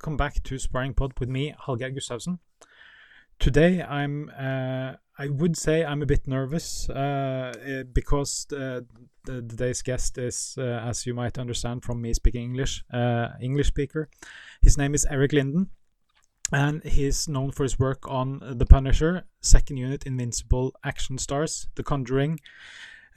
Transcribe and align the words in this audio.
welcome 0.00 0.16
back 0.16 0.42
to 0.42 0.58
Sparring 0.58 0.94
Pod 0.94 1.12
with 1.20 1.28
me, 1.28 1.54
Hallgeir 1.66 1.94
Gustavsen. 1.94 2.38
Today, 3.38 3.82
I'm 3.82 4.30
uh, 4.30 4.94
I 5.18 5.28
would 5.28 5.58
say 5.58 5.84
I'm 5.84 6.00
a 6.00 6.06
bit 6.06 6.26
nervous 6.26 6.88
uh, 6.88 7.52
eh, 7.62 7.82
because 7.82 8.46
the, 8.48 8.86
the, 9.26 9.42
today's 9.42 9.82
guest 9.82 10.16
is, 10.16 10.54
uh, 10.56 10.62
as 10.88 11.04
you 11.04 11.12
might 11.12 11.38
understand 11.38 11.84
from 11.84 12.00
me 12.00 12.14
speaking 12.14 12.44
English, 12.44 12.82
uh, 12.94 13.28
English 13.42 13.66
speaker. 13.66 14.08
His 14.62 14.78
name 14.78 14.94
is 14.94 15.06
Eric 15.10 15.34
Linden, 15.34 15.68
and 16.50 16.82
he's 16.82 17.28
known 17.28 17.50
for 17.50 17.64
his 17.64 17.78
work 17.78 18.08
on 18.08 18.40
The 18.56 18.64
Punisher, 18.64 19.24
Second 19.42 19.76
Unit, 19.76 20.06
Invincible, 20.06 20.72
Action 20.82 21.18
Stars, 21.18 21.68
The 21.74 21.82
Conjuring, 21.82 22.40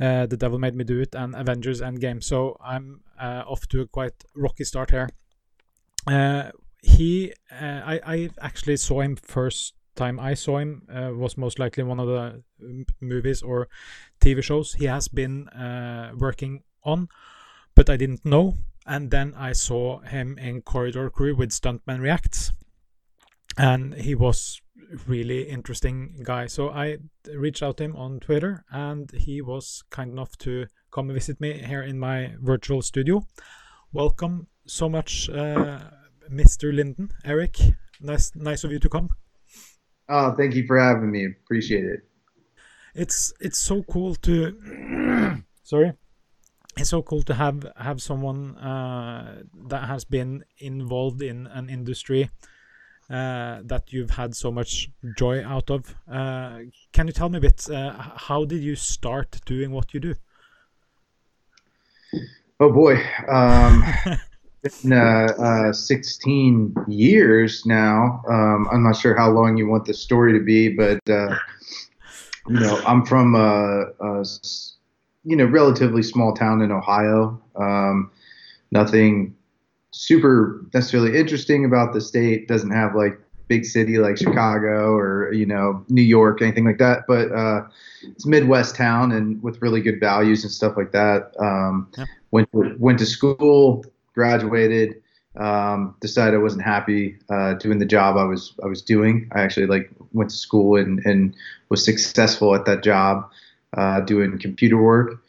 uh, 0.02 0.26
The 0.26 0.36
Devil 0.36 0.60
Made 0.60 0.76
Me 0.76 0.84
Do 0.84 1.00
It, 1.00 1.16
and 1.16 1.34
Avengers 1.34 1.80
Endgame. 1.80 2.22
So 2.22 2.58
I'm 2.62 3.04
uh, 3.18 3.44
off 3.48 3.70
to 3.70 3.80
a 3.80 3.88
quite 3.88 4.26
rocky 4.36 4.66
start 4.66 4.92
here. 4.92 5.08
Uh, 6.06 6.52
he, 6.84 7.34
uh, 7.52 7.82
I, 7.86 8.00
I 8.06 8.30
actually 8.42 8.78
saw 8.78 9.02
him 9.02 9.16
first 9.16 9.74
time 9.96 10.20
I 10.20 10.34
saw 10.34 10.58
him 10.58 10.88
uh, 10.90 11.12
was 11.14 11.38
most 11.38 11.60
likely 11.60 11.84
one 11.84 12.00
of 12.00 12.08
the 12.08 12.44
movies 13.00 13.42
or 13.42 13.68
TV 14.20 14.44
shows 14.44 14.74
he 14.74 14.86
has 14.86 15.08
been 15.08 15.48
uh, 15.50 16.12
working 16.18 16.64
on, 16.84 17.10
but 17.76 17.90
I 17.90 17.98
didn't 17.98 18.26
know. 18.26 18.56
And 18.86 19.12
then 19.12 19.34
I 19.38 19.54
saw 19.54 20.00
him 20.00 20.38
in 20.38 20.62
Corridor 20.62 21.10
Crew 21.10 21.36
with 21.36 21.52
Stuntman 21.52 22.02
Reacts, 22.02 22.52
and 23.58 23.94
he 23.94 24.14
was 24.14 24.62
really 25.08 25.44
interesting 25.44 26.20
guy. 26.24 26.48
So 26.48 26.70
I 26.70 26.98
reached 27.34 27.64
out 27.64 27.78
to 27.78 27.86
him 27.86 27.96
on 27.96 28.20
Twitter, 28.20 28.66
and 28.72 29.10
he 29.12 29.42
was 29.42 29.84
kind 29.90 30.12
enough 30.12 30.38
to 30.40 30.68
come 30.92 31.08
visit 31.14 31.40
me 31.40 31.54
here 31.60 31.82
in 31.82 31.98
my 31.98 32.36
virtual 32.42 32.82
studio. 32.82 33.26
Welcome 33.94 34.48
so 34.66 34.90
much, 34.90 35.30
uh, 35.30 35.80
Mr. 36.34 36.74
Linden, 36.74 37.12
Eric, 37.24 37.60
Nice, 38.04 38.32
nice 38.36 38.64
of 38.66 38.72
you 38.72 38.80
to 38.80 38.90
come. 38.90 39.10
Oh, 40.10 40.34
thank 40.36 40.56
you 40.56 40.68
for 40.68 40.78
having 40.78 41.10
me. 41.12 41.26
Appreciate 41.26 41.86
it. 41.86 42.02
It's 42.94 43.34
it's 43.40 43.58
so 43.58 43.82
cool 43.84 44.16
to 44.16 45.42
sorry. 45.64 45.94
It's 46.78 46.90
so 46.90 47.02
cool 47.02 47.24
to 47.24 47.34
have 47.34 47.66
have 47.78 48.02
someone 48.02 48.58
uh, 48.58 49.44
that 49.70 49.88
has 49.88 50.04
been 50.04 50.44
involved 50.60 51.22
in 51.22 51.48
an 51.48 51.70
industry 51.70 52.30
uh, 53.10 53.62
that 53.64 53.94
you've 53.94 54.12
had 54.12 54.36
so 54.36 54.52
much 54.52 54.90
joy 55.18 55.44
out 55.46 55.72
of. 55.72 55.96
Uh, 56.12 56.60
can 56.92 57.08
you 57.08 57.14
tell 57.14 57.30
me 57.30 57.38
a 57.38 57.42
bit? 57.42 57.70
Uh, 57.70 57.94
how 58.28 58.44
did 58.44 58.62
you 58.62 58.76
start 58.76 59.40
doing 59.46 59.72
what 59.72 59.94
you 59.94 60.00
do? 60.00 60.16
Oh 62.60 62.72
boy, 62.72 62.96
um, 63.32 63.84
been 64.64 64.94
uh, 64.94 65.28
uh, 65.40 65.74
16 65.74 66.76
years 66.88 67.66
now. 67.66 68.22
Um, 68.30 68.68
I'm 68.72 68.84
not 68.84 68.96
sure 68.96 69.16
how 69.16 69.30
long 69.30 69.58
you 69.58 69.68
want 69.68 69.86
the 69.86 69.94
story 69.94 70.34
to 70.34 70.44
be, 70.44 70.70
but 70.70 71.00
uh, 71.10 71.36
you 72.48 72.60
know, 72.60 72.82
I'm 72.86 73.06
from 73.06 73.36
a, 73.36 73.86
a, 74.00 74.26
you 75.26 75.36
know 75.36 75.46
relatively 75.46 76.04
small 76.04 76.34
town 76.34 76.62
in 76.62 76.72
Ohio. 76.72 77.42
Um, 77.56 78.12
nothing 78.72 79.36
super 79.92 80.66
necessarily 80.74 81.18
interesting 81.18 81.66
about 81.66 81.94
the 81.94 82.02
state. 82.02 82.48
Doesn't 82.48 82.72
have 82.72 82.96
like 82.96 83.20
big 83.48 83.66
city 83.66 83.98
like 83.98 84.18
Chicago 84.18 84.94
or 84.94 85.32
you 85.34 85.46
know 85.46 85.86
New 85.90 86.02
York, 86.02 86.42
anything 86.42 86.66
like 86.66 86.78
that. 86.78 87.04
But 87.08 87.32
uh, 87.32 87.68
it's 88.04 88.26
Midwest 88.26 88.76
town 88.76 89.12
and 89.12 89.42
with 89.44 89.62
really 89.62 89.82
good 89.82 90.00
values 90.00 90.44
and 90.44 90.52
stuff 90.52 90.76
like 90.78 90.92
that. 90.92 91.32
Um, 91.40 91.90
yep. 91.98 92.08
Went 92.32 92.52
to, 92.52 92.76
went 92.80 93.00
to 93.00 93.06
school 93.06 93.86
graduated, 94.14 95.02
um, 95.36 95.96
decided 96.00 96.36
I 96.36 96.42
wasn't 96.42 96.64
happy 96.64 97.18
uh, 97.30 97.54
doing 97.56 97.80
the 97.80 97.86
job 97.86 98.18
I 98.18 98.24
was 98.24 98.54
I 98.64 98.68
was 98.68 98.82
doing. 98.82 99.30
I 99.34 99.42
actually 99.42 99.66
like 99.66 99.90
went 100.12 100.30
to 100.30 100.36
school 100.36 100.78
and, 100.78 101.00
and 101.06 101.36
was 101.70 101.84
successful 101.84 102.54
at 102.56 102.66
that 102.66 102.84
job, 102.84 103.30
uh, 103.76 104.02
doing 104.02 104.38
computer 104.38 104.82
work. 104.82 105.24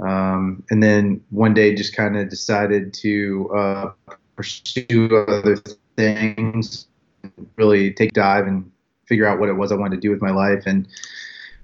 Um, 0.00 0.62
and 0.70 0.82
then 0.82 1.22
one 1.30 1.52
day 1.52 1.74
just 1.74 1.94
kind 1.94 2.16
of 2.16 2.30
decided 2.30 2.94
to 2.94 3.50
uh, 3.54 3.90
pursue 4.36 5.24
other 5.28 5.58
things, 5.96 6.86
really 7.56 7.92
take 7.92 8.12
dive 8.12 8.46
and 8.46 8.70
figure 9.04 9.26
out 9.26 9.40
what 9.40 9.48
it 9.48 9.54
was 9.54 9.72
I 9.72 9.74
wanted 9.74 9.96
to 9.96 10.00
do 10.00 10.10
with 10.10 10.22
my 10.22 10.30
life. 10.30 10.62
And 10.66 10.88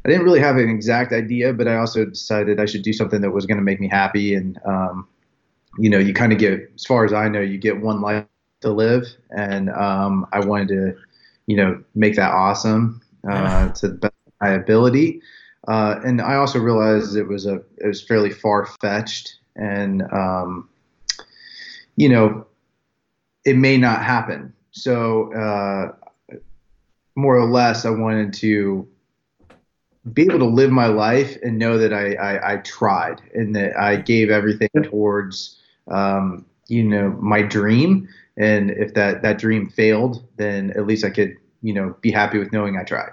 I 0.04 0.10
didn't 0.10 0.25
really 0.25 0.41
have 0.41 0.56
an 0.56 0.69
exact 0.69 1.12
idea, 1.12 1.53
but 1.54 1.66
I 1.66 1.76
also 1.76 2.04
decided 2.04 2.60
I 2.60 2.66
should 2.66 2.82
do 2.82 2.92
something 2.92 3.22
that 3.22 3.31
was 3.31 3.47
going 3.47 3.59
to 3.59 3.65
make 3.65 3.81
me 3.81 3.88
happy. 3.88 4.34
And 4.34 4.59
um, 4.66 5.09
you 5.78 5.91
know, 5.91 5.98
you 5.98 6.14
kind 6.14 6.32
of 6.32 6.38
get, 6.38 6.70
as 6.75 6.84
far 6.84 7.04
as 7.04 7.12
I 7.12 7.28
know, 7.28 7.41
you 7.41 7.59
get 7.59 7.81
one 7.81 8.00
life 8.00 8.25
to 8.60 8.70
live, 8.70 9.06
and 9.31 9.70
um, 9.70 10.26
I 10.32 10.41
wanted 10.41 10.69
to, 10.69 10.97
you 11.47 11.56
know, 11.56 11.82
make 11.94 12.16
that 12.16 12.32
awesome 12.32 13.03
uh, 13.28 13.69
to 13.75 13.88
the 13.88 13.94
best 13.94 14.15
of 14.26 14.32
my 14.41 14.50
ability. 14.50 15.20
Uh, 15.69 16.00
and 16.04 16.20
I 16.20 16.36
also 16.36 16.59
realized 16.59 17.16
it 17.16 17.26
was 17.26 17.47
a 17.47 17.56
it 17.78 17.86
was 17.86 18.03
fairly 18.03 18.31
far 18.31 18.66
fetched, 18.81 19.36
and 19.56 20.03
um, 20.12 20.69
you 21.97 22.09
know, 22.09 22.47
it 23.44 23.56
may 23.56 23.76
not 23.76 24.03
happen. 24.03 24.53
So 24.70 25.32
uh, 25.34 26.36
more 27.16 27.36
or 27.36 27.47
less, 27.47 27.84
I 27.84 27.91
wanted 27.91 28.32
to 28.34 28.86
be 30.12 30.22
able 30.22 30.38
to 30.38 30.44
live 30.44 30.70
my 30.70 30.86
life 30.86 31.36
and 31.42 31.59
know 31.59 31.78
that 31.78 31.92
I, 31.92 32.15
I, 32.15 32.53
I 32.53 32.56
tried 32.59 33.22
and 33.34 33.56
that 33.56 33.76
I 33.76 33.97
gave 33.97 34.31
everything 34.31 34.69
towards 34.84 35.60
um, 35.88 36.44
you 36.69 36.82
know, 36.82 37.10
my 37.20 37.42
dream. 37.42 38.08
And 38.36 38.70
if 38.70 38.94
that, 38.94 39.22
that 39.22 39.38
dream 39.38 39.69
failed, 39.69 40.22
then 40.36 40.70
at 40.72 40.86
least 40.86 41.04
I 41.04 41.10
could, 41.10 41.36
you 41.62 41.72
know, 41.72 41.94
be 42.00 42.10
happy 42.10 42.38
with 42.38 42.52
knowing 42.52 42.76
I 42.76 42.84
tried. 42.84 43.12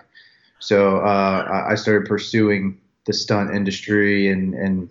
So 0.59 0.97
uh, 0.97 1.65
I 1.69 1.75
started 1.75 2.07
pursuing 2.07 2.79
the 3.05 3.13
stunt 3.13 3.53
industry 3.53 4.29
and, 4.29 4.53
and 4.53 4.89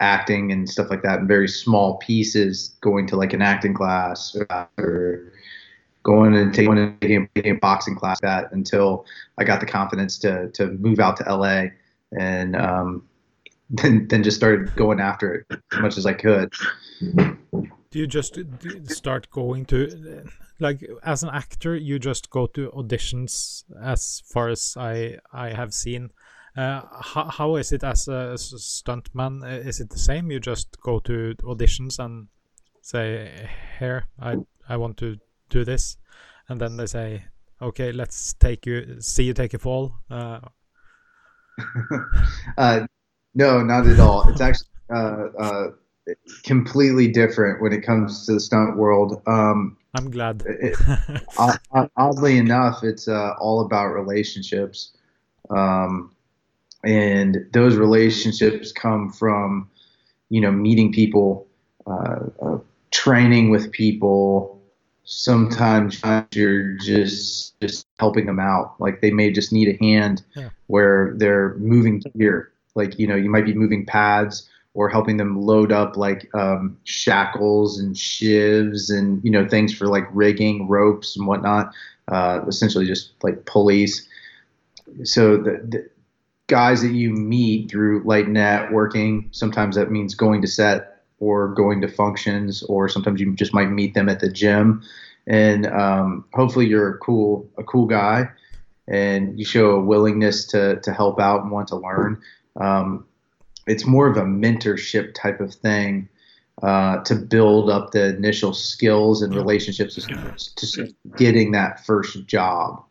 acting 0.00 0.52
and 0.52 0.68
stuff 0.68 0.90
like 0.90 1.02
that 1.02 1.20
in 1.20 1.26
very 1.26 1.48
small 1.48 1.96
pieces, 1.96 2.76
going 2.80 3.06
to 3.06 3.16
like 3.16 3.32
an 3.32 3.42
acting 3.42 3.74
class 3.74 4.36
or 4.78 5.32
going 6.02 6.34
and 6.34 6.52
taking, 6.52 6.78
and 6.78 7.00
taking, 7.00 7.28
a 7.36 7.52
boxing 7.52 7.96
class 7.96 8.20
that 8.20 8.52
until 8.52 9.06
I 9.38 9.44
got 9.44 9.60
the 9.60 9.66
confidence 9.66 10.18
to, 10.18 10.50
to 10.50 10.68
move 10.72 11.00
out 11.00 11.16
to 11.18 11.34
LA 11.34 11.68
and 12.18 12.54
um, 12.54 13.08
then, 13.70 14.06
then 14.08 14.22
just 14.22 14.36
started 14.36 14.74
going 14.76 15.00
after 15.00 15.34
it 15.34 15.60
as 15.72 15.80
much 15.80 15.96
as 15.96 16.06
I 16.06 16.12
could. 16.12 16.52
Do 17.90 17.98
you 17.98 18.06
just 18.06 18.38
start 18.86 19.30
going 19.30 19.66
to, 19.66 20.24
like, 20.58 20.82
as 21.04 21.22
an 21.22 21.30
actor, 21.30 21.76
you 21.76 21.98
just 21.98 22.30
go 22.30 22.46
to 22.48 22.70
auditions 22.70 23.64
as 23.80 24.22
far 24.26 24.48
as 24.48 24.76
I 24.76 25.18
I 25.32 25.50
have 25.50 25.72
seen. 25.72 26.10
Uh, 26.56 26.82
how, 27.00 27.24
how 27.24 27.56
is 27.56 27.72
it 27.72 27.82
as 27.82 28.06
a, 28.06 28.34
stuntman? 28.36 29.44
Is 29.66 29.80
it 29.80 29.90
the 29.90 29.98
same? 29.98 30.30
You 30.30 30.40
just 30.40 30.80
go 30.80 31.00
to 31.00 31.34
auditions 31.42 31.98
and 31.98 32.28
say, 32.80 33.48
"Here, 33.78 34.06
I 34.20 34.36
I 34.68 34.76
want 34.76 34.96
to 34.98 35.16
do 35.48 35.64
this," 35.64 35.96
and 36.48 36.60
then 36.60 36.76
they 36.76 36.86
say, 36.86 37.24
"Okay, 37.60 37.92
let's 37.92 38.34
take 38.34 38.66
you, 38.66 39.00
see 39.00 39.24
you 39.24 39.34
take 39.34 39.54
a 39.54 39.58
fall." 39.58 39.94
Uh, 40.10 40.40
uh, 42.58 42.86
no, 43.34 43.62
not 43.62 43.86
at 43.86 44.00
all. 44.00 44.28
It's 44.28 44.40
actually 44.40 44.68
uh, 44.94 45.26
uh, 45.38 45.66
completely 46.42 47.08
different 47.08 47.62
when 47.62 47.72
it 47.72 47.82
comes 47.82 48.26
to 48.26 48.34
the 48.34 48.40
stunt 48.40 48.76
world. 48.76 49.22
Um, 49.26 49.76
I'm 49.94 50.10
glad. 50.10 50.42
it, 50.46 50.76
oddly 51.96 52.36
enough, 52.36 52.82
it's 52.82 53.08
uh, 53.08 53.34
all 53.40 53.64
about 53.64 53.88
relationships, 53.88 54.92
um, 55.50 56.14
and 56.82 57.46
those 57.52 57.76
relationships 57.76 58.72
come 58.72 59.10
from, 59.10 59.70
you 60.28 60.40
know, 60.40 60.50
meeting 60.50 60.92
people, 60.92 61.46
uh, 61.86 62.20
uh, 62.42 62.58
training 62.90 63.50
with 63.50 63.70
people. 63.72 64.60
Sometimes 65.04 66.00
you're 66.32 66.76
just 66.78 67.60
just 67.60 67.86
helping 68.00 68.26
them 68.26 68.40
out. 68.40 68.74
Like 68.80 69.00
they 69.00 69.10
may 69.10 69.30
just 69.30 69.52
need 69.52 69.68
a 69.68 69.84
hand 69.84 70.22
yeah. 70.34 70.48
where 70.66 71.14
they're 71.16 71.54
moving 71.58 72.02
gear. 72.16 72.52
Like 72.74 72.98
you 72.98 73.06
know, 73.06 73.14
you 73.14 73.30
might 73.30 73.44
be 73.44 73.54
moving 73.54 73.86
pads 73.86 74.48
or 74.74 74.88
helping 74.88 75.16
them 75.16 75.40
load 75.40 75.72
up 75.72 75.96
like 75.96 76.28
um, 76.34 76.76
shackles 76.84 77.78
and 77.78 77.96
sheaves 77.96 78.90
and 78.90 79.24
you 79.24 79.30
know 79.30 79.48
things 79.48 79.72
for 79.72 79.86
like 79.86 80.04
rigging 80.12 80.68
ropes 80.68 81.16
and 81.16 81.26
whatnot 81.26 81.72
uh, 82.08 82.40
essentially 82.46 82.86
just 82.86 83.12
like 83.22 83.46
pulleys. 83.46 84.06
So 85.04 85.36
the, 85.36 85.50
the, 85.66 85.90
guys 86.46 86.82
that 86.82 86.92
you 86.92 87.10
meet 87.10 87.70
through 87.70 88.02
light 88.04 88.26
networking 88.26 89.34
sometimes 89.34 89.76
that 89.76 89.90
means 89.90 90.14
going 90.14 90.42
to 90.42 90.46
set 90.46 91.02
or 91.18 91.48
going 91.54 91.80
to 91.80 91.88
functions 91.88 92.62
or 92.64 92.86
sometimes 92.86 93.18
you 93.18 93.34
just 93.34 93.54
might 93.54 93.70
meet 93.70 93.94
them 93.94 94.10
at 94.10 94.20
the 94.20 94.30
gym. 94.30 94.82
And 95.26 95.66
um, 95.66 96.26
hopefully 96.34 96.66
you're 96.66 96.96
a 96.96 96.98
cool 96.98 97.48
a 97.56 97.64
cool 97.64 97.86
guy 97.86 98.28
and 98.86 99.38
you 99.38 99.46
show 99.46 99.70
a 99.70 99.80
willingness 99.80 100.44
to 100.48 100.78
to 100.80 100.92
help 100.92 101.18
out 101.18 101.42
and 101.42 101.50
want 101.50 101.68
to 101.68 101.76
learn. 101.76 102.20
Um, 102.60 103.06
it's 103.66 103.86
more 103.86 104.06
of 104.06 104.16
a 104.16 104.22
mentorship 104.22 105.14
type 105.14 105.40
of 105.40 105.54
thing 105.54 106.08
uh, 106.62 107.02
to 107.02 107.14
build 107.14 107.70
up 107.70 107.90
the 107.90 108.14
initial 108.16 108.52
skills 108.52 109.22
and 109.22 109.34
relationships 109.34 110.06
to, 110.56 110.94
getting 111.16 111.52
that 111.52 111.84
first 111.84 112.26
job. 112.26 112.82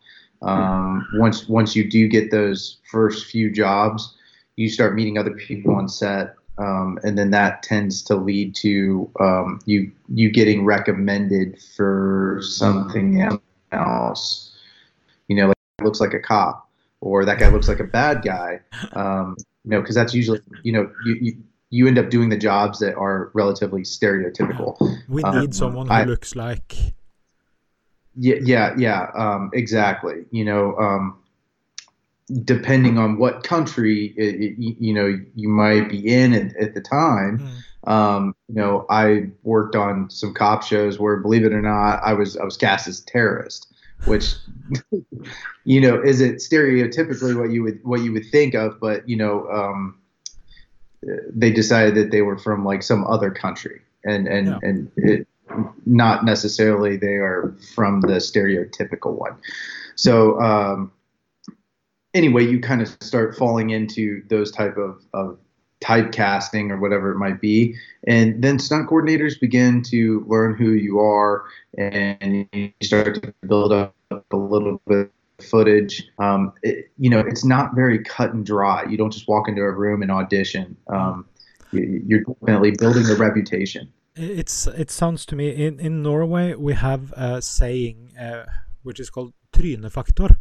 Um, 0.42 1.06
once 1.14 1.48
once 1.48 1.74
you 1.74 1.88
do 1.88 2.06
get 2.06 2.30
those 2.30 2.78
first 2.90 3.26
few 3.26 3.50
jobs, 3.50 4.14
you 4.56 4.68
start 4.68 4.94
meeting 4.94 5.16
other 5.16 5.32
people 5.32 5.74
on 5.74 5.88
set, 5.88 6.34
um, 6.58 6.98
and 7.02 7.16
then 7.16 7.30
that 7.30 7.62
tends 7.62 8.02
to 8.02 8.16
lead 8.16 8.54
to 8.56 9.10
um, 9.20 9.60
you 9.64 9.90
you 10.12 10.30
getting 10.30 10.64
recommended 10.64 11.58
for 11.76 12.40
something 12.42 13.26
else. 13.72 14.54
You 15.28 15.36
know, 15.36 15.46
like 15.48 15.56
looks 15.82 16.00
like 16.00 16.12
a 16.12 16.20
cop, 16.20 16.68
or 17.00 17.24
that 17.24 17.38
guy 17.38 17.48
looks 17.48 17.68
like 17.68 17.80
a 17.80 17.84
bad 17.84 18.22
guy. 18.22 18.60
You 19.64 19.70
know, 19.70 19.80
because 19.80 19.94
that's 19.94 20.14
usually 20.14 20.40
you 20.62 20.72
know 20.72 20.90
you, 21.04 21.14
you 21.20 21.32
you 21.70 21.88
end 21.88 21.98
up 21.98 22.10
doing 22.10 22.28
the 22.28 22.36
jobs 22.36 22.78
that 22.80 22.94
are 22.94 23.30
relatively 23.34 23.82
stereotypical. 23.82 24.76
We 25.08 25.22
need 25.22 25.26
um, 25.26 25.52
someone 25.52 25.86
who 25.88 25.92
I, 25.92 26.04
looks 26.04 26.36
like. 26.36 26.76
Yeah, 28.16 28.36
yeah, 28.42 28.74
yeah. 28.76 29.06
Um, 29.16 29.50
exactly. 29.52 30.24
You 30.30 30.44
know, 30.44 30.76
um, 30.76 31.18
depending 32.44 32.96
on 32.96 33.18
what 33.18 33.42
country 33.42 34.14
it, 34.16 34.34
it, 34.36 34.54
you 34.58 34.94
know 34.94 35.18
you 35.34 35.48
might 35.48 35.88
be 35.88 36.14
in 36.14 36.32
at, 36.32 36.56
at 36.56 36.74
the 36.74 36.80
time. 36.80 37.38
Mm. 37.38 37.90
Um, 37.90 38.34
you 38.48 38.54
know, 38.54 38.86
I 38.88 39.30
worked 39.42 39.76
on 39.76 40.08
some 40.08 40.32
cop 40.32 40.62
shows 40.62 40.98
where, 40.98 41.16
believe 41.18 41.44
it 41.44 41.52
or 41.52 41.60
not, 41.60 42.00
I 42.02 42.14
was 42.14 42.36
I 42.36 42.44
was 42.44 42.56
cast 42.56 42.88
as 42.88 43.00
a 43.00 43.04
terrorist, 43.04 43.73
which 44.06 44.34
you 45.64 45.80
know 45.80 46.02
isn't 46.02 46.36
stereotypically 46.36 47.38
what 47.38 47.50
you 47.50 47.62
would 47.62 47.80
what 47.84 48.00
you 48.00 48.12
would 48.12 48.26
think 48.30 48.54
of, 48.54 48.80
but 48.80 49.08
you 49.08 49.16
know. 49.16 49.48
Um, 49.50 49.98
they 51.28 51.50
decided 51.50 51.94
that 51.94 52.10
they 52.10 52.22
were 52.22 52.38
from 52.38 52.64
like 52.64 52.82
some 52.82 53.06
other 53.06 53.30
country 53.30 53.80
and 54.04 54.26
and 54.26 54.48
yeah. 54.48 54.58
and 54.62 54.90
it, 54.96 55.28
not 55.86 56.24
necessarily 56.24 56.96
they 56.96 57.14
are 57.14 57.54
from 57.74 58.00
the 58.00 58.14
stereotypical 58.14 59.12
one 59.12 59.36
so 59.94 60.40
um, 60.40 60.90
anyway 62.14 62.44
you 62.44 62.60
kind 62.60 62.82
of 62.82 62.88
start 63.00 63.36
falling 63.36 63.70
into 63.70 64.22
those 64.28 64.50
type 64.50 64.76
of, 64.76 65.02
of 65.12 65.38
typecasting 65.84 66.70
or 66.70 66.78
whatever 66.78 67.12
it 67.12 67.18
might 67.18 67.40
be 67.40 67.74
and 68.06 68.42
then 68.42 68.58
stunt 68.58 68.88
coordinators 68.88 69.38
begin 69.38 69.82
to 69.82 70.24
learn 70.26 70.54
who 70.54 70.70
you 70.70 70.98
are 70.98 71.44
and 71.76 72.48
you 72.52 72.72
start 72.82 73.22
to 73.22 73.34
build 73.46 73.72
up 73.72 73.94
a 74.10 74.36
little 74.36 74.80
bit 74.86 75.10
of 75.38 75.44
footage. 75.44 76.08
Um, 76.18 76.52
it, 76.62 76.90
you 76.98 77.10
know, 77.10 77.20
it's 77.20 77.44
not 77.44 77.74
very 77.74 78.02
cut 78.02 78.32
and 78.32 78.44
dry. 78.46 78.84
You 78.88 78.96
don't 78.96 79.12
just 79.12 79.28
walk 79.28 79.48
into 79.48 79.62
a 79.62 79.70
room 79.70 80.02
and 80.02 80.10
audition. 80.10 80.76
Um, 80.88 81.26
you, 81.72 82.18
are 82.18 82.34
definitely 82.46 82.72
building 82.72 83.06
a 83.10 83.14
reputation. 83.14 83.92
It's 84.16 84.68
it 84.68 84.90
sounds 84.92 85.26
to 85.26 85.36
me 85.36 85.48
in 85.50 85.80
in 85.80 86.02
Norway 86.02 86.54
we 86.54 86.74
have 86.74 87.12
a 87.16 87.42
saying 87.42 88.12
uh, 88.16 88.44
which 88.84 89.00
is 89.00 89.10
called 89.10 89.32
trynefaktor, 89.52 90.36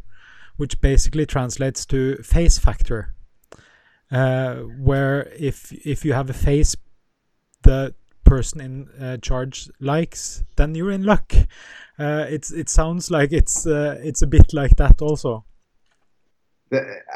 which 0.58 0.80
basically 0.80 1.26
translates 1.26 1.86
to 1.88 2.18
face 2.18 2.60
factor. 2.60 3.16
Uh, 4.14 4.58
where 4.78 5.34
if 5.40 5.72
if 5.72 6.06
you 6.06 6.14
have 6.14 6.30
a 6.30 6.34
face 6.34 6.76
the 7.64 7.96
person 8.24 8.62
in 8.62 8.90
uh, 9.04 9.18
charge 9.18 9.70
likes, 9.80 10.44
then 10.56 10.76
you're 10.76 10.92
in 10.92 11.04
luck. 11.04 11.34
Uh, 12.00 12.26
it's 12.30 12.52
it 12.52 12.70
sounds 12.70 13.12
like 13.12 13.32
it's 13.32 13.68
uh, 13.68 14.00
it's 14.04 14.22
a 14.22 14.28
bit 14.28 14.54
like 14.54 14.76
that 14.78 15.02
also. 15.02 15.46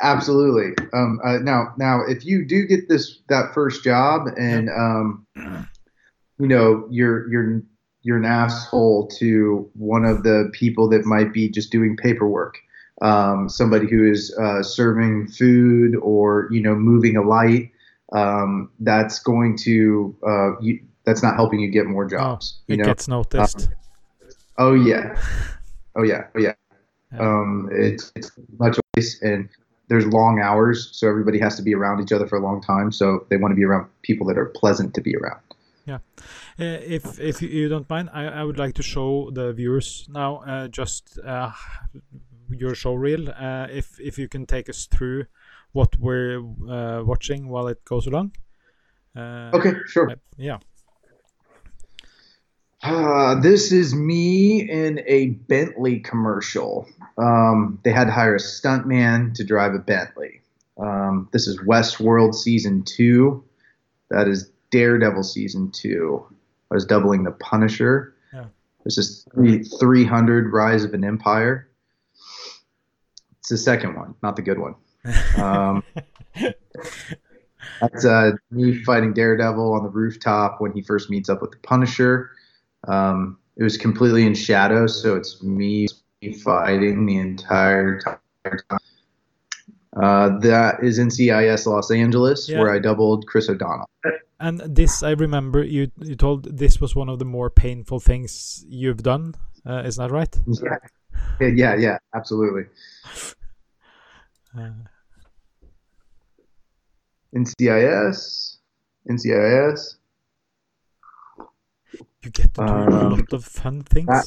Absolutely. 0.02 0.76
Um, 0.94 1.20
uh, 1.24 1.40
now, 1.40 1.74
now, 1.78 2.02
if 2.08 2.26
you 2.26 2.46
do 2.46 2.68
get 2.68 2.88
this 2.88 3.20
that 3.30 3.54
first 3.54 3.84
job, 3.84 4.28
and 4.38 4.70
um, 4.70 5.26
you 5.36 6.48
know 6.48 6.88
you're 6.92 7.30
you're 7.30 7.64
you're 8.04 8.18
an 8.18 8.26
asshole 8.26 9.08
to 9.20 9.70
one 9.74 10.06
of 10.06 10.24
the 10.24 10.50
people 10.54 10.88
that 10.90 11.06
might 11.06 11.34
be 11.34 11.50
just 11.50 11.72
doing 11.72 11.98
paperwork, 11.98 12.60
um, 13.02 13.50
somebody 13.50 13.88
who 13.88 14.10
is 14.10 14.36
uh, 14.38 14.64
serving 14.64 15.28
food 15.28 15.96
or 16.02 16.48
you 16.52 16.62
know 16.62 16.76
moving 16.76 17.16
a 17.16 17.22
light, 17.22 17.72
um, 18.14 18.72
that's 18.80 19.20
going 19.20 19.58
to 19.60 20.16
uh, 20.26 20.60
you, 20.60 20.80
that's 21.06 21.24
not 21.24 21.36
helping 21.36 21.60
you 21.60 21.70
get 21.70 21.86
more 21.86 22.06
oh, 22.06 22.10
jobs. 22.10 22.58
Oh, 22.58 22.64
it 22.68 22.72
you 22.72 22.78
know? 22.78 22.86
gets 22.86 23.08
noticed. 23.08 23.68
Um, 23.68 23.74
oh 24.58 24.74
yeah, 24.74 25.22
oh 25.96 26.04
yeah, 26.04 26.28
oh 26.36 26.40
yeah. 26.40 26.54
yeah. 27.12 27.20
Um, 27.20 27.70
it's 27.72 28.12
it's 28.16 28.32
much 28.58 28.80
less, 28.96 29.22
and 29.22 29.50
there's 29.90 30.06
long 30.08 30.42
hours, 30.42 30.90
so 30.92 31.08
everybody 31.08 31.40
has 31.40 31.56
to 31.56 31.62
be 31.62 31.74
around 31.74 32.02
each 32.02 32.12
other 32.12 32.28
for 32.28 32.38
a 32.38 32.42
long 32.42 32.62
time. 32.62 32.92
So 32.92 33.26
they 33.30 33.38
want 33.38 33.52
to 33.52 33.56
be 33.56 33.64
around 33.64 33.88
people 34.02 34.28
that 34.28 34.38
are 34.38 34.48
pleasant 34.48 34.94
to 34.96 35.02
be 35.02 35.16
around. 35.16 35.40
Yeah, 35.86 36.00
uh, 36.60 36.82
if 36.84 37.20
if 37.20 37.42
you 37.42 37.70
don't 37.70 37.90
mind, 37.90 38.10
I, 38.12 38.26
I 38.26 38.44
would 38.44 38.58
like 38.58 38.74
to 38.76 38.84
show 38.84 39.30
the 39.32 39.54
viewers 39.54 40.06
now 40.10 40.44
uh, 40.46 40.68
just 40.68 41.18
uh, 41.26 41.52
your 42.50 42.76
show 42.76 42.94
reel. 42.94 43.30
Uh, 43.30 43.68
if 43.70 44.00
if 44.00 44.18
you 44.18 44.28
can 44.28 44.46
take 44.46 44.70
us 44.70 44.86
through 44.86 45.26
what 45.72 45.98
we're 46.00 46.40
uh, 46.70 47.04
watching 47.04 47.50
while 47.50 47.68
it 47.68 47.84
goes 47.86 48.08
along. 48.08 48.32
Uh, 49.16 49.52
okay, 49.54 49.74
sure. 49.88 50.14
yeah. 50.38 50.58
Uh, 52.84 53.40
this 53.42 53.72
is 53.72 53.96
me 53.96 54.70
in 54.70 55.02
a 55.08 55.28
Bentley 55.28 56.00
commercial. 56.00 56.88
Um, 57.18 57.80
they 57.84 57.92
had 57.92 58.06
to 58.06 58.12
hire 58.12 58.36
a 58.36 58.40
stuntman 58.40 59.34
to 59.34 59.44
drive 59.44 59.74
a 59.74 59.80
Bentley. 59.80 60.42
Um, 60.78 61.28
this 61.32 61.48
is 61.48 61.60
Westworld 61.62 62.36
season 62.36 62.84
two. 62.84 63.44
That 64.10 64.28
is 64.28 64.52
Daredevil 64.70 65.24
season 65.24 65.72
two. 65.72 66.26
I 66.72 66.76
was 66.76 66.86
doubling 66.86 67.24
the 67.24 67.32
Punisher. 67.32 68.14
Yeah. 68.34 68.46
This 68.84 68.98
is 68.98 69.28
300 69.80 70.54
Rise 70.54 70.84
of 70.84 70.94
an 70.94 71.04
Empire. 71.04 71.67
It's 73.48 73.62
the 73.62 73.72
second 73.72 73.96
one, 73.96 74.14
not 74.22 74.36
the 74.36 74.42
good 74.42 74.60
one. 74.60 74.76
Um, 75.38 75.84
that's 77.80 78.04
uh, 78.04 78.32
me 78.52 78.84
fighting 78.84 79.14
Daredevil 79.14 79.74
on 79.74 79.84
the 79.84 79.90
rooftop 79.90 80.60
when 80.60 80.74
he 80.74 80.82
first 80.82 81.10
meets 81.10 81.30
up 81.30 81.42
with 81.42 81.52
the 81.52 81.58
Punisher. 81.60 82.32
Um, 82.90 83.38
it 83.56 83.64
was 83.64 83.78
completely 83.78 84.26
in 84.26 84.36
shadow, 84.36 84.86
so 84.86 85.16
it's 85.16 85.42
me 85.42 85.88
fighting 86.44 87.06
the 87.06 87.18
entire 87.18 88.02
time. 88.02 88.80
Uh, 89.96 90.38
that 90.40 90.84
is 90.84 91.00
NCIS 91.00 91.68
Los 91.68 91.90
Angeles, 91.90 92.50
yeah. 92.50 92.60
where 92.60 92.74
I 92.74 92.80
doubled 92.80 93.28
Chris 93.28 93.50
O'Donnell. 93.50 93.90
And 94.42 94.60
this, 94.60 95.04
I 95.04 95.12
remember 95.12 95.64
you 95.64 95.90
you 96.02 96.16
told 96.16 96.58
this 96.58 96.82
was 96.82 96.98
one 96.98 97.08
of 97.08 97.20
the 97.20 97.26
more 97.26 97.50
painful 97.50 98.02
things 98.02 98.66
you've 98.68 99.04
done. 99.04 99.36
Uh, 99.66 99.84
is 99.86 99.96
that 99.96 100.12
right? 100.12 100.38
Yeah, 100.46 100.78
yeah, 101.40 101.76
yeah, 101.76 101.98
absolutely. 102.16 102.64
Uh, 104.58 104.70
NCIS, 107.36 108.58
NCIS. 109.10 109.96
You 112.24 112.32
get 112.32 112.54
to 112.56 112.62
do 112.62 112.64
um, 112.64 112.94
a 112.94 113.10
lot 113.10 113.34
of 113.34 113.46
fun 113.46 113.84
things. 113.84 114.08
That, 114.08 114.26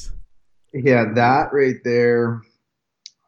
yeah, 0.73 1.05
that 1.15 1.53
right 1.53 1.75
there. 1.83 2.41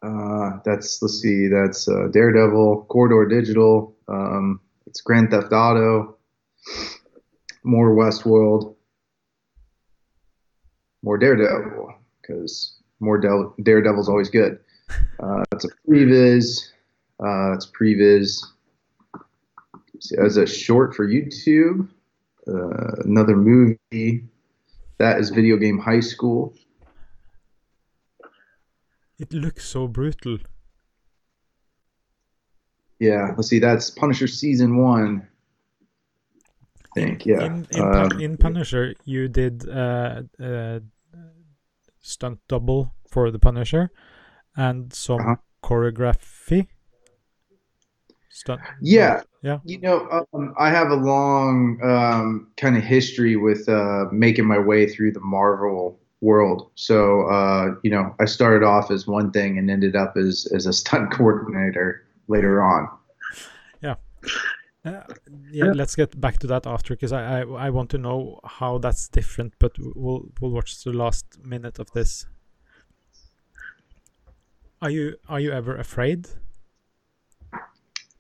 Uh, 0.02 0.60
that's 0.66 1.02
let's 1.02 1.22
see, 1.22 1.48
that's 1.48 1.88
uh, 1.88 2.08
Daredevil, 2.12 2.86
Corridor 2.90 3.26
Digital. 3.28 3.96
Um, 4.08 4.60
it's 4.86 5.02
Grand 5.02 5.32
Theft 5.32 5.54
Auto, 5.54 6.18
more 7.64 7.96
Westworld, 7.96 8.76
more 11.04 11.18
Daredevil 11.18 11.94
because 12.22 12.83
more 13.04 13.20
Daredevil 13.20 13.56
Daredevil's 13.64 14.10
always 14.10 14.30
good. 14.30 14.60
Uh, 15.20 15.44
that's 15.52 15.66
a 15.66 15.70
previs. 15.88 16.72
Uh, 17.20 17.52
that's 17.52 17.70
previs. 17.72 18.44
As 20.20 20.38
a 20.38 20.46
short 20.46 20.94
for 20.96 21.08
YouTube, 21.08 21.88
uh, 22.48 23.04
another 23.06 23.36
movie. 23.36 24.24
That 24.98 25.20
is 25.20 25.30
Video 25.30 25.58
Game 25.58 25.80
High 25.80 26.02
School. 26.02 26.54
It 29.20 29.32
looks 29.34 29.66
so 29.66 29.88
brutal. 29.88 30.40
Yeah, 33.00 33.34
let's 33.36 33.50
see. 33.50 33.60
That's 33.60 33.90
Punisher 33.90 34.28
season 34.28 34.78
one. 34.78 35.28
I 36.86 36.88
think 36.96 37.26
yeah. 37.26 37.46
In, 37.46 37.68
in, 37.72 37.82
um, 37.82 38.20
in 38.20 38.38
Punisher, 38.38 38.94
you 39.06 39.28
did 39.28 39.68
uh, 39.68 40.24
uh, 40.40 40.80
stunt 42.04 42.40
double 42.48 42.94
for 43.10 43.32
the 43.32 43.40
Punisher 43.40 43.90
and 44.56 44.94
some 44.94 45.20
uh-huh. 45.20 45.36
choreography. 45.64 46.68
Stunt. 48.30 48.62
Yeah, 48.82 49.22
yeah. 49.44 49.60
You 49.64 49.80
know, 49.80 50.26
um, 50.34 50.54
I 50.60 50.70
have 50.70 50.90
a 50.90 50.96
long 50.96 51.80
um, 51.84 52.52
kind 52.58 52.76
of 52.76 52.84
history 52.84 53.36
with 53.36 53.70
uh, 53.70 54.06
making 54.12 54.46
my 54.46 54.58
way 54.58 54.88
through 54.88 55.14
the 55.14 55.20
Marvel 55.20 56.00
world. 56.22 56.72
So, 56.74 57.28
uh, 57.28 57.76
you 57.84 57.92
know, 57.92 58.16
I 58.20 58.26
started 58.26 58.66
off 58.66 58.90
as 58.90 59.06
one 59.06 59.32
thing 59.32 59.58
and 59.60 59.70
ended 59.70 59.96
up 59.96 60.16
as, 60.18 60.48
as 60.54 60.66
a 60.66 60.74
stunt 60.74 61.12
coordinator 61.14 62.04
later 62.28 62.64
on. 62.64 62.90
Yeah. 63.82 63.96
Uh, 64.86 65.02
yeah, 65.50 65.72
let's 65.74 65.96
get 65.96 66.20
back 66.20 66.40
to 66.40 66.48
that 66.48 66.68
after 66.68 66.94
because 66.94 67.14
I, 67.14 67.42
I 67.42 67.68
I 67.68 67.70
want 67.70 67.90
to 67.92 67.98
know 67.98 68.40
how 68.44 68.80
that's 68.80 69.08
different. 69.08 69.54
But 69.58 69.72
we'll 69.80 70.26
we'll 70.42 70.52
watch 70.52 70.84
the 70.84 70.92
last 70.92 71.26
minute 71.44 71.80
of 71.80 71.90
this. 71.92 72.26
Are 74.82 74.90
you 74.90 75.16
are 75.30 75.40
you 75.40 75.52
ever 75.54 75.78
afraid? 75.78 76.28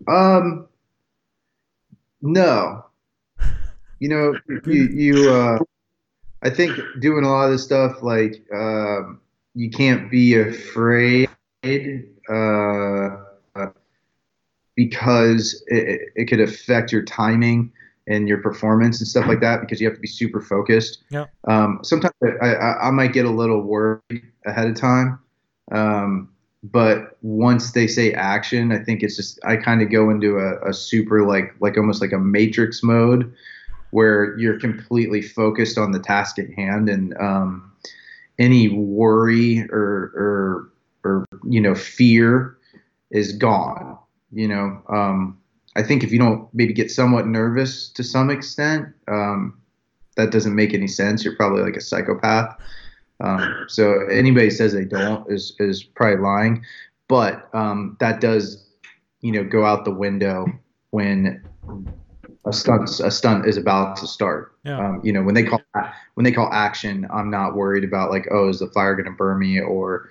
Um, 0.07 0.67
no. 2.21 2.85
You 3.99 4.09
know, 4.09 4.33
you 4.65 4.83
you. 4.93 5.29
Uh, 5.29 5.59
I 6.43 6.49
think 6.49 6.79
doing 6.99 7.25
a 7.25 7.29
lot 7.29 7.45
of 7.45 7.51
this 7.51 7.63
stuff, 7.63 8.01
like 8.01 8.45
um, 8.53 9.19
you 9.53 9.69
can't 9.69 10.09
be 10.09 10.39
afraid. 10.39 11.29
Uh, 12.29 13.22
because 14.75 15.63
it, 15.67 16.11
it 16.15 16.25
could 16.25 16.39
affect 16.39 16.91
your 16.91 17.03
timing 17.03 17.71
and 18.07 18.27
your 18.27 18.39
performance 18.39 18.99
and 18.99 19.07
stuff 19.07 19.27
like 19.27 19.39
that 19.39 19.61
because 19.61 19.79
you 19.79 19.87
have 19.87 19.95
to 19.95 20.01
be 20.01 20.07
super 20.07 20.41
focused. 20.41 21.03
Yeah. 21.09 21.25
Um, 21.47 21.79
sometimes 21.83 22.13
I, 22.41 22.47
I, 22.47 22.87
I, 22.87 22.91
might 22.91 23.13
get 23.13 23.25
a 23.25 23.29
little 23.29 23.61
worried 23.61 24.23
ahead 24.45 24.67
of 24.67 24.75
time. 24.75 25.19
Um, 25.71 26.29
but 26.63 27.17
once 27.21 27.71
they 27.71 27.87
say 27.87 28.13
action, 28.13 28.71
I 28.71 28.79
think 28.79 29.03
it's 29.03 29.15
just 29.15 29.39
I 29.45 29.57
kind 29.57 29.81
of 29.81 29.91
go 29.91 30.09
into 30.09 30.37
a, 30.37 30.69
a 30.69 30.73
super 30.73 31.25
like 31.25 31.53
like 31.59 31.77
almost 31.77 32.01
like 32.01 32.13
a 32.13 32.19
matrix 32.19 32.83
mode 32.83 33.33
where 33.91 34.37
you're 34.37 34.59
completely 34.59 35.21
focused 35.21 35.77
on 35.77 35.91
the 35.91 35.99
task 35.99 36.39
at 36.39 36.49
hand 36.53 36.89
and 36.89 37.15
um, 37.17 37.71
any 38.39 38.69
worry 38.69 39.67
or 39.71 40.11
or 40.15 40.69
or 41.03 41.25
you 41.43 41.59
know 41.59 41.75
fear 41.75 42.57
is 43.11 43.33
gone 43.33 43.97
you 44.33 44.47
know, 44.47 44.81
um, 44.89 45.37
I 45.75 45.83
think 45.83 46.03
if 46.03 46.11
you 46.11 46.19
don't 46.19 46.47
maybe 46.53 46.73
get 46.73 46.91
somewhat 46.91 47.27
nervous 47.27 47.89
to 47.89 48.03
some 48.03 48.29
extent, 48.29 48.87
um, 49.07 49.59
that 50.15 50.31
doesn't 50.31 50.55
make 50.55 50.73
any 50.73 50.87
sense. 50.87 51.23
You're 51.23 51.35
probably 51.35 51.63
like 51.63 51.75
a 51.75 51.81
psychopath. 51.81 52.55
Um, 53.21 53.65
so 53.67 54.05
anybody 54.07 54.49
says 54.49 54.73
they 54.73 54.85
don't 54.85 55.29
is 55.31 55.55
is 55.59 55.83
probably 55.83 56.21
lying. 56.21 56.65
But 57.07 57.49
um, 57.53 57.97
that 57.99 58.21
does, 58.21 58.65
you 59.21 59.31
know, 59.31 59.43
go 59.43 59.65
out 59.65 59.85
the 59.85 59.93
window 59.93 60.45
when 60.91 61.43
a 62.45 62.53
stunt 62.53 62.99
a 62.99 63.11
stunt 63.11 63.47
is 63.47 63.57
about 63.57 63.97
to 63.97 64.07
start. 64.07 64.55
Yeah. 64.63 64.79
Um, 64.79 65.01
you 65.03 65.11
know, 65.11 65.23
when 65.23 65.35
they 65.35 65.43
call 65.43 65.61
when 66.13 66.23
they 66.23 66.31
call 66.31 66.49
action, 66.51 67.07
I'm 67.11 67.29
not 67.29 67.55
worried 67.55 67.83
about 67.83 68.11
like, 68.11 68.27
oh, 68.31 68.49
is 68.49 68.59
the 68.59 68.67
fire 68.67 68.95
going 68.95 69.05
to 69.05 69.11
burn 69.11 69.39
me 69.39 69.59
or 69.59 70.09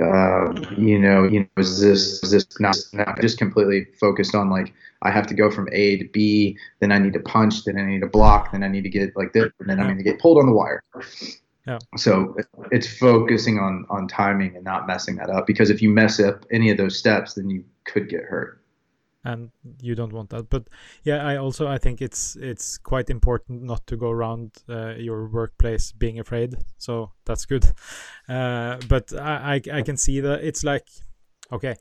uh, 0.00 0.52
you 0.76 0.98
know, 0.98 1.24
you 1.24 1.40
know, 1.40 1.46
is 1.58 1.80
this 1.80 2.22
is 2.22 2.30
this 2.30 2.46
not, 2.60 2.76
not 2.92 3.20
just 3.20 3.38
completely 3.38 3.86
focused 4.00 4.34
on 4.34 4.48
like 4.48 4.72
I 5.02 5.10
have 5.10 5.26
to 5.26 5.34
go 5.34 5.50
from 5.50 5.68
A 5.72 5.98
to 5.98 6.08
B, 6.08 6.56
then 6.80 6.92
I 6.92 6.98
need 6.98 7.12
to 7.12 7.20
punch, 7.20 7.64
then 7.64 7.78
I 7.78 7.84
need 7.84 8.00
to 8.00 8.06
block, 8.06 8.52
then 8.52 8.62
I 8.62 8.68
need 8.68 8.82
to 8.82 8.88
get 8.88 9.14
like 9.16 9.32
this, 9.32 9.50
and 9.60 9.68
then 9.68 9.80
I 9.80 9.88
need 9.88 9.98
to 9.98 10.04
get 10.04 10.18
pulled 10.18 10.38
on 10.38 10.46
the 10.46 10.52
wire. 10.52 10.82
Yeah. 11.66 11.78
So 11.96 12.36
it's 12.70 12.98
focusing 12.98 13.58
on 13.58 13.84
on 13.90 14.08
timing 14.08 14.56
and 14.56 14.64
not 14.64 14.86
messing 14.86 15.16
that 15.16 15.30
up 15.30 15.46
because 15.46 15.70
if 15.70 15.82
you 15.82 15.90
mess 15.90 16.18
up 16.18 16.44
any 16.50 16.70
of 16.70 16.78
those 16.78 16.98
steps, 16.98 17.34
then 17.34 17.50
you 17.50 17.64
could 17.84 18.08
get 18.08 18.22
hurt 18.22 18.61
and 19.24 19.50
you 19.80 19.94
don't 19.94 20.12
want 20.12 20.30
that. 20.30 20.50
But 20.50 20.68
yeah 21.04 21.24
i 21.26 21.36
also 21.36 21.68
i 21.68 21.78
think 21.78 22.02
it's 22.02 22.36
it's 22.36 22.78
quite 22.78 23.10
important 23.10 23.62
not 23.62 23.86
to 23.86 23.96
go 23.96 24.10
around 24.10 24.50
uh, 24.68 24.94
your 24.94 25.28
workplace 25.28 25.92
being 25.92 26.18
afraid. 26.18 26.56
So 26.78 27.12
that's 27.24 27.46
good. 27.46 27.64
Uh, 28.28 28.78
but 28.88 29.12
I, 29.12 29.54
I, 29.54 29.78
I 29.78 29.82
can 29.82 29.96
see 29.96 30.20
that 30.20 30.44
it's 30.44 30.64
like 30.64 30.88
okay 31.52 31.76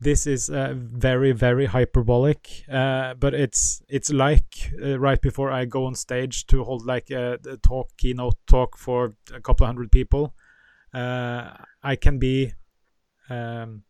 this 0.00 0.26
is 0.26 0.48
uh, 0.48 0.74
very 0.76 1.32
very 1.32 1.66
hyperbolic 1.66 2.64
uh, 2.70 3.14
but 3.14 3.34
it's 3.34 3.82
it's 3.88 4.10
like 4.10 4.72
uh, 4.82 4.98
right 4.98 5.20
before 5.20 5.50
i 5.50 5.64
go 5.64 5.86
on 5.86 5.94
stage 5.94 6.46
to 6.46 6.62
hold 6.62 6.86
like 6.86 7.10
a, 7.10 7.38
a 7.46 7.56
talk 7.56 7.88
keynote 7.96 8.36
talk 8.46 8.76
for 8.76 9.14
a 9.34 9.40
couple 9.40 9.64
of 9.64 9.68
hundred 9.68 9.90
people 9.90 10.34
uh, 10.94 11.50
i 11.82 11.96
can 11.96 12.18
be 12.18 12.52
um, 13.30 13.82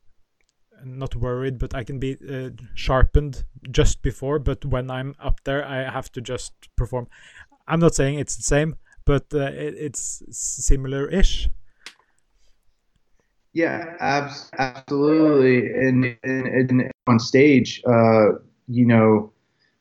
not 0.84 1.14
worried, 1.16 1.58
but 1.58 1.74
I 1.74 1.84
can 1.84 1.98
be 1.98 2.16
uh, 2.28 2.50
sharpened 2.74 3.44
just 3.70 4.02
before. 4.02 4.38
But 4.38 4.64
when 4.64 4.90
I'm 4.90 5.14
up 5.20 5.40
there, 5.44 5.64
I 5.66 5.90
have 5.90 6.10
to 6.12 6.20
just 6.20 6.52
perform. 6.76 7.08
I'm 7.66 7.80
not 7.80 7.94
saying 7.94 8.18
it's 8.18 8.36
the 8.36 8.42
same, 8.42 8.76
but 9.04 9.26
uh, 9.34 9.50
it, 9.52 9.74
it's 9.78 10.22
similar-ish. 10.30 11.48
Yeah, 13.52 13.96
abs- 14.00 14.50
absolutely. 14.58 15.66
And, 15.72 16.16
and, 16.22 16.46
and, 16.46 16.90
on 17.06 17.18
stage, 17.18 17.82
uh, 17.86 18.32
you 18.68 18.86
know, 18.86 19.32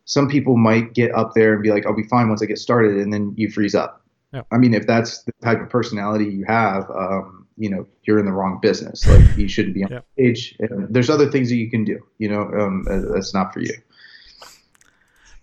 some 0.06 0.30
people 0.30 0.56
might 0.56 0.94
get 0.94 1.14
up 1.14 1.34
there 1.36 1.54
and 1.54 1.62
be 1.62 1.70
like, 1.70 1.86
"I'll 1.86 1.96
be 1.96 2.08
fine 2.08 2.30
once 2.30 2.42
I 2.42 2.46
get 2.46 2.58
started," 2.58 2.98
and 2.98 3.12
then 3.14 3.34
you 3.36 3.52
freeze 3.52 3.76
up. 3.76 4.07
Yeah. 4.38 4.44
I 4.52 4.58
mean, 4.58 4.74
if 4.76 4.86
that's 4.86 5.24
the 5.24 5.32
type 5.44 5.60
of 5.60 5.70
personality 5.70 6.26
you 6.26 6.46
have, 6.48 6.90
um, 6.92 7.48
you 7.58 7.70
know 7.72 7.88
you're 8.04 8.20
in 8.20 8.26
the 8.26 8.32
wrong 8.32 8.60
business. 8.62 9.08
Like 9.08 9.36
you 9.36 9.48
shouldn't 9.48 9.74
be 9.74 9.84
on 9.84 9.92
yeah. 9.92 10.02
stage. 10.14 10.56
And 10.60 10.94
there's 10.94 11.10
other 11.10 11.32
things 11.32 11.50
that 11.50 11.56
you 11.56 11.70
can 11.70 11.84
do. 11.84 12.00
You 12.20 12.30
know, 12.30 12.42
um, 12.42 12.86
uh, 12.90 13.14
that's 13.14 13.34
not 13.34 13.52
for 13.54 13.62
you. 13.62 13.74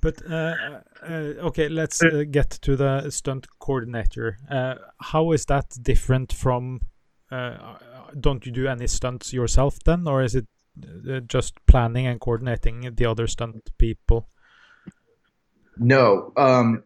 But 0.00 0.22
uh, 0.30 0.54
uh, 1.02 1.48
okay, 1.48 1.68
let's 1.68 2.02
uh, 2.04 2.24
get 2.30 2.50
to 2.50 2.76
the 2.76 3.10
stunt 3.10 3.46
coordinator. 3.58 4.38
Uh, 4.48 4.76
how 5.00 5.32
is 5.32 5.44
that 5.46 5.76
different 5.82 6.32
from? 6.32 6.80
Uh, 7.32 7.78
don't 8.20 8.46
you 8.46 8.52
do 8.52 8.68
any 8.68 8.86
stunts 8.86 9.32
yourself 9.32 9.78
then, 9.84 10.06
or 10.06 10.22
is 10.22 10.36
it 10.36 10.46
just 11.26 11.54
planning 11.66 12.06
and 12.06 12.20
coordinating 12.20 12.94
the 12.94 13.06
other 13.06 13.26
stunt 13.26 13.70
people? 13.76 14.28
No. 15.78 16.32
Um, 16.36 16.84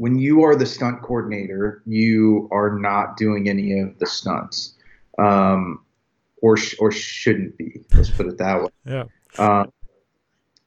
when 0.00 0.18
you 0.18 0.42
are 0.42 0.56
the 0.56 0.64
stunt 0.64 1.02
coordinator, 1.02 1.82
you 1.84 2.48
are 2.50 2.78
not 2.78 3.18
doing 3.18 3.50
any 3.50 3.78
of 3.80 3.98
the 3.98 4.06
stunts, 4.06 4.72
um, 5.18 5.84
or 6.40 6.56
sh- 6.56 6.76
or 6.80 6.90
shouldn't 6.90 7.58
be. 7.58 7.82
Let's 7.94 8.08
put 8.08 8.26
it 8.26 8.38
that 8.38 8.62
way. 8.62 8.70
Yeah. 8.86 9.04
Um, 9.36 9.70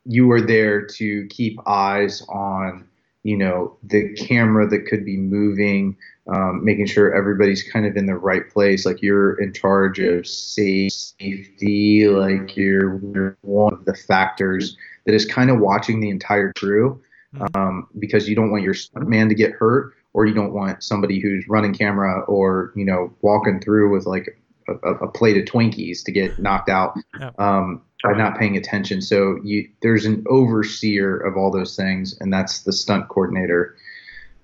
you 0.06 0.32
are 0.32 0.42
there 0.42 0.86
to 0.86 1.26
keep 1.32 1.58
eyes 1.66 2.22
on, 2.30 2.88
you 3.24 3.36
know, 3.36 3.76
the 3.82 4.14
camera 4.14 4.68
that 4.68 4.86
could 4.86 5.04
be 5.04 5.18
moving, 5.18 5.98
um, 6.28 6.64
making 6.64 6.86
sure 6.86 7.16
everybody's 7.16 7.64
kind 7.64 7.88
of 7.88 7.98
in 7.98 8.06
the 8.06 8.16
right 8.16 8.48
place. 8.52 8.86
Like 8.86 9.02
you're 9.02 9.42
in 9.42 9.52
charge 9.52 9.98
of 9.98 10.28
safety. 10.28 12.08
Like 12.08 12.56
you're, 12.56 13.00
you're 13.16 13.38
one 13.42 13.74
of 13.74 13.86
the 13.86 13.96
factors 13.96 14.78
that 15.06 15.16
is 15.16 15.26
kind 15.26 15.50
of 15.50 15.60
watching 15.60 16.02
the 16.02 16.12
entire 16.12 16.54
crew 16.54 17.02
mm-hmm. 17.34 17.58
um, 17.58 17.88
because 18.00 18.28
you 18.28 18.36
don't 18.36 18.52
want 18.52 18.64
your 18.64 18.76
man 18.96 19.30
to 19.30 19.36
get 19.36 19.52
hurt 19.52 19.94
or 20.14 20.26
you 20.26 20.34
don't 20.34 20.54
want 20.54 20.84
somebody 20.84 21.20
who's 21.20 21.46
running 21.48 21.74
camera 21.74 22.22
or 22.22 22.72
you 22.76 22.86
know 22.86 23.14
walking 23.22 23.60
through 23.60 23.92
with 23.92 24.06
like 24.06 24.40
a, 24.68 24.74
a 24.74 25.08
plate 25.08 25.38
of 25.38 25.46
Twinkies 25.46 26.04
to 26.06 26.12
get 26.12 26.40
knocked 26.40 26.70
out 26.70 26.98
yeah. 27.20 27.32
um, 27.38 27.82
by 28.04 28.14
not 28.14 28.38
paying 28.38 28.58
attention. 28.58 29.02
So 29.02 29.40
you, 29.44 29.70
there's 29.82 30.06
an 30.06 30.24
overseer 30.28 31.18
of 31.18 31.38
all 31.38 31.52
those 31.52 31.76
things, 31.76 32.18
and 32.20 32.32
that's 32.32 32.62
the 32.62 32.74
stunt 32.74 33.10
coordinator. 33.10 33.76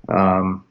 Um, 0.07 0.65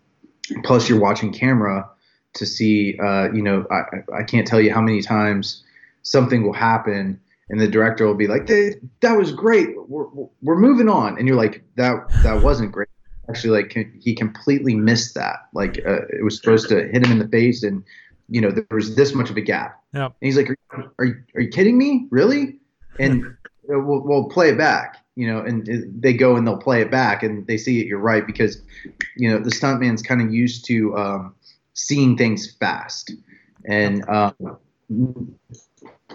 plus, 0.64 0.88
you're 0.88 1.00
watching 1.00 1.32
camera 1.32 1.88
to 2.34 2.46
see. 2.46 2.98
Uh, 2.98 3.32
you 3.32 3.42
know, 3.42 3.66
I, 3.70 4.18
I 4.20 4.22
can't 4.22 4.46
tell 4.46 4.60
you 4.60 4.72
how 4.72 4.80
many 4.80 5.02
times 5.02 5.64
something 6.02 6.42
will 6.42 6.54
happen 6.54 7.20
and 7.50 7.60
the 7.60 7.68
director 7.68 8.06
will 8.06 8.14
be 8.14 8.26
like, 8.26 8.46
"That 8.46 9.16
was 9.16 9.32
great. 9.32 9.68
We're, 9.88 10.06
we're 10.42 10.58
moving 10.58 10.88
on," 10.88 11.18
and 11.18 11.26
you're 11.26 11.36
like, 11.36 11.64
"That 11.76 12.08
that 12.22 12.42
wasn't 12.42 12.72
great." 12.72 12.88
Actually, 13.28 13.62
like 13.62 13.92
he 14.00 14.14
completely 14.14 14.74
missed 14.74 15.14
that. 15.14 15.48
Like 15.52 15.78
uh, 15.86 16.06
it 16.08 16.24
was 16.24 16.36
supposed 16.36 16.68
to 16.70 16.88
hit 16.88 17.04
him 17.04 17.12
in 17.12 17.18
the 17.18 17.28
face, 17.28 17.62
and 17.62 17.82
you 18.28 18.40
know 18.40 18.50
there 18.50 18.66
was 18.70 18.96
this 18.96 19.14
much 19.14 19.30
of 19.30 19.36
a 19.36 19.40
gap. 19.40 19.82
And 20.20 20.26
he's 20.26 20.36
like, 20.36 20.50
"Are, 20.70 20.92
are 20.98 21.04
you 21.04 21.14
are 21.34 21.40
you 21.40 21.48
kidding 21.48 21.78
me? 21.78 22.06
Really?" 22.10 22.58
And 22.98 23.24
we'll, 23.68 24.00
we'll 24.00 24.28
play 24.28 24.50
it 24.50 24.58
back. 24.58 25.04
You 25.16 25.26
know, 25.26 25.40
and 25.40 25.66
they 26.00 26.12
go 26.12 26.36
and 26.36 26.46
they'll 26.46 26.58
play 26.58 26.80
it 26.80 26.90
back, 26.90 27.22
and 27.22 27.46
they 27.46 27.56
see 27.56 27.80
it. 27.80 27.86
You're 27.86 27.98
right 27.98 28.24
because, 28.24 28.62
you 29.16 29.28
know, 29.28 29.40
the 29.40 29.50
stuntman's 29.50 30.00
kind 30.00 30.22
of 30.22 30.32
used 30.32 30.64
to 30.66 30.96
um, 30.96 31.34
seeing 31.74 32.16
things 32.16 32.54
fast, 32.60 33.12
and 33.64 34.08
um, 34.08 34.36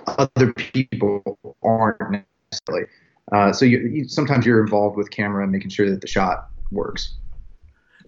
other 0.07 0.53
people 0.53 1.37
aren't 1.63 2.25
necessarily. 2.51 2.87
Uh, 3.31 3.51
so 3.51 3.65
you, 3.65 3.79
you, 3.79 4.07
sometimes 4.07 4.45
you're 4.45 4.61
involved 4.61 4.97
with 4.97 5.09
camera 5.09 5.43
and 5.43 5.51
making 5.51 5.69
sure 5.69 5.89
that 5.89 6.01
the 6.01 6.07
shot 6.07 6.49
works. 6.71 7.15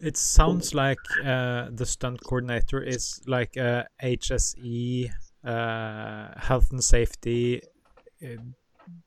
It 0.02 0.18
sounds 0.18 0.74
like 0.74 1.00
uh, 1.24 1.70
the 1.72 1.86
stunt 1.86 2.22
coordinator 2.22 2.82
is 2.82 3.22
like 3.26 3.56
a 3.56 3.88
HSE, 4.04 5.10
uh, 5.44 6.28
health 6.38 6.72
and 6.72 6.84
safety, 6.84 7.62
uh, 8.24 8.42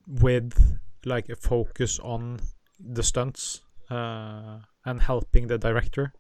with 0.07 0.79
like 1.05 1.29
a 1.29 1.37
focus 1.37 2.01
on 2.01 2.41
the 2.81 3.03
stunts 3.03 3.63
uh, 3.91 4.59
and 4.85 5.01
helping 5.01 5.47
the 5.47 5.59
director. 5.59 6.13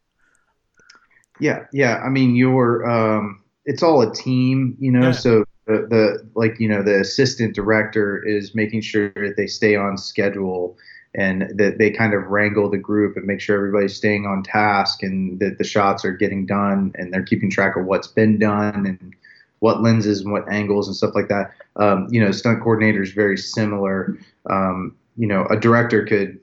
Yeah, 1.40 1.64
yeah. 1.72 1.98
I 2.04 2.08
mean, 2.08 2.36
you're. 2.36 2.88
Um, 2.88 3.42
it's 3.64 3.82
all 3.82 4.00
a 4.02 4.12
team, 4.12 4.76
you 4.78 4.90
know. 4.90 5.08
Yeah. 5.08 5.12
So 5.12 5.44
the, 5.68 6.28
like 6.34 6.58
you 6.58 6.68
know 6.68 6.82
the 6.82 7.00
assistant 7.00 7.54
director 7.54 8.24
is 8.24 8.54
making 8.54 8.80
sure 8.80 9.10
that 9.10 9.34
they 9.36 9.46
stay 9.46 9.76
on 9.76 9.96
schedule 9.96 10.76
and 11.14 11.42
that 11.58 11.78
they 11.78 11.90
kind 11.90 12.14
of 12.14 12.24
wrangle 12.26 12.70
the 12.70 12.78
group 12.78 13.16
and 13.16 13.26
make 13.26 13.40
sure 13.40 13.56
everybody's 13.56 13.96
staying 13.96 14.26
on 14.26 14.42
task 14.42 15.02
and 15.02 15.40
that 15.40 15.58
the 15.58 15.64
shots 15.64 16.04
are 16.04 16.12
getting 16.12 16.46
done 16.46 16.92
and 16.96 17.12
they're 17.12 17.22
keeping 17.22 17.50
track 17.50 17.76
of 17.76 17.86
what's 17.86 18.08
been 18.08 18.38
done 18.38 18.86
and 18.86 19.14
what 19.60 19.82
lenses 19.82 20.20
and 20.20 20.32
what 20.32 20.48
angles 20.50 20.86
and 20.86 20.96
stuff 20.96 21.14
like 21.14 21.28
that. 21.28 21.50
Um, 21.76 22.08
you 22.10 22.20
know, 22.20 22.30
stunt 22.30 22.62
coordinator 22.62 23.02
is 23.02 23.12
very 23.12 23.36
similar. 23.36 24.18
Um, 24.48 24.96
you 25.16 25.26
know, 25.26 25.46
a 25.46 25.58
director 25.58 26.04
could 26.04 26.38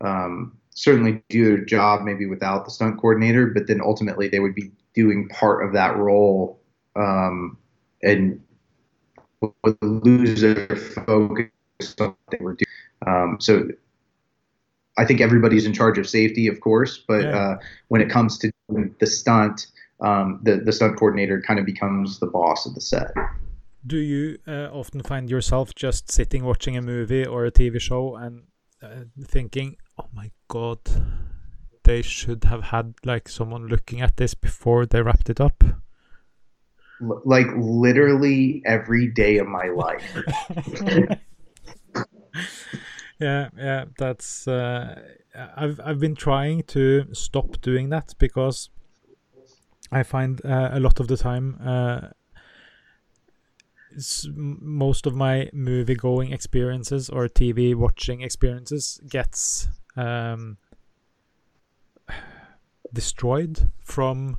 um, 0.00 0.56
certainly 0.70 1.22
do 1.28 1.44
their 1.44 1.64
job 1.64 2.02
maybe 2.02 2.26
without 2.26 2.64
the 2.64 2.70
stunt 2.70 2.98
coordinator, 2.98 3.46
but 3.46 3.66
then 3.66 3.80
ultimately 3.80 4.28
they 4.28 4.40
would 4.40 4.54
be 4.54 4.72
doing 4.94 5.28
part 5.28 5.64
of 5.64 5.72
that 5.74 5.96
role 5.96 6.58
um, 6.96 7.56
and 8.02 8.40
would 9.40 9.78
lose 9.82 10.40
their 10.40 10.66
focus 10.76 11.50
on 12.00 12.08
what 12.08 12.16
they 12.30 12.38
were 12.40 12.54
doing. 12.54 12.66
Um, 13.06 13.36
so 13.40 13.68
I 14.98 15.04
think 15.04 15.20
everybody's 15.20 15.64
in 15.66 15.72
charge 15.72 15.98
of 15.98 16.08
safety, 16.08 16.46
of 16.46 16.60
course, 16.60 16.98
but 17.08 17.22
Yeah. 17.22 17.38
uh, 17.38 17.58
when 17.88 18.00
it 18.00 18.10
comes 18.10 18.38
to 18.38 18.52
the 18.68 19.06
stunt, 19.06 19.66
um, 20.00 20.40
the 20.42 20.56
the 20.58 20.72
stunt 20.72 20.98
coordinator 20.98 21.40
kind 21.40 21.58
of 21.58 21.66
becomes 21.66 22.18
the 22.18 22.26
boss 22.26 22.66
of 22.66 22.74
the 22.74 22.80
set. 22.80 23.12
Do 23.86 23.96
you 23.96 24.38
uh, 24.46 24.68
often 24.72 25.02
find 25.02 25.30
yourself 25.30 25.74
just 25.74 26.10
sitting 26.10 26.44
watching 26.44 26.76
a 26.76 26.82
movie 26.82 27.24
or 27.26 27.46
a 27.46 27.50
TV 27.50 27.78
show 27.78 28.16
and 28.16 28.42
uh, 28.82 29.04
thinking, 29.24 29.76
"Oh 29.98 30.08
my 30.12 30.30
god, 30.48 30.80
they 31.84 32.02
should 32.02 32.44
have 32.44 32.64
had 32.64 32.94
like 33.04 33.28
someone 33.28 33.66
looking 33.68 34.00
at 34.02 34.16
this 34.16 34.34
before 34.34 34.86
they 34.86 35.02
wrapped 35.02 35.30
it 35.30 35.40
up"? 35.40 35.64
L- 37.02 37.22
like 37.24 37.46
literally 37.56 38.62
every 38.66 39.08
day 39.08 39.38
of 39.38 39.46
my 39.46 39.68
life. 39.68 40.16
yeah, 43.20 43.48
yeah, 43.56 43.84
that's. 43.98 44.46
Uh, 44.48 45.02
I've 45.56 45.80
I've 45.84 46.00
been 46.00 46.16
trying 46.16 46.62
to 46.68 47.06
stop 47.12 47.60
doing 47.60 47.90
that 47.90 48.14
because 48.18 48.70
I 49.92 50.02
find 50.02 50.44
uh, 50.44 50.70
a 50.72 50.80
lot 50.80 51.00
of 51.00 51.08
the 51.08 51.16
time. 51.16 51.58
Uh, 51.64 52.08
most 54.24 55.06
of 55.06 55.14
my 55.14 55.50
movie 55.52 55.96
going 55.96 56.32
experiences 56.32 57.10
or 57.10 57.26
TV 57.28 57.74
watching 57.74 58.20
experiences 58.20 59.00
gets 59.08 59.68
um, 59.96 60.58
destroyed 62.92 63.70
from 63.84 64.38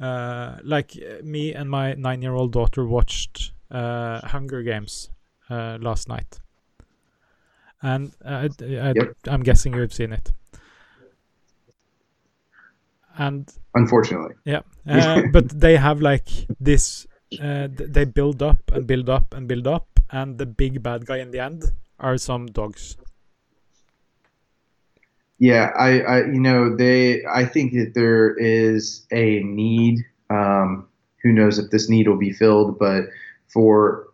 uh, 0.00 0.58
like 0.62 0.96
uh, 0.96 1.22
me 1.24 1.54
and 1.54 1.68
my 1.70 1.94
nine 1.94 2.22
year 2.22 2.34
old 2.34 2.52
daughter 2.52 2.86
watched 2.86 3.52
uh, 3.70 4.20
Hunger 4.26 4.62
Games 4.62 5.10
uh, 5.50 5.78
last 5.80 6.08
night. 6.08 6.38
And 7.82 8.12
uh, 8.24 8.48
I, 8.60 8.64
I, 8.64 8.92
Yep. 8.94 9.16
I'm 9.28 9.42
guessing 9.42 9.74
you've 9.74 9.94
seen 9.94 10.12
it. 10.12 10.32
And 13.16 13.52
Unfortunately, 13.74 14.34
yeah, 14.44 14.60
uh, 14.88 15.22
but 15.32 15.48
they 15.48 15.76
have 15.76 16.00
like 16.00 16.28
this. 16.60 17.06
Uh, 17.32 17.68
th- 17.68 17.90
they 17.90 18.04
build 18.04 18.42
up 18.42 18.58
and 18.72 18.86
build 18.86 19.10
up 19.10 19.34
and 19.34 19.48
build 19.48 19.66
up, 19.66 19.86
and 20.10 20.38
the 20.38 20.46
big 20.46 20.82
bad 20.82 21.04
guy 21.04 21.18
in 21.18 21.30
the 21.32 21.40
end 21.40 21.64
are 21.98 22.16
some 22.16 22.46
dogs. 22.46 22.96
Yeah, 25.38 25.70
I, 25.78 26.00
I, 26.00 26.18
you 26.26 26.40
know, 26.40 26.74
they. 26.74 27.24
I 27.24 27.44
think 27.44 27.72
that 27.74 27.92
there 27.94 28.34
is 28.34 29.06
a 29.12 29.40
need. 29.40 30.04
Um, 30.30 30.88
who 31.22 31.32
knows 31.32 31.58
if 31.58 31.70
this 31.70 31.88
need 31.88 32.08
will 32.08 32.18
be 32.18 32.32
filled, 32.32 32.78
but 32.78 33.04
for 33.48 34.08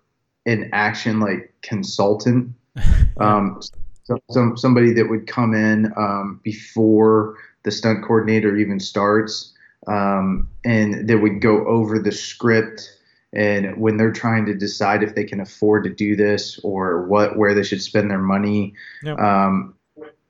an 0.46 0.70
action 0.72 1.20
like 1.20 1.52
consultant, 1.62 2.52
um, 3.20 3.60
so, 4.04 4.18
some 4.30 4.56
somebody 4.56 4.92
that 4.92 5.08
would 5.08 5.26
come 5.26 5.54
in 5.54 5.92
um, 5.96 6.40
before 6.42 7.36
the 7.62 7.70
stunt 7.70 8.04
coordinator 8.04 8.56
even 8.56 8.78
starts, 8.78 9.54
um, 9.86 10.48
and 10.64 11.08
that 11.08 11.18
would 11.18 11.40
go 11.40 11.66
over 11.66 11.98
the 11.98 12.12
script. 12.12 12.90
And 13.32 13.76
when 13.78 13.96
they're 13.96 14.12
trying 14.12 14.46
to 14.46 14.54
decide 14.54 15.02
if 15.02 15.16
they 15.16 15.24
can 15.24 15.40
afford 15.40 15.82
to 15.84 15.90
do 15.90 16.14
this 16.14 16.60
or 16.62 17.04
what, 17.06 17.36
where 17.36 17.52
they 17.52 17.64
should 17.64 17.82
spend 17.82 18.08
their 18.08 18.20
money, 18.20 18.74
Yep. 19.02 19.18
um, 19.18 19.74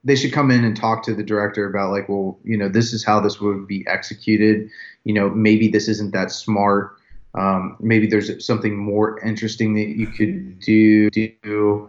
they 0.04 0.14
should 0.16 0.32
come 0.32 0.50
in 0.50 0.64
and 0.64 0.76
talk 0.76 1.02
to 1.04 1.14
the 1.14 1.22
director 1.22 1.66
about 1.66 1.90
like, 1.90 2.08
well, 2.08 2.38
you 2.44 2.56
know, 2.56 2.68
this 2.68 2.92
is 2.92 3.04
how 3.04 3.20
this 3.20 3.40
would 3.40 3.66
be 3.66 3.84
executed. 3.86 4.68
You 5.04 5.14
know, 5.14 5.30
maybe 5.30 5.68
this 5.68 5.88
isn't 5.88 6.12
that 6.12 6.30
smart. 6.30 6.96
Um, 7.34 7.76
maybe 7.80 8.06
there's 8.06 8.44
something 8.44 8.76
more 8.76 9.18
interesting 9.24 9.74
that 9.74 9.88
you 9.96 10.06
could 10.06 10.60
do. 10.60 11.10
do. 11.10 11.88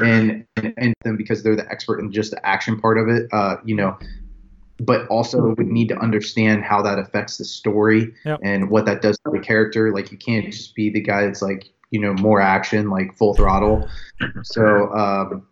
And, 0.00 0.46
and 0.56 0.72
and 0.76 0.94
them 1.02 1.16
because 1.16 1.42
they're 1.42 1.56
the 1.56 1.68
expert 1.70 2.00
in 2.00 2.12
just 2.12 2.30
the 2.30 2.46
action 2.46 2.80
part 2.80 2.98
of 2.98 3.08
it. 3.08 3.28
Uh, 3.32 3.56
you 3.64 3.74
know, 3.74 3.98
but 4.80 5.06
also 5.08 5.54
would 5.54 5.66
need 5.66 5.88
to 5.88 5.98
understand 5.98 6.64
how 6.64 6.82
that 6.82 6.98
affects 6.98 7.38
the 7.38 7.44
story 7.44 8.12
Yep. 8.24 8.40
and 8.42 8.70
what 8.70 8.84
that 8.86 9.02
does 9.02 9.18
to 9.18 9.30
the 9.30 9.38
character. 9.40 9.92
Like 9.92 10.12
you 10.12 10.18
can't 10.18 10.46
just 10.46 10.74
be 10.74 10.90
the 10.90 11.00
guy 11.00 11.24
that's 11.24 11.42
like, 11.42 11.68
you 11.90 12.00
know, 12.00 12.14
more 12.14 12.40
action, 12.40 12.90
like 12.90 13.14
full 13.16 13.34
throttle. 13.34 13.88
So 14.42 14.92
um, 14.92 15.46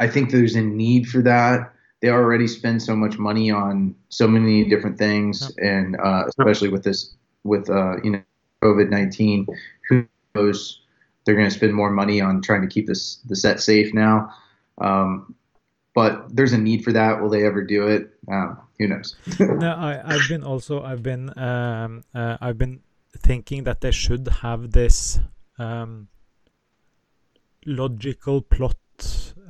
I 0.00 0.08
think 0.08 0.30
there's 0.30 0.54
a 0.54 0.62
need 0.62 1.08
for 1.08 1.22
that. 1.22 1.72
They 2.02 2.10
already 2.10 2.46
spend 2.46 2.82
so 2.82 2.94
much 2.94 3.18
money 3.18 3.50
on 3.50 3.94
so 4.10 4.28
many 4.28 4.68
different 4.68 4.98
things, 4.98 5.50
and 5.58 5.96
uh, 5.96 6.24
especially 6.28 6.68
with 6.68 6.84
this, 6.84 7.14
with 7.44 7.70
uh, 7.70 7.96
you 8.02 8.10
know, 8.10 8.22
COVID 8.62 8.90
nineteen, 8.90 9.46
who 9.88 10.06
knows? 10.34 10.82
They're 11.24 11.34
going 11.34 11.48
to 11.48 11.54
spend 11.54 11.74
more 11.74 11.90
money 11.90 12.20
on 12.20 12.42
trying 12.42 12.62
to 12.62 12.68
keep 12.68 12.86
this 12.86 13.16
the 13.26 13.34
set 13.34 13.60
safe 13.60 13.94
now. 13.94 14.32
Um, 14.78 15.34
but 15.94 16.36
there's 16.36 16.52
a 16.52 16.58
need 16.58 16.84
for 16.84 16.92
that. 16.92 17.22
Will 17.22 17.30
they 17.30 17.46
ever 17.46 17.64
do 17.64 17.88
it? 17.88 18.10
Um, 18.30 18.58
who 18.78 18.88
knows? 18.88 19.16
no, 19.40 19.72
I, 19.72 20.02
I've 20.04 20.28
been 20.28 20.44
also 20.44 20.82
I've 20.82 21.02
been 21.02 21.36
um, 21.38 22.04
uh, 22.14 22.36
I've 22.40 22.58
been 22.58 22.80
thinking 23.16 23.64
that 23.64 23.80
they 23.80 23.90
should 23.90 24.28
have 24.42 24.72
this 24.72 25.18
um, 25.58 26.08
logical 27.64 28.42
plot 28.42 28.76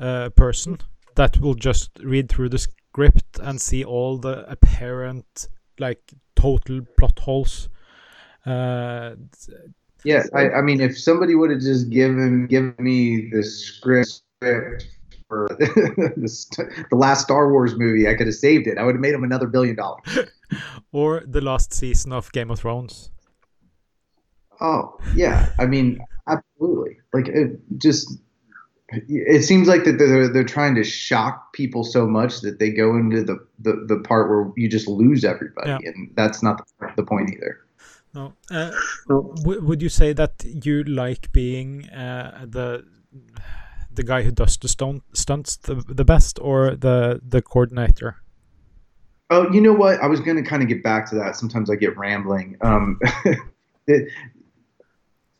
uh, 0.00 0.30
person 0.30 0.78
that 1.14 1.40
will 1.40 1.54
just 1.54 1.90
read 2.02 2.28
through 2.28 2.50
the 2.50 2.59
script 2.59 3.38
and 3.40 3.61
see 3.61 3.85
all 3.85 4.18
the 4.18 4.50
apparent 4.50 5.48
like 5.78 6.12
total 6.35 6.80
plot 6.98 7.18
holes. 7.18 7.68
Uh, 8.44 9.14
Yeah, 10.04 10.22
I, 10.35 10.50
I 10.50 10.62
mean, 10.62 10.80
if 10.80 10.96
somebody 10.98 11.35
would 11.35 11.50
have 11.50 11.61
just 11.61 11.90
given 11.90 12.46
given 12.46 12.74
me 12.78 13.28
the 13.30 13.42
script 13.42 14.22
for 15.28 15.48
the, 15.59 16.87
the 16.90 16.96
last 16.96 17.22
Star 17.22 17.50
Wars 17.50 17.76
movie, 17.76 18.09
I 18.09 18.14
could 18.14 18.26
have 18.26 18.37
saved 18.37 18.66
it. 18.66 18.78
I 18.78 18.85
would 18.85 18.94
have 18.94 19.00
made 19.00 19.14
them 19.14 19.24
another 19.24 19.46
billion 19.48 19.76
dollars. 19.76 20.04
or 20.92 21.22
the 21.26 21.40
last 21.40 21.74
season 21.74 22.12
of 22.12 22.30
Game 22.32 22.50
of 22.50 22.61
Thrones. 22.61 23.11
Oh 24.61 24.98
yeah, 25.14 25.48
I 25.59 25.66
mean, 25.66 26.00
absolutely. 26.28 26.98
Like 27.12 27.28
it 27.28 27.61
just, 27.78 28.18
it 28.90 29.42
seems 29.42 29.66
like 29.68 29.85
that 29.85 29.99
they're 29.99 30.29
they're 30.29 30.44
trying 30.44 30.75
to 30.77 30.85
shock 30.85 31.53
people 31.53 31.83
so 31.83 32.07
much 32.07 32.40
that 32.42 32.59
they 32.59 32.70
go 32.70 32.96
into 32.96 33.22
the 33.25 33.38
the, 33.59 33.85
the 33.88 33.99
part 34.01 34.29
where 34.31 34.53
you 34.57 34.68
just 34.68 34.87
lose 34.88 35.25
everybody, 35.25 35.70
Yeah. 35.70 35.79
and 35.85 36.12
that's 36.14 36.42
not 36.42 36.64
the, 36.79 36.92
the 36.96 37.03
point 37.03 37.31
either. 37.35 37.59
No. 38.14 38.33
Uh, 38.51 38.70
w- 39.09 39.61
would 39.62 39.83
you 39.83 39.88
say 39.88 40.12
that 40.12 40.44
you 40.44 40.85
like 40.85 41.33
being 41.33 41.88
uh, 41.90 42.46
the 42.49 42.85
the 43.92 44.03
guy 44.05 44.22
who 44.22 44.31
does 44.31 44.57
the 44.57 44.68
stunt, 44.68 45.03
stunts 45.14 45.57
the, 45.57 45.75
the 45.75 46.05
best, 46.05 46.38
or 46.40 46.77
the 46.77 47.20
the 47.27 47.42
coordinator? 47.42 48.16
Oh, 49.29 49.51
you 49.53 49.61
know 49.61 49.72
what? 49.72 50.01
I 50.01 50.07
was 50.07 50.20
going 50.20 50.37
to 50.37 50.49
kind 50.49 50.62
of 50.62 50.68
get 50.68 50.85
back 50.85 51.11
to 51.11 51.16
that. 51.16 51.35
Sometimes 51.35 51.68
I 51.68 51.75
get 51.75 51.96
rambling. 51.99 52.57
Um, 52.61 53.01
it, 53.88 54.12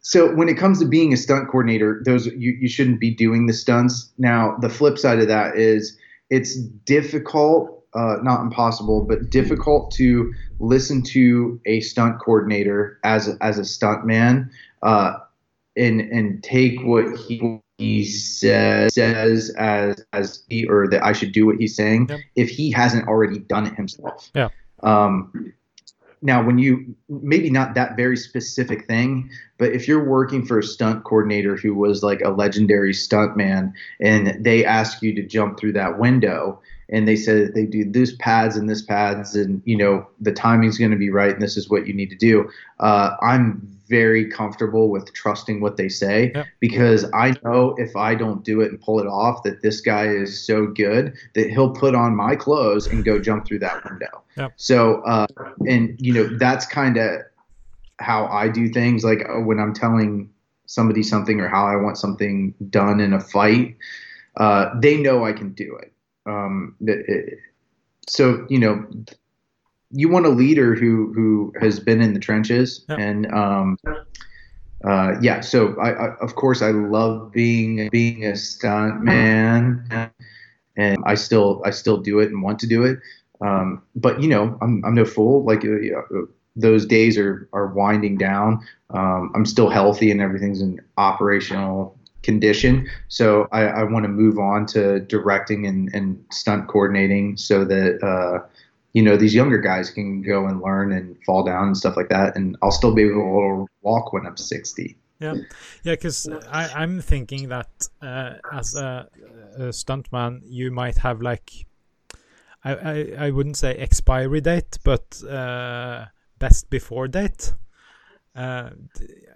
so 0.07 0.33
when 0.33 0.49
it 0.49 0.57
comes 0.57 0.79
to 0.79 0.85
being 0.85 1.13
a 1.13 1.17
stunt 1.17 1.49
coordinator, 1.49 2.01
those 2.05 2.27
you, 2.27 2.53
you 2.61 2.69
shouldn't 2.69 3.01
be 3.01 3.11
doing 3.11 3.47
the 3.47 3.53
stunts. 3.53 4.09
Now, 4.19 4.57
the 4.61 4.69
flip 4.69 4.99
side 4.99 5.19
of 5.19 5.27
that 5.27 5.57
is 5.57 5.99
it's 6.31 6.55
difficult, 6.55 7.83
uh, 7.93 8.19
not 8.23 8.41
impossible, 8.41 9.05
but 9.05 9.31
difficult 9.31 9.91
to 9.97 10.33
listen 10.61 11.03
to 11.03 11.61
a 11.67 11.81
stunt 11.81 12.21
coordinator 12.21 13.01
as 13.03 13.27
a, 13.27 13.37
as 13.41 13.59
a 13.59 13.65
stunt 13.65 14.07
man 14.07 14.49
uh, 14.85 15.15
and 15.77 16.01
and 16.01 16.41
take 16.45 16.81
what 16.85 17.17
he 17.17 17.61
he 17.79 18.05
says 18.05 18.95
says 18.95 19.51
as 19.59 20.07
as 20.13 20.45
he 20.49 20.69
or 20.69 20.87
that 20.89 21.05
I 21.05 21.15
should 21.15 21.33
do 21.33 21.47
what 21.47 21.57
he's 21.57 21.75
saying 21.75 22.07
Yep. 22.11 22.21
if 22.37 22.49
he 22.49 22.71
hasn't 22.71 23.09
already 23.09 23.41
done 23.41 23.67
it 23.67 23.75
himself. 23.75 24.31
Yeah. 24.37 24.51
Um, 24.85 25.53
now, 26.23 26.43
when 26.43 26.59
you 26.59 26.95
maybe 27.09 27.51
not 27.51 27.75
that 27.75 27.97
very 27.97 28.17
specific 28.17 28.87
thing, 28.87 29.31
but 29.59 29.73
if 29.73 29.87
you're 29.87 30.05
working 30.05 30.45
for 30.47 30.59
a 30.59 30.63
stunt 30.63 31.05
coordinator 31.05 31.57
who 31.57 31.75
was 31.75 32.03
like 32.03 32.21
a 32.23 32.31
legendary 32.31 32.95
stunt 32.95 33.37
man 33.37 33.75
and 34.01 34.43
they 34.45 34.65
ask 34.65 35.03
you 35.03 35.15
to 35.15 35.23
jump 35.23 35.59
through 35.59 35.73
that 35.73 35.99
window 35.99 36.61
and 36.89 37.07
they 37.09 37.17
said 37.17 37.55
they 37.55 37.67
do 37.67 37.85
this 37.91 38.15
pads 38.19 38.57
and 38.57 38.69
this 38.69 38.83
pads 38.83 39.35
and 39.35 39.61
you 39.65 39.77
know 39.77 40.07
the 40.21 40.33
timing's 40.33 40.79
going 40.79 40.91
to 40.91 40.97
be 40.97 41.11
right 41.11 41.33
and 41.33 41.43
this 41.43 41.57
is 41.57 41.69
what 41.69 41.87
you 41.87 41.93
need 41.95 42.11
to 42.11 42.17
do 42.17 42.49
uh, 42.81 43.11
i'm 43.23 43.61
very 43.89 44.29
comfortable 44.29 44.89
with 44.91 45.13
trusting 45.13 45.61
what 45.61 45.77
they 45.77 45.89
say 45.89 46.33
Yep. 46.35 46.47
because 46.61 47.05
i 47.15 47.35
know 47.45 47.75
if 47.79 47.95
i 47.97 48.15
don't 48.15 48.45
do 48.45 48.61
it 48.61 48.71
and 48.71 48.81
pull 48.81 48.99
it 49.01 49.07
off 49.07 49.43
that 49.45 49.63
this 49.63 49.81
guy 49.81 50.07
is 50.09 50.45
so 50.45 50.67
good 50.67 51.15
that 51.35 51.51
he'll 51.51 51.71
put 51.71 51.95
on 51.95 52.15
my 52.17 52.35
clothes 52.37 52.87
and 52.89 53.05
go 53.05 53.19
jump 53.21 53.47
through 53.47 53.61
that 53.61 53.85
window 53.89 54.23
Yep. 54.37 54.53
so 54.57 55.03
uh, 55.03 55.27
and 55.69 55.97
you 56.01 56.13
know 56.13 56.37
that's 56.39 56.67
kind 56.67 56.97
of 56.97 57.21
how 57.99 58.27
i 58.27 58.49
do 58.49 58.69
things 58.69 59.05
like 59.05 59.21
uh, 59.29 59.41
when 59.41 59.59
i'm 59.59 59.73
telling 59.73 60.31
somebody 60.67 61.03
something 61.03 61.41
or 61.41 61.49
how 61.49 61.65
i 61.67 61.77
want 61.77 61.97
something 61.97 62.53
done 62.71 62.99
in 63.01 63.13
a 63.13 63.21
fight 63.21 63.77
uh, 64.37 64.69
they 64.81 64.97
know 64.97 65.25
i 65.25 65.33
can 65.33 65.53
do 65.53 65.77
it 65.81 65.93
um, 66.27 66.75
it, 66.81 67.39
so 68.09 68.47
you 68.49 68.59
know, 68.59 68.87
you 69.91 70.09
want 70.09 70.27
a 70.27 70.31
leader 70.31 70.75
who 70.75 71.13
who 71.15 71.53
has 71.61 71.81
been 71.81 72.01
in 72.01 72.15
the 72.15 72.21
trenches, 72.21 72.85
Yeah. 72.89 72.97
and 72.97 73.33
um, 73.33 73.79
uh, 74.85 75.15
yeah. 75.21 75.41
So 75.41 75.75
I, 75.81 75.91
I, 75.91 76.17
of 76.21 76.35
course, 76.35 76.63
I 76.63 76.71
love 76.71 77.33
being 77.33 77.89
being 77.91 78.25
a 78.25 78.37
stunt 78.37 79.03
man, 79.03 80.11
and 80.77 80.99
I 81.05 81.15
still 81.15 81.63
I 81.65 81.71
still 81.71 81.99
do 81.99 82.21
it 82.21 82.31
and 82.31 82.43
want 82.43 82.59
to 82.61 82.67
do 82.67 82.85
it. 82.85 82.99
Um, 83.41 83.83
but 83.95 84.21
you 84.21 84.29
know, 84.29 84.57
I'm 84.61 84.85
I'm 84.85 84.95
no 84.95 85.05
fool. 85.05 85.45
Like 85.45 85.65
uh, 85.65 85.99
uh, 85.99 86.23
those 86.57 86.87
days 86.87 87.19
are 87.19 87.49
are 87.53 87.69
winding 87.69 88.17
down. 88.17 88.67
Um, 88.91 89.33
I'm 89.35 89.45
still 89.47 89.69
healthy 89.69 90.11
and 90.11 90.21
everything's 90.21 90.61
in 90.61 90.81
operational 90.97 91.96
condition. 92.27 92.87
So 93.09 93.49
I, 93.53 93.63
I 93.63 93.83
want 93.85 94.05
to 94.05 94.09
move 94.09 94.39
on 94.39 94.67
to 94.67 95.01
directing 95.01 95.67
and, 95.67 95.89
and 95.95 96.23
stunt 96.31 96.69
coordinating 96.69 97.39
so 97.39 97.65
that, 97.65 98.03
uh, 98.03 98.47
you 98.93 99.03
know, 99.03 99.17
these 99.17 99.35
younger 99.35 99.59
guys 99.59 99.89
can 99.89 100.21
go 100.21 100.47
and 100.47 100.61
learn 100.61 100.93
and 100.93 101.17
fall 101.25 101.43
down 101.45 101.69
and 101.69 101.77
stuff 101.77 101.97
like 101.97 102.11
that. 102.11 102.37
And 102.37 102.57
I'll 102.63 102.71
still 102.71 102.95
be 102.95 103.05
able 103.05 103.67
to 103.67 103.67
walk 103.83 104.13
when 104.13 104.27
I'm 104.27 104.37
60. 104.37 104.97
Yeah, 105.19 105.35
yeah, 105.83 105.93
because 105.95 106.29
I'm 106.53 107.01
thinking 107.01 107.49
that 107.49 107.71
uh, 108.03 108.35
as 108.53 108.75
a, 108.75 109.09
a 109.57 109.61
stuntman, 109.73 110.43
you 110.45 110.71
might 110.71 110.99
have 110.99 111.23
like, 111.23 111.51
I, 112.63 112.75
I, 112.75 113.27
I 113.27 113.31
wouldn't 113.31 113.57
say 113.57 113.75
expiry 113.77 114.43
date, 114.43 114.79
but 114.85 115.23
uh, 115.25 116.07
best 116.39 116.69
before 116.69 117.09
date. 117.09 117.55
Uh, 118.37 118.71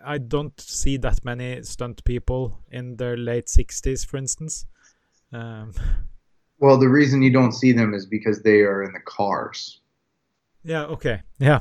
I 0.04 0.18
don't 0.18 0.60
see 0.60 0.98
that 0.98 1.24
many 1.24 1.62
stunt 1.62 2.04
people 2.04 2.60
in 2.70 2.96
their 2.96 3.16
late 3.16 3.46
60s, 3.46 4.06
for 4.06 4.18
instance. 4.18 4.66
Um, 5.32 5.72
Well, 6.58 6.76
the 6.76 6.88
reason 6.88 7.22
you 7.22 7.32
don't 7.32 7.52
see 7.52 7.72
them 7.72 7.94
is 7.94 8.04
because 8.04 8.42
they 8.42 8.60
are 8.60 8.82
in 8.82 8.92
the 8.92 9.00
cars. 9.00 9.80
yeah, 10.62 10.84
okay, 10.84 11.22
yeah. 11.38 11.60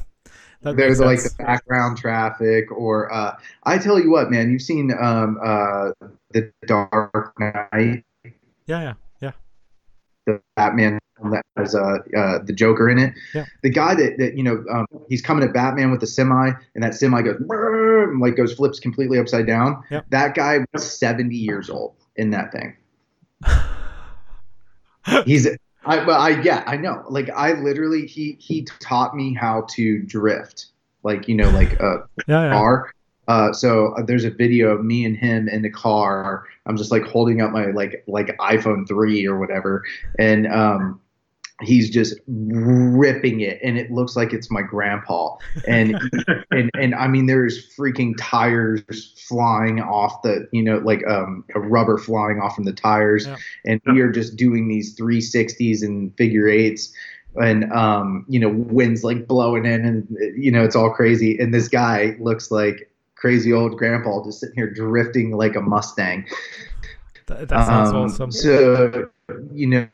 That 0.61 0.75
They're 0.75 0.93
like 0.95 1.23
the 1.23 1.33
background 1.37 1.97
traffic, 1.97 2.69
or 2.69 3.11
uh, 3.13 3.37
I 3.63 3.77
tell 3.77 3.97
you 3.97 4.11
what, 4.11 4.29
man, 4.29 4.51
you've 4.51 4.61
seen 4.61 4.91
um, 4.99 5.39
uh, 5.41 5.91
the 6.31 6.51
Dark 6.67 7.33
Knight, 7.39 8.03
Yeah, 8.67 8.81
yeah, 8.81 8.93
the 10.33 10.41
Batman 10.55 10.99
that 11.31 11.45
has 11.57 11.75
uh, 11.75 11.97
uh, 12.17 12.39
the 12.43 12.53
Joker 12.53 12.89
in 12.89 12.97
it. 12.97 13.13
Yeah. 13.33 13.45
The 13.61 13.69
guy 13.69 13.95
that, 13.95 14.17
that 14.17 14.37
you 14.37 14.43
know, 14.43 14.63
um, 14.71 14.85
he's 15.09 15.21
coming 15.21 15.43
at 15.43 15.53
Batman 15.53 15.91
with 15.91 15.99
the 15.99 16.07
semi, 16.07 16.51
and 16.75 16.83
that 16.83 16.95
semi 16.95 17.21
goes 17.21 17.35
and, 17.39 18.19
like 18.19 18.35
goes 18.35 18.53
flips 18.53 18.79
completely 18.79 19.19
upside 19.19 19.45
down. 19.45 19.83
Yeah. 19.91 20.01
That 20.09 20.35
guy 20.35 20.59
was 20.73 20.89
seventy 20.89 21.35
years 21.35 21.69
old 21.69 21.95
in 22.15 22.29
that 22.31 22.51
thing. 22.51 22.75
He's 25.25 25.47
I 25.85 26.05
well 26.05 26.19
I 26.19 26.41
yeah 26.41 26.63
I 26.67 26.77
know 26.77 27.03
like 27.09 27.29
I 27.29 27.53
literally 27.53 28.05
he 28.05 28.37
he 28.39 28.65
taught 28.79 29.15
me 29.15 29.33
how 29.33 29.65
to 29.71 29.99
drift 30.03 30.67
like 31.03 31.27
you 31.27 31.35
know 31.35 31.49
like 31.51 31.73
a 31.79 32.03
yeah, 32.27 32.43
yeah. 32.43 32.51
car. 32.51 32.91
Uh, 33.29 33.53
so 33.53 33.93
uh, 33.93 34.01
there's 34.01 34.25
a 34.25 34.31
video 34.31 34.71
of 34.71 34.83
me 34.83 35.05
and 35.05 35.15
him 35.15 35.47
in 35.47 35.61
the 35.61 35.69
car. 35.69 36.45
I'm 36.65 36.75
just 36.75 36.91
like 36.91 37.03
holding 37.03 37.41
up 37.41 37.51
my 37.51 37.67
like 37.67 38.03
like 38.07 38.35
iPhone 38.39 38.87
three 38.87 39.27
or 39.27 39.39
whatever, 39.39 39.83
and 40.17 40.47
um, 40.47 40.99
he's 41.61 41.91
just 41.91 42.15
ripping 42.27 43.41
it, 43.41 43.59
and 43.63 43.77
it 43.77 43.91
looks 43.91 44.15
like 44.15 44.33
it's 44.33 44.49
my 44.49 44.63
grandpa. 44.63 45.35
And 45.67 45.95
and 46.51 46.71
and 46.73 46.95
I 46.95 47.07
mean, 47.07 47.27
there's 47.27 47.71
freaking 47.75 48.15
tires 48.17 49.13
flying 49.27 49.79
off 49.79 50.23
the 50.23 50.47
you 50.51 50.63
know 50.63 50.79
like 50.79 51.05
um 51.07 51.43
a 51.53 51.59
rubber 51.59 51.99
flying 51.99 52.39
off 52.41 52.55
from 52.55 52.63
the 52.65 52.73
tires, 52.73 53.27
Yeah. 53.27 53.35
and 53.65 53.81
we 53.93 54.01
are 54.01 54.11
just 54.11 54.37
doing 54.37 54.67
these 54.67 54.97
360s 54.97 55.83
and 55.83 56.15
figure 56.17 56.47
eights 56.47 56.91
and 57.39 57.71
um, 57.71 58.25
you 58.27 58.39
know, 58.39 58.49
winds 58.49 59.03
like 59.03 59.27
blowing 59.27 59.65
in, 59.65 59.85
and 59.85 60.07
you 60.35 60.51
know, 60.51 60.63
it's 60.63 60.75
all 60.75 60.89
crazy. 60.89 61.37
And 61.37 61.53
this 61.53 61.67
guy 61.67 62.15
looks 62.19 62.49
like 62.49 62.89
crazy 63.19 63.51
old 63.51 63.77
grandpa 63.77 64.23
just 64.23 64.39
sitting 64.39 64.55
here 64.55 64.71
drifting 64.71 65.35
like 65.35 65.55
a 65.55 65.61
Mustang. 65.61 66.25
That, 67.27 67.47
that 67.49 67.67
sounds 67.67 67.89
Um, 67.89 67.95
awesome. 67.95 68.31
So 68.31 69.09
you 69.53 69.67
know, 69.67 69.87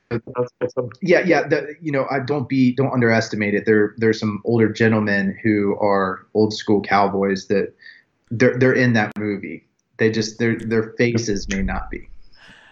yeah, 1.02 1.22
yeah. 1.26 1.48
The, 1.48 1.76
you 1.82 1.92
know, 1.92 2.06
I 2.10 2.20
don't 2.20 2.48
be 2.48 2.74
don't 2.74 2.94
underestimate 2.94 3.54
it. 3.54 3.66
There 3.66 3.94
there's 3.98 4.20
some 4.20 4.42
older 4.46 4.70
gentlemen 4.72 5.38
who 5.44 5.78
are 5.80 6.26
old 6.34 6.54
school 6.54 6.82
cowboys 6.82 7.48
that 7.48 7.74
they're 8.32 8.58
they're 8.58 8.74
in 8.74 8.94
that 8.94 9.12
movie. 9.18 9.66
They 9.98 10.12
just 10.12 10.40
their 10.40 10.58
their 10.58 10.94
faces 10.98 11.50
may 11.50 11.62
not 11.62 11.90
be. 11.90 12.08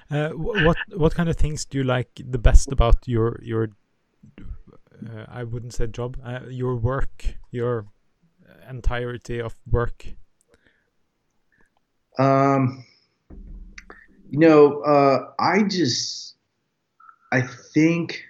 Uh, 0.09 0.29
what 0.29 0.77
what 0.95 1.15
kind 1.15 1.27
of 1.27 1.35
things 1.35 1.65
do 1.65 1.79
you 1.79 1.83
like 1.83 2.09
the 2.15 2.37
best 2.37 2.71
about 2.71 3.07
your 3.07 3.39
your 3.41 3.69
uh, 4.39 5.25
I 5.27 5.43
wouldn't 5.43 5.73
say 5.73 5.87
job 5.87 6.17
uh, 6.23 6.41
your 6.47 6.75
work 6.75 7.35
your 7.51 7.87
entirety 8.69 9.41
of 9.41 9.55
work 9.69 10.15
Um, 12.17 12.85
you 14.29 14.39
know, 14.39 14.81
uh, 14.81 15.31
I 15.39 15.63
just, 15.63 16.35
I 17.31 17.41
think, 17.41 18.23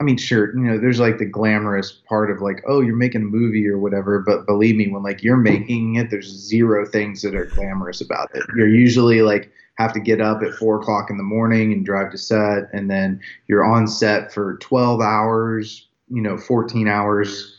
I 0.00 0.04
mean, 0.04 0.16
sure, 0.16 0.56
you 0.56 0.64
know, 0.64 0.78
there's 0.78 1.00
like 1.00 1.18
the 1.18 1.26
glamorous 1.26 1.92
part 1.92 2.30
of 2.30 2.40
like, 2.40 2.62
oh, 2.66 2.80
you're 2.80 2.96
making 2.96 3.22
a 3.22 3.26
movie 3.26 3.68
or 3.68 3.78
whatever, 3.78 4.20
but 4.20 4.46
believe 4.46 4.76
me, 4.76 4.88
when 4.88 5.02
like 5.02 5.22
you're 5.22 5.36
making 5.36 5.96
it, 5.96 6.10
there's 6.10 6.28
zero 6.28 6.86
things 6.86 7.22
that 7.22 7.34
are 7.34 7.44
glamorous 7.44 8.00
about 8.00 8.30
it. 8.34 8.42
You're 8.56 8.68
usually 8.68 9.22
like 9.22 9.52
have 9.74 9.92
to 9.92 10.00
get 10.00 10.20
up 10.20 10.42
at 10.42 10.54
four 10.54 10.80
o'clock 10.80 11.10
in 11.10 11.18
the 11.18 11.22
morning 11.22 11.72
and 11.72 11.84
drive 11.84 12.10
to 12.12 12.18
set, 12.18 12.64
and 12.72 12.90
then 12.90 13.20
you're 13.48 13.64
on 13.64 13.86
set 13.86 14.32
for 14.32 14.56
12 14.58 15.00
hours, 15.00 15.88
you 16.10 16.22
know, 16.22 16.36
14 16.36 16.88
hours, 16.88 17.56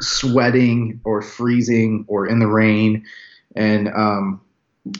sweating 0.00 1.00
or 1.04 1.22
freezing 1.22 2.04
or 2.08 2.26
in 2.26 2.38
the 2.38 2.46
rain 2.46 3.04
and 3.56 3.88
um, 3.88 4.40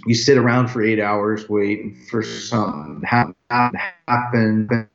you 0.07 0.15
sit 0.15 0.37
around 0.37 0.69
for 0.69 0.83
eight 0.83 1.01
hours 1.01 1.49
waiting 1.49 1.95
for 2.11 2.23
something 2.23 3.01
to 3.03 3.07
hap- 3.07 3.37
happen. 4.09 4.67
Then 4.69 4.89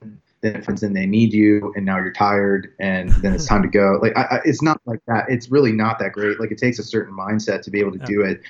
it 0.43 0.55
happens 0.55 0.83
and 0.83 0.95
they 0.95 1.05
need 1.05 1.33
you, 1.33 1.71
and 1.75 1.85
now 1.85 1.97
you're 1.97 2.11
tired, 2.11 2.73
and 2.79 3.11
then 3.21 3.33
it's 3.33 3.45
time 3.51 3.61
to 3.61 3.69
go. 3.69 3.99
Like 4.01 4.17
I, 4.17 4.23
I, 4.23 4.39
it's 4.43 4.61
not 4.61 4.81
like 4.85 4.99
that. 5.07 5.25
It's 5.29 5.49
really 5.51 5.71
not 5.71 5.99
that 5.99 6.11
great. 6.13 6.39
Like 6.39 6.51
it 6.51 6.57
takes 6.57 6.79
a 6.79 6.83
certain 6.83 7.15
mindset 7.15 7.61
to 7.63 7.71
be 7.71 7.79
able 7.79 7.91
to 7.93 7.99
Yeah. 7.99 8.05
do 8.05 8.21
it. 8.21 8.41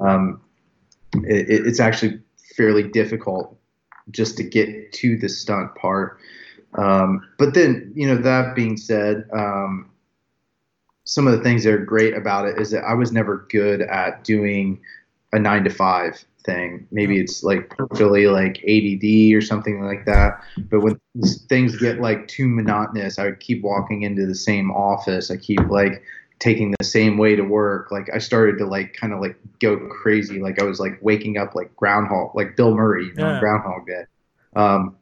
Um, 0.00 0.40
it. 1.24 1.48
it- 1.50 1.66
It's 1.66 1.80
actually 1.80 2.20
fairly 2.56 2.82
difficult 2.88 3.56
just 4.10 4.36
to 4.38 4.42
get 4.42 4.92
to 4.94 5.16
the 5.18 5.28
stunt 5.28 5.74
part. 5.74 6.18
Um, 6.74 7.26
but 7.38 7.54
then, 7.54 7.92
you 7.94 8.06
know, 8.06 8.16
that 8.16 8.54
being 8.54 8.76
said, 8.76 9.28
um, 9.32 9.90
some 11.06 11.26
of 11.26 11.32
the 11.36 11.42
things 11.42 11.64
that 11.64 11.72
are 11.72 11.84
great 11.84 12.14
about 12.14 12.46
it 12.46 12.60
is 12.60 12.70
that 12.72 12.84
I 12.84 12.92
was 12.92 13.12
never 13.12 13.46
good 13.48 13.80
at 13.80 14.24
doing 14.24 14.80
a 15.32 15.38
nine 15.38 15.64
to 15.64 15.70
five 15.70 16.22
thing. 16.44 16.86
Maybe 16.90 17.18
it's 17.20 17.44
like 17.44 17.74
partially 17.76 18.26
like 18.26 18.58
ADD 18.64 19.34
or 19.34 19.40
something 19.40 19.82
like 19.84 20.04
that. 20.06 20.42
But 20.68 20.80
when 20.80 21.00
things 21.48 21.76
get 21.76 22.00
like 22.00 22.26
too 22.26 22.48
monotonous, 22.48 23.18
I 23.20 23.26
would 23.26 23.40
keep 23.40 23.62
walking 23.62 24.02
into 24.02 24.26
the 24.26 24.34
same 24.34 24.70
office. 24.72 25.30
I 25.30 25.36
keep 25.36 25.60
like 25.68 26.02
taking 26.40 26.74
the 26.78 26.84
same 26.84 27.18
way 27.18 27.36
to 27.36 27.42
work. 27.42 27.92
Like 27.92 28.10
I 28.12 28.18
started 28.18 28.58
to 28.58 28.66
like 28.66 28.94
kind 28.94 29.12
of 29.12 29.20
like 29.20 29.36
go 29.60 29.76
crazy. 29.88 30.40
Like 30.40 30.60
I 30.60 30.64
was 30.64 30.80
like 30.80 30.98
waking 31.00 31.38
up 31.38 31.54
like 31.54 31.74
Groundhog, 31.76 32.34
like 32.34 32.56
Bill 32.56 32.74
Murray, 32.74 33.06
you 33.06 33.14
know, 33.14 33.32
Yeah. 33.32 33.40
Groundhog 33.40 33.86
Day. 33.86 34.04
Um, 34.56 34.96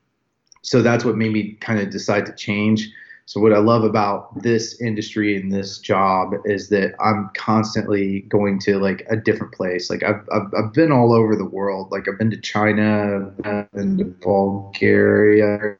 so 0.62 0.82
that's 0.82 1.04
what 1.04 1.16
made 1.16 1.32
me 1.32 1.52
kind 1.60 1.80
of 1.80 1.90
decide 1.90 2.26
to 2.26 2.32
change. 2.32 2.90
So 3.26 3.40
what 3.40 3.54
I 3.54 3.58
love 3.58 3.84
about 3.84 4.42
this 4.42 4.80
industry 4.82 5.36
and 5.36 5.50
this 5.50 5.78
job 5.78 6.34
is 6.44 6.68
that 6.68 6.94
I'm 7.00 7.30
constantly 7.34 8.20
going 8.22 8.58
to 8.60 8.78
like 8.78 9.06
a 9.08 9.16
different 9.16 9.54
place. 9.54 9.88
Like 9.88 10.02
I've 10.02 10.28
I've, 10.30 10.52
I've 10.56 10.72
been 10.74 10.92
all 10.92 11.14
over 11.14 11.34
the 11.34 11.46
world. 11.46 11.90
Like 11.90 12.06
I've 12.06 12.18
been 12.18 12.30
to 12.30 12.40
China, 12.40 13.32
been 13.72 13.96
to 13.96 14.04
Bulgaria, 14.04 15.76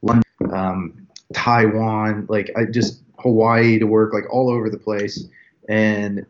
London, 0.00 0.22
um, 0.50 1.06
Taiwan. 1.34 2.26
Like 2.30 2.50
I 2.56 2.64
just 2.64 3.02
Hawaii 3.18 3.78
to 3.78 3.86
work. 3.86 4.14
Like 4.14 4.32
all 4.32 4.50
over 4.50 4.70
the 4.70 4.78
place. 4.78 5.26
And 5.68 6.24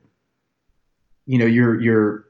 you 1.27 1.39
know 1.39 1.47
you're 1.47 1.81
you're 1.81 2.25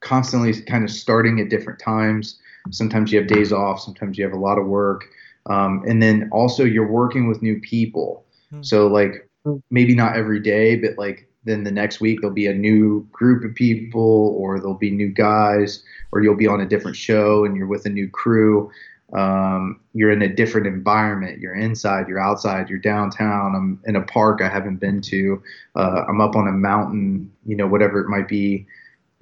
constantly 0.00 0.62
kind 0.62 0.82
of 0.82 0.90
starting 0.90 1.40
at 1.40 1.50
different 1.50 1.78
times. 1.78 2.40
Sometimes 2.70 3.12
you 3.12 3.18
have 3.18 3.28
days 3.28 3.52
off. 3.52 3.80
Sometimes 3.80 4.16
you 4.16 4.24
have 4.24 4.32
a 4.32 4.38
lot 4.38 4.58
of 4.58 4.66
work. 4.66 5.04
Um, 5.46 5.82
and 5.86 6.02
then 6.02 6.28
also 6.32 6.64
you're 6.64 6.90
working 6.90 7.28
with 7.28 7.42
new 7.42 7.60
people. 7.60 8.24
Hmm. 8.50 8.62
So 8.62 8.86
like 8.86 9.28
maybe 9.70 9.94
not 9.94 10.16
every 10.16 10.40
day, 10.40 10.76
but 10.76 10.96
like 10.98 11.28
then 11.44 11.64
the 11.64 11.72
next 11.72 12.00
week 12.00 12.20
there'll 12.20 12.34
be 12.34 12.46
a 12.46 12.54
new 12.54 13.06
group 13.10 13.44
of 13.44 13.54
people, 13.54 14.36
or 14.38 14.58
there'll 14.58 14.74
be 14.74 14.90
new 14.90 15.08
guys, 15.08 15.82
or 16.12 16.22
you'll 16.22 16.36
be 16.36 16.46
on 16.46 16.60
a 16.60 16.66
different 16.66 16.96
show 16.96 17.44
and 17.44 17.56
you're 17.56 17.66
with 17.66 17.86
a 17.86 17.90
new 17.90 18.08
crew. 18.08 18.70
Um, 19.12 19.80
you're 19.92 20.10
in 20.10 20.22
a 20.22 20.28
different 20.28 20.66
environment. 20.66 21.38
You're 21.38 21.54
inside, 21.54 22.08
you're 22.08 22.20
outside, 22.20 22.70
you're 22.70 22.78
downtown. 22.78 23.54
I'm 23.54 23.80
in 23.84 23.96
a 23.96 24.02
park 24.02 24.40
I 24.40 24.48
haven't 24.48 24.76
been 24.76 25.02
to. 25.02 25.42
Uh, 25.76 26.04
I'm 26.08 26.20
up 26.20 26.34
on 26.34 26.48
a 26.48 26.52
mountain, 26.52 27.30
you 27.44 27.56
know, 27.56 27.66
whatever 27.66 28.00
it 28.00 28.08
might 28.08 28.28
be. 28.28 28.66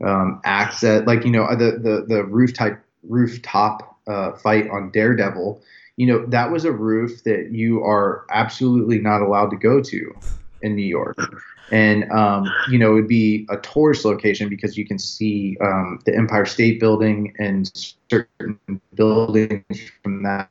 Um, 0.04 0.40
access, 0.44 1.06
like 1.06 1.24
you 1.24 1.30
know, 1.30 1.46
the 1.50 1.72
the 1.72 2.06
the 2.08 2.24
rooftop 2.24 2.78
rooftop 3.02 3.98
uh, 4.06 4.32
fight 4.32 4.70
on 4.70 4.90
Daredevil. 4.90 5.60
You 6.00 6.06
know, 6.06 6.26
that 6.26 6.50
was 6.50 6.64
a 6.64 6.72
roof 6.72 7.24
that 7.24 7.50
you 7.52 7.84
are 7.84 8.24
absolutely 8.30 8.98
not 8.98 9.20
allowed 9.20 9.50
to 9.50 9.56
go 9.56 9.82
to 9.82 10.14
in 10.62 10.74
New 10.74 10.86
York. 10.86 11.18
And 11.70 12.10
um, 12.10 12.50
you 12.70 12.78
know, 12.78 12.92
it 12.92 12.94
would 12.94 13.08
be 13.08 13.46
a 13.50 13.58
tourist 13.58 14.06
location 14.06 14.48
because 14.48 14.78
you 14.78 14.86
can 14.86 14.98
see 14.98 15.58
um, 15.60 16.00
the 16.06 16.16
Empire 16.16 16.46
State 16.46 16.80
Building 16.80 17.34
and 17.38 17.70
certain 18.10 18.58
buildings 18.94 19.90
from 20.02 20.22
that 20.22 20.48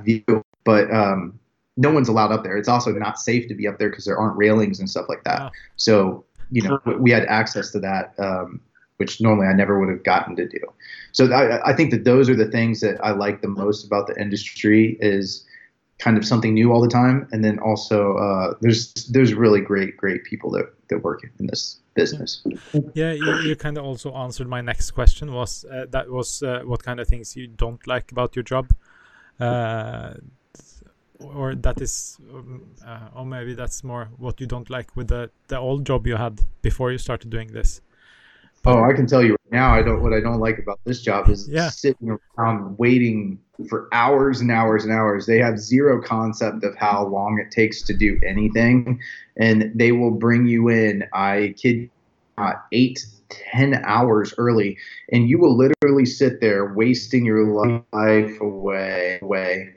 view. 0.00 0.44
But 0.64 0.92
um, 0.92 1.38
no 1.76 1.92
one's 1.92 2.08
allowed 2.08 2.32
up 2.32 2.42
there. 2.42 2.56
It's 2.56 2.68
also 2.68 2.90
not 2.92 3.18
safe 3.18 3.46
to 3.46 3.54
be 3.54 3.68
up 3.68 3.78
there 3.78 3.90
because 3.90 4.04
there 4.04 4.18
aren't 4.18 4.36
railings 4.36 4.80
and 4.80 4.90
stuff 4.90 5.06
like 5.08 5.22
that. 5.22 5.40
Wow. 5.40 5.50
So 5.76 6.24
you 6.50 6.62
know, 6.62 6.80
we 6.98 7.10
had 7.10 7.24
access 7.26 7.70
to 7.70 7.80
that, 7.80 8.12
um, 8.18 8.60
which 9.00 9.20
normally 9.20 9.46
I 9.46 9.54
never 9.54 9.80
would 9.80 9.88
have 9.88 10.04
gotten 10.04 10.36
to 10.36 10.46
do. 10.46 10.60
So 11.12 11.32
I, 11.32 11.70
I 11.70 11.72
think 11.72 11.90
that 11.90 12.04
those 12.04 12.28
are 12.28 12.36
the 12.36 12.50
things 12.50 12.80
that 12.80 13.02
I 13.02 13.12
like 13.12 13.40
the 13.40 13.48
most 13.48 13.86
about 13.86 14.06
the 14.06 14.20
industry 14.20 14.98
is 15.00 15.44
kind 15.98 16.18
of 16.18 16.24
something 16.24 16.52
new 16.54 16.70
all 16.72 16.82
the 16.82 16.88
time, 16.88 17.26
and 17.32 17.42
then 17.42 17.58
also 17.58 18.16
uh, 18.16 18.54
there's 18.60 18.92
there's 19.14 19.32
really 19.34 19.62
great 19.62 19.96
great 19.96 20.22
people 20.24 20.50
that 20.50 20.66
that 20.88 20.98
work 21.02 21.20
in 21.38 21.46
this 21.46 21.80
business. 21.94 22.42
Yeah, 22.94 23.12
you, 23.12 23.32
you 23.48 23.56
kind 23.56 23.78
of 23.78 23.84
also 23.84 24.14
answered 24.14 24.48
my 24.48 24.60
next 24.60 24.90
question. 24.90 25.32
Was 25.32 25.64
uh, 25.64 25.86
that 25.90 26.10
was 26.10 26.42
uh, 26.42 26.60
what 26.64 26.82
kind 26.82 27.00
of 27.00 27.08
things 27.08 27.36
you 27.36 27.46
don't 27.46 27.86
like 27.86 28.12
about 28.12 28.36
your 28.36 28.42
job, 28.42 28.72
uh, 29.40 30.14
or 31.18 31.54
that 31.54 31.80
is, 31.80 32.18
uh, 32.86 33.08
or 33.14 33.24
maybe 33.24 33.54
that's 33.54 33.82
more 33.82 34.08
what 34.18 34.40
you 34.40 34.46
don't 34.46 34.68
like 34.68 34.94
with 34.94 35.08
the 35.08 35.30
the 35.48 35.58
old 35.58 35.86
job 35.86 36.06
you 36.06 36.16
had 36.16 36.40
before 36.62 36.92
you 36.92 36.98
started 36.98 37.30
doing 37.30 37.52
this. 37.52 37.80
Oh, 38.66 38.84
I 38.84 38.92
can 38.92 39.06
tell 39.06 39.22
you 39.22 39.30
right 39.30 39.52
now, 39.52 39.74
I 39.74 39.82
don't. 39.82 40.02
What 40.02 40.12
I 40.12 40.20
don't 40.20 40.38
like 40.38 40.58
about 40.58 40.80
this 40.84 41.00
job 41.00 41.30
is 41.30 41.48
Yeah. 41.48 41.70
sitting 41.70 42.18
around 42.38 42.78
waiting 42.78 43.38
for 43.68 43.88
hours 43.92 44.40
and 44.40 44.50
hours 44.50 44.84
and 44.84 44.92
hours. 44.92 45.26
They 45.26 45.38
have 45.38 45.58
zero 45.58 46.00
concept 46.00 46.62
of 46.64 46.76
how 46.76 47.06
long 47.06 47.38
it 47.38 47.50
takes 47.50 47.82
to 47.82 47.94
do 47.94 48.18
anything, 48.26 49.00
and 49.36 49.72
they 49.74 49.92
will 49.92 50.10
bring 50.10 50.46
you 50.46 50.68
in. 50.68 51.04
I 51.14 51.54
kid 51.56 51.90
eight, 52.72 53.04
ten 53.28 53.74
hours 53.84 54.34
early, 54.36 54.76
and 55.12 55.28
you 55.28 55.38
will 55.38 55.56
literally 55.56 56.06
sit 56.06 56.40
there 56.40 56.72
wasting 56.74 57.24
your 57.24 57.44
life 57.46 58.40
away, 58.40 59.18
away, 59.22 59.74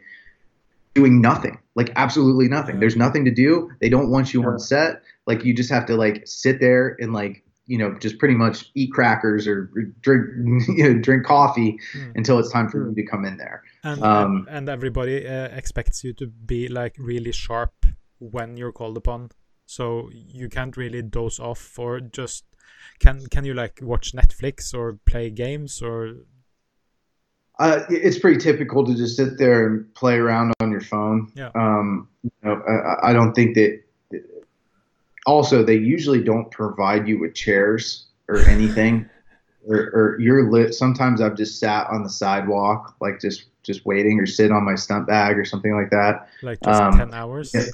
doing 0.93 1.21
nothing. 1.21 1.57
Like 1.75 1.91
absolutely 1.95 2.47
nothing. 2.47 2.79
There's 2.79 2.95
nothing 2.95 3.25
to 3.25 3.31
do. 3.31 3.71
They 3.81 3.89
don't 3.89 4.09
want 4.11 4.33
you 4.33 4.43
on 4.43 4.59
set. 4.59 5.01
Like 5.25 5.43
you 5.43 5.53
just 5.53 5.69
have 5.71 5.85
to 5.87 5.95
like 5.95 6.23
sit 6.25 6.59
there 6.59 6.95
and 6.99 7.13
like 7.13 7.43
you 7.73 7.79
know 7.81 7.89
just 8.05 8.15
pretty 8.21 8.37
much 8.43 8.57
eat 8.79 8.91
crackers 8.97 9.43
or 9.51 9.57
drink 10.05 10.23
you 10.77 10.83
know 10.85 10.95
drink 11.07 11.23
coffee 11.25 11.71
Mm. 11.95 12.11
until 12.19 12.35
it's 12.39 12.51
time 12.55 12.67
for 12.71 12.77
you 12.89 12.93
to 12.99 13.03
come 13.11 13.23
in 13.29 13.35
there. 13.43 13.57
And 13.83 13.99
Um, 14.03 14.47
and 14.55 14.65
everybody 14.77 15.15
uh, 15.35 15.47
expects 15.61 16.03
you 16.05 16.13
to 16.21 16.25
be 16.27 16.61
like 16.79 16.95
really 17.11 17.31
sharp 17.45 17.73
when 18.19 18.49
you're 18.57 18.75
called 18.79 18.97
upon, 18.97 19.21
so 19.65 20.09
you 20.39 20.47
can't 20.49 20.75
really 20.77 21.01
doze 21.15 21.39
off 21.49 21.79
or 21.79 21.99
just 22.19 22.43
can 23.03 23.15
can 23.33 23.43
you 23.45 23.53
like 23.63 23.75
watch 23.91 24.13
Netflix 24.13 24.73
or 24.79 24.85
play 25.11 25.25
games 25.31 25.81
or 25.81 25.97
Uh, 27.59 27.79
it's 27.89 28.17
pretty 28.19 28.39
typical 28.39 28.83
to 28.85 28.93
just 28.95 29.15
sit 29.15 29.37
there 29.37 29.67
and 29.67 29.93
play 29.95 30.15
around 30.17 30.53
on 30.59 30.71
your 30.71 30.81
phone. 30.81 31.19
Yeah. 31.35 31.51
Um, 31.55 32.09
you 32.23 32.31
know, 32.43 32.55
I, 32.67 33.09
I 33.09 33.13
don't 33.13 33.33
think 33.33 33.55
that. 33.55 33.71
Also, 35.25 35.63
they 35.63 35.75
usually 35.75 36.21
don't 36.21 36.49
provide 36.51 37.07
you 37.07 37.19
with 37.19 37.33
chairs 37.33 38.07
or 38.27 38.39
anything, 38.39 39.09
or, 39.67 39.77
or 39.77 40.17
you're 40.19 40.49
lit. 40.51 40.73
Sometimes 40.73 41.21
I've 41.21 41.35
just 41.37 41.59
sat 41.59 41.87
on 41.87 42.03
the 42.03 42.09
sidewalk, 42.09 42.95
like 42.99 43.19
just 43.19 43.45
just 43.63 43.85
waiting, 43.85 44.19
or 44.19 44.25
sit 44.25 44.51
on 44.51 44.63
my 44.63 44.75
stunt 44.75 45.07
bag 45.07 45.37
or 45.37 45.45
something 45.45 45.73
like 45.73 45.89
that. 45.91 46.27
like 46.41 46.59
just 46.61 46.81
Um, 46.81 46.97
ten 46.97 47.13
hours? 47.13 47.53
yeah. 47.53 47.65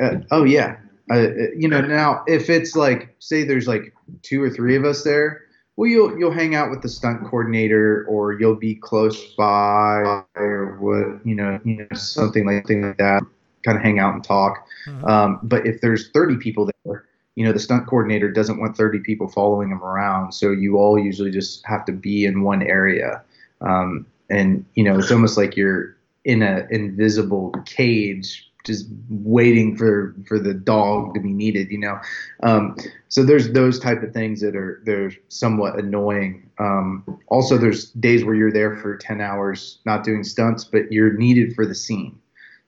Uh, 0.00 0.16
oh 0.30 0.44
yeah. 0.44 0.76
Uh, 1.10 1.28
you 1.54 1.68
know, 1.68 1.82
now 1.82 2.24
if 2.26 2.48
it's 2.48 2.74
like, 2.74 3.14
say, 3.18 3.44
there's 3.44 3.68
like 3.68 3.94
two 4.22 4.42
or 4.42 4.48
three 4.48 4.74
of 4.76 4.86
us 4.86 5.04
there, 5.04 5.42
well, 5.76 5.88
you'll 5.88 6.18
you'll 6.18 6.30
hang 6.30 6.54
out 6.54 6.70
with 6.70 6.82
the 6.82 6.88
stunt 6.88 7.22
coordinator, 7.24 8.06
or 8.08 8.32
you'll 8.32 8.54
be 8.54 8.76
close 8.76 9.34
by, 9.34 10.22
or 10.36 10.76
what, 10.80 11.26
you 11.26 11.34
know, 11.34 11.60
you 11.64 11.76
know, 11.76 11.86
something 11.94 12.46
like 12.46 12.62
something 12.62 12.82
like 12.82 12.96
that. 12.98 13.22
Kind 13.64 13.78
of 13.78 13.82
hang 13.82 13.98
out 13.98 14.14
and 14.14 14.22
talk. 14.22 14.66
Mhm. 14.86 15.08
Um, 15.08 15.40
but 15.42 15.66
if 15.66 15.80
there's 15.80 16.10
30 16.10 16.36
people 16.36 16.70
there, 16.84 17.04
you 17.34 17.44
know, 17.44 17.52
the 17.52 17.58
stunt 17.58 17.86
coordinator 17.86 18.30
doesn't 18.30 18.60
want 18.60 18.76
30 18.76 19.00
people 19.00 19.28
following 19.28 19.70
him 19.70 19.82
around, 19.82 20.32
so 20.32 20.50
you 20.50 20.76
all 20.78 20.98
usually 20.98 21.30
just 21.30 21.64
have 21.66 21.84
to 21.86 21.92
be 21.92 22.24
in 22.24 22.42
one 22.42 22.62
area. 22.62 23.22
Um, 23.60 24.06
and 24.30 24.64
you 24.74 24.84
know, 24.84 24.98
it's 24.98 25.10
almost 25.10 25.36
like 25.36 25.56
you're 25.56 25.96
in 26.24 26.42
an 26.42 26.66
invisible 26.70 27.52
cage 27.66 28.50
just 28.64 28.86
waiting 29.10 29.76
for 29.76 30.14
for 30.26 30.38
the 30.38 30.54
dog 30.54 31.14
to 31.14 31.20
be 31.20 31.32
needed 31.32 31.70
you 31.70 31.78
know 31.78 31.98
um, 32.42 32.74
so 33.08 33.22
there's 33.22 33.52
those 33.52 33.78
type 33.78 34.02
of 34.02 34.12
things 34.12 34.40
that 34.40 34.56
are 34.56 34.80
they're 34.84 35.12
somewhat 35.28 35.78
annoying 35.78 36.48
um, 36.58 37.04
also 37.28 37.58
there's 37.58 37.90
days 37.92 38.24
where 38.24 38.34
you're 38.34 38.52
there 38.52 38.76
for 38.76 38.96
10 38.96 39.20
hours 39.20 39.78
not 39.84 40.02
doing 40.02 40.24
stunts 40.24 40.64
but 40.64 40.90
you're 40.90 41.12
needed 41.12 41.54
for 41.54 41.66
the 41.66 41.74
scene 41.74 42.18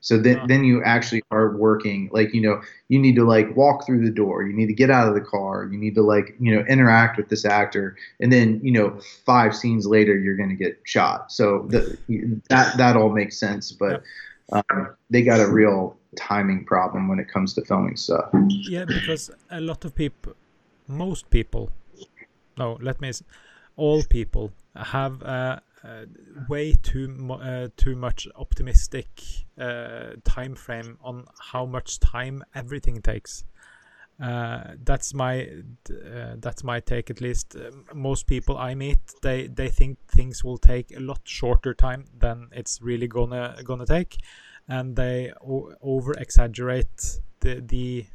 so 0.07 0.17
then, 0.17 0.37
Huh. 0.39 0.47
then 0.47 0.63
you 0.63 0.85
actually 0.85 1.21
are 1.33 1.57
working 1.57 2.09
like 2.13 2.33
you 2.33 2.41
know 2.41 2.61
you 2.89 2.99
need 2.99 3.17
to 3.17 3.25
like 3.25 3.57
walk 3.57 3.85
through 3.85 4.05
the 4.05 4.11
door 4.23 4.47
you 4.47 4.53
need 4.53 4.69
to 4.69 4.79
get 4.83 4.89
out 4.89 5.09
of 5.09 5.15
the 5.15 5.21
car 5.21 5.69
you 5.73 5.77
need 5.77 5.97
to 5.97 6.03
like 6.03 6.37
you 6.39 6.55
know 6.55 6.65
interact 6.67 7.17
with 7.17 7.29
this 7.29 7.45
actor 7.45 7.97
and 8.21 8.33
then 8.33 8.61
you 8.63 8.71
know 8.71 8.97
five 9.25 9.55
scenes 9.55 9.85
later 9.85 10.17
you're 10.17 10.37
going 10.37 10.49
to 10.49 10.55
get 10.65 10.79
shot. 10.85 11.33
So 11.33 11.67
the, 11.71 11.99
that 12.51 12.77
that 12.77 12.97
all 12.97 13.11
makes 13.11 13.37
sense 13.37 13.73
but 13.73 14.05
um, 14.53 14.95
they 15.11 15.23
got 15.23 15.41
a 15.41 15.49
real 15.49 15.97
timing 16.17 16.65
problem 16.65 17.09
when 17.09 17.19
it 17.19 17.29
comes 17.29 17.55
to 17.55 17.65
filming 17.65 17.97
stuff. 17.97 18.31
Yeah, 18.69 18.85
because 18.85 19.31
a 19.51 19.61
lot 19.61 19.85
of 19.85 19.95
people, 19.95 20.35
most 20.87 21.31
people, 21.31 21.71
no, 22.57 22.79
let 22.81 23.01
me, 23.01 23.11
all 23.77 24.03
people 24.05 24.53
have 24.75 25.23
uh, 25.23 25.59
uh, 25.87 26.07
way 26.49 26.73
too 26.73 27.09
mu- 27.09 27.35
uh, 27.35 27.69
too 27.77 27.97
much 27.97 28.27
optimistic 28.37 29.09
uh, 29.59 30.13
time 30.25 30.55
frame 30.55 30.99
on 31.03 31.25
how 31.53 31.65
much 31.67 32.01
time 32.01 32.43
everything 32.55 33.01
takes. 33.03 33.45
Uh, 34.21 34.73
that's 34.83 35.13
my 35.13 35.47
uh, 35.91 36.37
that's 36.39 36.65
my 36.65 36.81
take 36.81 37.11
at 37.11 37.21
least. 37.21 37.55
Um, 37.55 37.85
most 37.95 38.27
people 38.27 38.57
I 38.57 38.75
meet, 38.75 38.99
they 39.23 39.47
they 39.47 39.69
think 39.69 39.99
things 40.09 40.43
will 40.43 40.59
take 40.59 40.97
a 40.97 41.01
lot 41.01 41.21
shorter 41.25 41.75
time 41.75 42.07
than 42.19 42.49
it's 42.53 42.81
really 42.81 43.09
gonna 43.09 43.57
gonna 43.63 43.87
take, 43.87 44.17
and 44.69 44.97
they 44.97 45.33
over 45.83 46.15
exaggerate 46.15 47.21
the 47.41 47.61
the, 47.61 48.07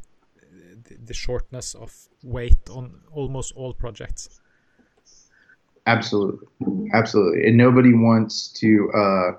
the 1.06 1.14
shortness 1.14 1.76
of 1.76 1.94
wait 2.24 2.70
on 2.70 3.02
almost 3.12 3.54
all 3.56 3.74
projects. 3.74 4.41
Absolutely. 5.88 6.48
Absolutely. 6.94 7.48
And 7.48 7.58
nobody 7.58 7.94
wants 7.94 8.48
to 8.54 8.92
uh, 8.94 9.32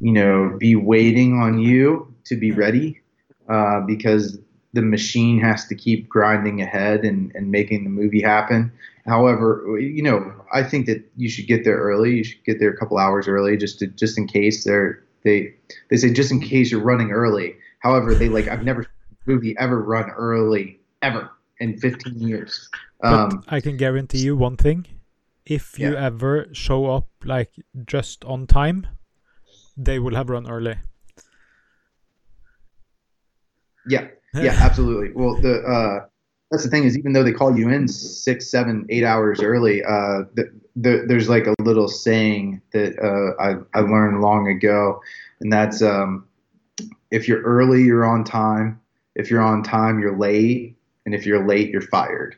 you 0.00 0.12
know 0.12 0.56
be 0.58 0.76
waiting 0.76 1.40
on 1.40 1.58
you 1.58 2.12
to 2.24 2.36
be 2.36 2.52
ready 2.52 3.00
uh, 3.48 3.80
because 3.80 4.38
the 4.74 4.82
machine 4.82 5.38
has 5.38 5.66
to 5.66 5.74
keep 5.74 6.08
grinding 6.08 6.62
ahead 6.62 7.04
and, 7.04 7.30
and 7.34 7.50
making 7.50 7.84
the 7.84 7.90
movie 7.90 8.22
happen. 8.22 8.72
However 9.04 9.78
you 9.80 10.02
know 10.02 10.32
i 10.52 10.62
think 10.62 10.86
that 10.86 11.02
you 11.16 11.28
should 11.28 11.46
get 11.46 11.64
there 11.64 11.76
early. 11.76 12.16
You 12.16 12.24
should 12.24 12.44
get 12.44 12.60
there 12.60 12.70
a 12.70 12.76
couple 12.76 12.98
hours 12.98 13.26
early 13.26 13.56
just 13.56 13.78
to 13.80 13.86
just 13.88 14.16
in 14.16 14.26
case 14.26 14.64
they're 14.64 15.02
they 15.24 15.54
they 15.90 15.96
say 15.96 16.12
just 16.12 16.30
in 16.30 16.40
case 16.40 16.70
you're 16.70 16.80
running 16.82 17.10
early. 17.10 17.56
However 17.80 18.14
they 18.14 18.28
like 18.28 18.48
i've 18.48 18.64
never 18.64 18.82
seen 18.82 19.16
a 19.26 19.30
movie 19.30 19.56
ever 19.58 19.82
run 19.82 20.10
early 20.10 20.78
ever 21.02 21.30
in 21.58 21.78
15 21.78 22.18
years. 22.20 22.68
Um, 23.02 23.42
I 23.48 23.60
can 23.60 23.76
guarantee 23.76 24.18
you 24.18 24.36
one 24.36 24.56
thing: 24.56 24.86
if 25.44 25.78
you 25.78 25.92
Yeah. 25.92 26.06
ever 26.06 26.48
show 26.52 26.86
up 26.86 27.08
like 27.24 27.52
just 27.86 28.24
on 28.24 28.46
time, 28.46 28.86
they 29.76 29.98
will 29.98 30.14
have 30.14 30.30
run 30.30 30.48
early. 30.48 30.76
yeah 33.86 34.06
yeah 34.34 34.56
absolutely 34.60 35.10
well 35.14 35.34
the 35.42 35.60
uh 35.62 36.06
that's 36.52 36.64
the 36.64 36.70
thing 36.70 36.84
is 36.84 36.98
even 36.98 37.14
though 37.14 37.24
they 37.24 37.32
call 37.32 37.56
you 37.56 37.70
in 37.70 37.88
six, 37.88 38.50
seven, 38.50 38.84
eight 38.90 39.04
hours 39.04 39.40
early, 39.40 39.82
uh, 39.82 40.24
the, 40.34 40.52
the, 40.76 41.04
there's 41.08 41.26
like 41.30 41.46
a 41.46 41.54
little 41.62 41.88
saying 41.88 42.60
that 42.74 42.94
uh, 43.02 43.42
I, 43.42 43.54
I 43.72 43.80
learned 43.80 44.20
long 44.20 44.48
ago, 44.48 45.00
and 45.40 45.50
that's 45.50 45.80
um, 45.80 46.26
if 47.10 47.26
you're 47.26 47.40
early, 47.40 47.82
you're 47.82 48.04
on 48.04 48.22
time. 48.22 48.78
If 49.14 49.30
you're 49.30 49.40
on 49.40 49.62
time, 49.62 49.98
you're 49.98 50.18
late, 50.18 50.76
and 51.06 51.14
if 51.14 51.24
you're 51.24 51.46
late, 51.46 51.70
you're 51.70 51.80
fired. 51.80 52.36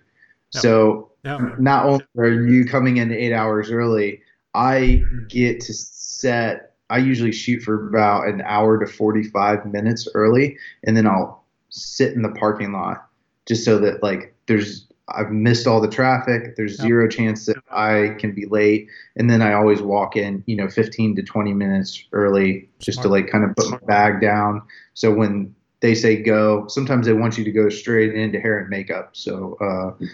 Yep. 0.55 0.62
So 0.62 1.11
Yeah. 1.25 1.55
not 1.59 1.87
only 1.87 2.05
are 2.19 2.45
you 2.45 2.67
coming 2.67 2.99
in 2.99 3.13
eight 3.13 3.33
hours 3.33 3.71
early, 3.71 4.21
I 4.55 5.03
get 5.29 5.61
to 5.63 5.73
set. 5.73 6.75
I 6.91 6.99
usually 6.99 7.33
shoot 7.33 7.63
for 7.63 7.89
about 7.89 8.29
an 8.29 8.43
hour 8.43 8.79
to 8.79 8.87
45 8.87 9.67
minutes 9.67 10.07
early, 10.15 10.59
and 10.85 10.97
then 10.97 11.07
I'll 11.07 11.45
sit 11.71 12.13
in 12.13 12.23
the 12.23 12.29
parking 12.31 12.73
lot 12.73 13.09
just 13.47 13.65
so 13.65 13.79
that 13.79 14.03
like 14.03 14.35
there's 14.47 14.87
I've 15.09 15.31
missed 15.31 15.67
all 15.67 15.81
the 15.81 15.89
traffic. 15.89 16.57
There's 16.57 16.81
zero 16.81 17.09
chance 17.09 17.45
that 17.47 17.59
I 17.71 18.17
can 18.19 18.35
be 18.35 18.47
late, 18.47 18.89
and 19.17 19.29
then 19.29 19.43
I 19.43 19.53
always 19.53 19.83
walk 19.83 20.17
in, 20.17 20.43
you 20.47 20.57
know, 20.57 20.69
15 20.69 21.17
to 21.17 21.23
20 21.23 21.53
minutes 21.53 22.05
early 22.13 22.69
just 22.79 23.03
to 23.03 23.09
like 23.09 23.29
kind 23.29 23.45
of 23.45 23.55
put 23.55 23.71
my 23.71 23.79
bag 23.87 24.21
down. 24.23 24.63
So 24.95 25.13
when 25.13 25.55
they 25.81 25.95
say 25.95 26.23
go, 26.23 26.67
sometimes 26.69 27.07
they 27.07 27.13
want 27.13 27.37
you 27.37 27.45
to 27.45 27.53
go 27.53 27.69
straight 27.69 28.15
into 28.15 28.41
hair 28.41 28.59
and 28.59 28.71
makeup. 28.71 29.11
So 29.13 29.59
uh, 29.61 30.05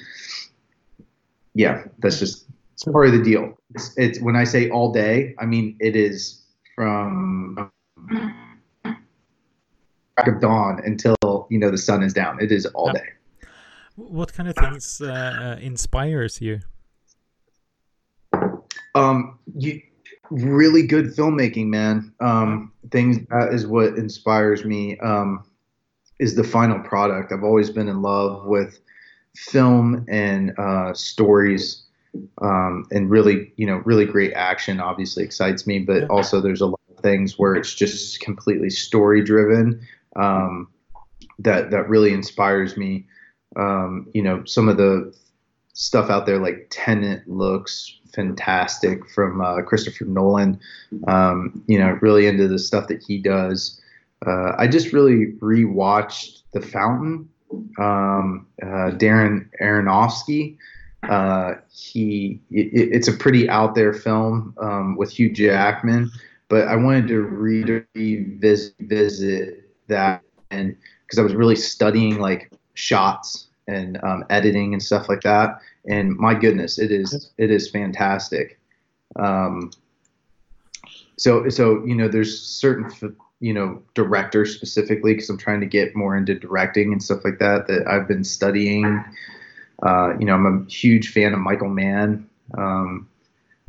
yeah, 1.55 1.85
that's 1.99 2.19
just 2.19 2.47
it's 2.75 2.85
part 2.85 3.07
of 3.07 3.13
the 3.13 3.23
deal. 3.23 3.55
It's, 3.75 3.97
it's 3.97 4.21
when 4.21 4.37
I 4.37 4.45
say 4.45 4.71
all 4.71 4.93
day, 4.93 5.35
I 5.39 5.47
mean 5.47 5.77
it 5.81 5.97
is 5.97 6.43
from 6.75 7.71
crack 10.17 10.29
of 10.29 10.41
dawn 10.41 10.81
until 10.85 11.47
you 11.51 11.59
know 11.59 11.71
the 11.71 11.79
sun 11.79 12.03
is 12.03 12.13
down. 12.13 12.41
It 12.41 12.53
is 12.53 12.67
all 12.67 12.93
day. 12.93 13.09
What 13.97 14.33
kind 14.33 14.49
of 14.49 14.57
things 14.57 15.01
uh, 15.01 15.57
uh, 15.59 15.61
inspires 15.61 16.41
you? 16.41 16.61
Um, 18.95 19.39
you 19.57 19.83
really 20.31 20.87
good 20.87 21.07
filmmaking, 21.07 21.67
man. 21.67 22.13
Um, 22.21 22.73
things 22.91 23.19
that 23.31 23.53
is 23.53 23.67
what 23.67 23.95
inspires 23.95 24.65
me. 24.65 24.99
Um, 25.01 25.45
is 26.21 26.35
the 26.35 26.45
final 26.45 26.79
product. 26.81 27.33
I've 27.33 27.43
always 27.43 27.71
been 27.71 27.89
in 27.89 28.03
love 28.03 28.45
with 28.45 28.79
film 29.37 30.05
and 30.09 30.53
uh, 30.59 30.93
stories, 30.95 31.83
um, 32.43 32.87
and 32.91 33.11
really, 33.11 33.53
you 33.57 33.67
know, 33.67 33.77
really 33.85 34.05
great 34.05 34.33
action. 34.33 34.81
Obviously 34.81 35.25
excites 35.25 35.67
me, 35.67 35.79
but 35.79 36.09
also 36.11 36.41
there's 36.41 36.61
a 36.61 36.67
lot 36.67 36.81
of 36.91 37.03
things 37.03 37.39
where 37.39 37.55
it's 37.55 37.75
just 37.75 38.21
completely 38.21 38.71
story 38.71 39.23
driven. 39.23 39.81
Um, 40.17 40.69
that 41.39 41.71
that 41.71 41.89
really 41.89 42.13
inspires 42.13 42.77
me. 42.77 43.07
Um, 43.57 44.09
you 44.15 44.23
know, 44.23 44.45
some 44.45 44.69
of 44.69 44.77
the 44.77 45.15
stuff 45.73 46.11
out 46.11 46.27
there 46.27 46.39
like 46.39 46.67
Tenet 46.71 47.27
looks 47.27 47.99
fantastic 48.13 49.09
from 49.09 49.41
uh, 49.41 49.63
Christopher 49.63 50.05
Nolan. 50.05 50.61
Um, 51.07 51.63
you 51.67 51.79
know, 51.79 51.99
really 52.03 52.27
into 52.27 52.49
the 52.49 52.59
stuff 52.59 52.89
that 52.89 53.03
he 53.03 53.19
does. 53.19 53.81
Uh, 54.27 54.53
I 54.59 54.67
just 54.67 54.93
really 54.93 55.33
rewatched 55.39 56.43
The 56.53 56.61
Fountain. 56.61 57.29
Um, 57.79 58.47
uh, 58.63 58.93
Darren 58.97 59.49
Aronofsky. 59.61 60.57
Uh, 61.09 61.55
he 61.71 62.41
it, 62.51 62.93
it's 62.93 63.09
a 63.09 63.13
pretty 63.13 63.49
out 63.49 63.75
there 63.75 63.93
film 63.93 64.55
um, 64.59 64.97
with 64.97 65.11
Hugh 65.11 65.33
Jackman, 65.33 66.11
but 66.49 66.69
I 66.69 66.77
wanted 66.77 67.09
to 67.09 67.23
re- 67.23 67.85
revisit 67.95 68.75
visit 68.81 69.71
that 69.89 70.23
and 70.51 70.77
because 71.07 71.19
I 71.19 71.23
was 71.23 71.35
really 71.35 71.57
studying 71.57 72.19
like 72.19 72.53
shots 72.75 73.49
and 73.67 74.03
um, 74.05 74.25
editing 74.31 74.73
and 74.75 74.83
stuff 74.83 75.09
like 75.09 75.23
that. 75.23 75.61
And 75.89 76.17
my 76.17 76.35
goodness, 76.35 76.79
it 76.79 76.91
is 76.91 77.31
it 77.39 77.51
is 77.51 77.71
fantastic. 77.71 78.59
Um, 79.17 79.71
so 81.17 81.49
so 81.49 81.85
you 81.85 81.95
know, 81.95 82.09
there's 82.09 82.41
certain 82.41 82.87
f- 82.87 83.13
you 83.41 83.55
know 83.55 83.83
directors 83.95 84.55
specifically 84.55 85.15
because 85.15 85.31
I'm 85.31 85.39
trying 85.39 85.61
to 85.61 85.67
get 85.67 85.97
more 85.97 86.17
into 86.17 86.35
directing 86.35 86.93
and 86.93 87.03
stuff 87.03 87.25
like 87.25 87.39
that 87.41 87.67
that 87.69 87.87
I've 87.89 88.09
been 88.09 88.25
studying. 88.25 89.05
Uh, 89.85 90.15
you 90.19 90.27
know, 90.27 90.35
I'm 90.35 90.47
a 90.69 90.71
huge 90.71 91.13
fan 91.13 91.33
of 91.35 91.41
Michael 91.41 91.71
Mann. 91.71 92.29
Um, 92.57 93.09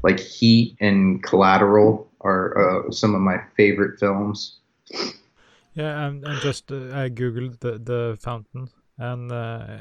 like 0.03 0.19
Heat 0.19 0.77
and 0.81 1.23
Collateral 1.23 2.09
are 2.21 2.87
uh, 2.87 2.91
some 2.91 3.15
of 3.15 3.21
my 3.21 3.39
favorite 3.57 3.99
films. 3.99 4.59
Yeah, 5.73 6.05
and, 6.07 6.25
and 6.25 6.41
just 6.41 6.71
uh, 6.71 6.91
I 6.93 7.09
googled 7.09 7.59
the 7.59 7.77
the 7.79 8.17
fountain, 8.19 8.69
and 8.97 9.31
uh, 9.31 9.77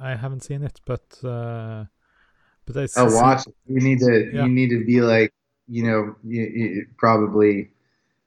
I 0.00 0.16
haven't 0.16 0.42
seen 0.42 0.62
it, 0.62 0.80
but 0.84 1.02
uh, 1.24 1.84
but 2.66 2.76
I 2.76 2.86
Oh, 2.96 3.10
watch! 3.10 3.46
it. 3.46 3.54
You 3.66 3.80
need 3.80 3.98
to. 4.00 4.30
Yeah. 4.30 4.40
You 4.40 4.50
need 4.50 4.70
to 4.70 4.84
be 4.84 5.00
like, 5.00 5.32
you 5.68 5.82
know, 5.82 6.16
you, 6.24 6.42
you, 6.42 6.86
probably 6.98 7.70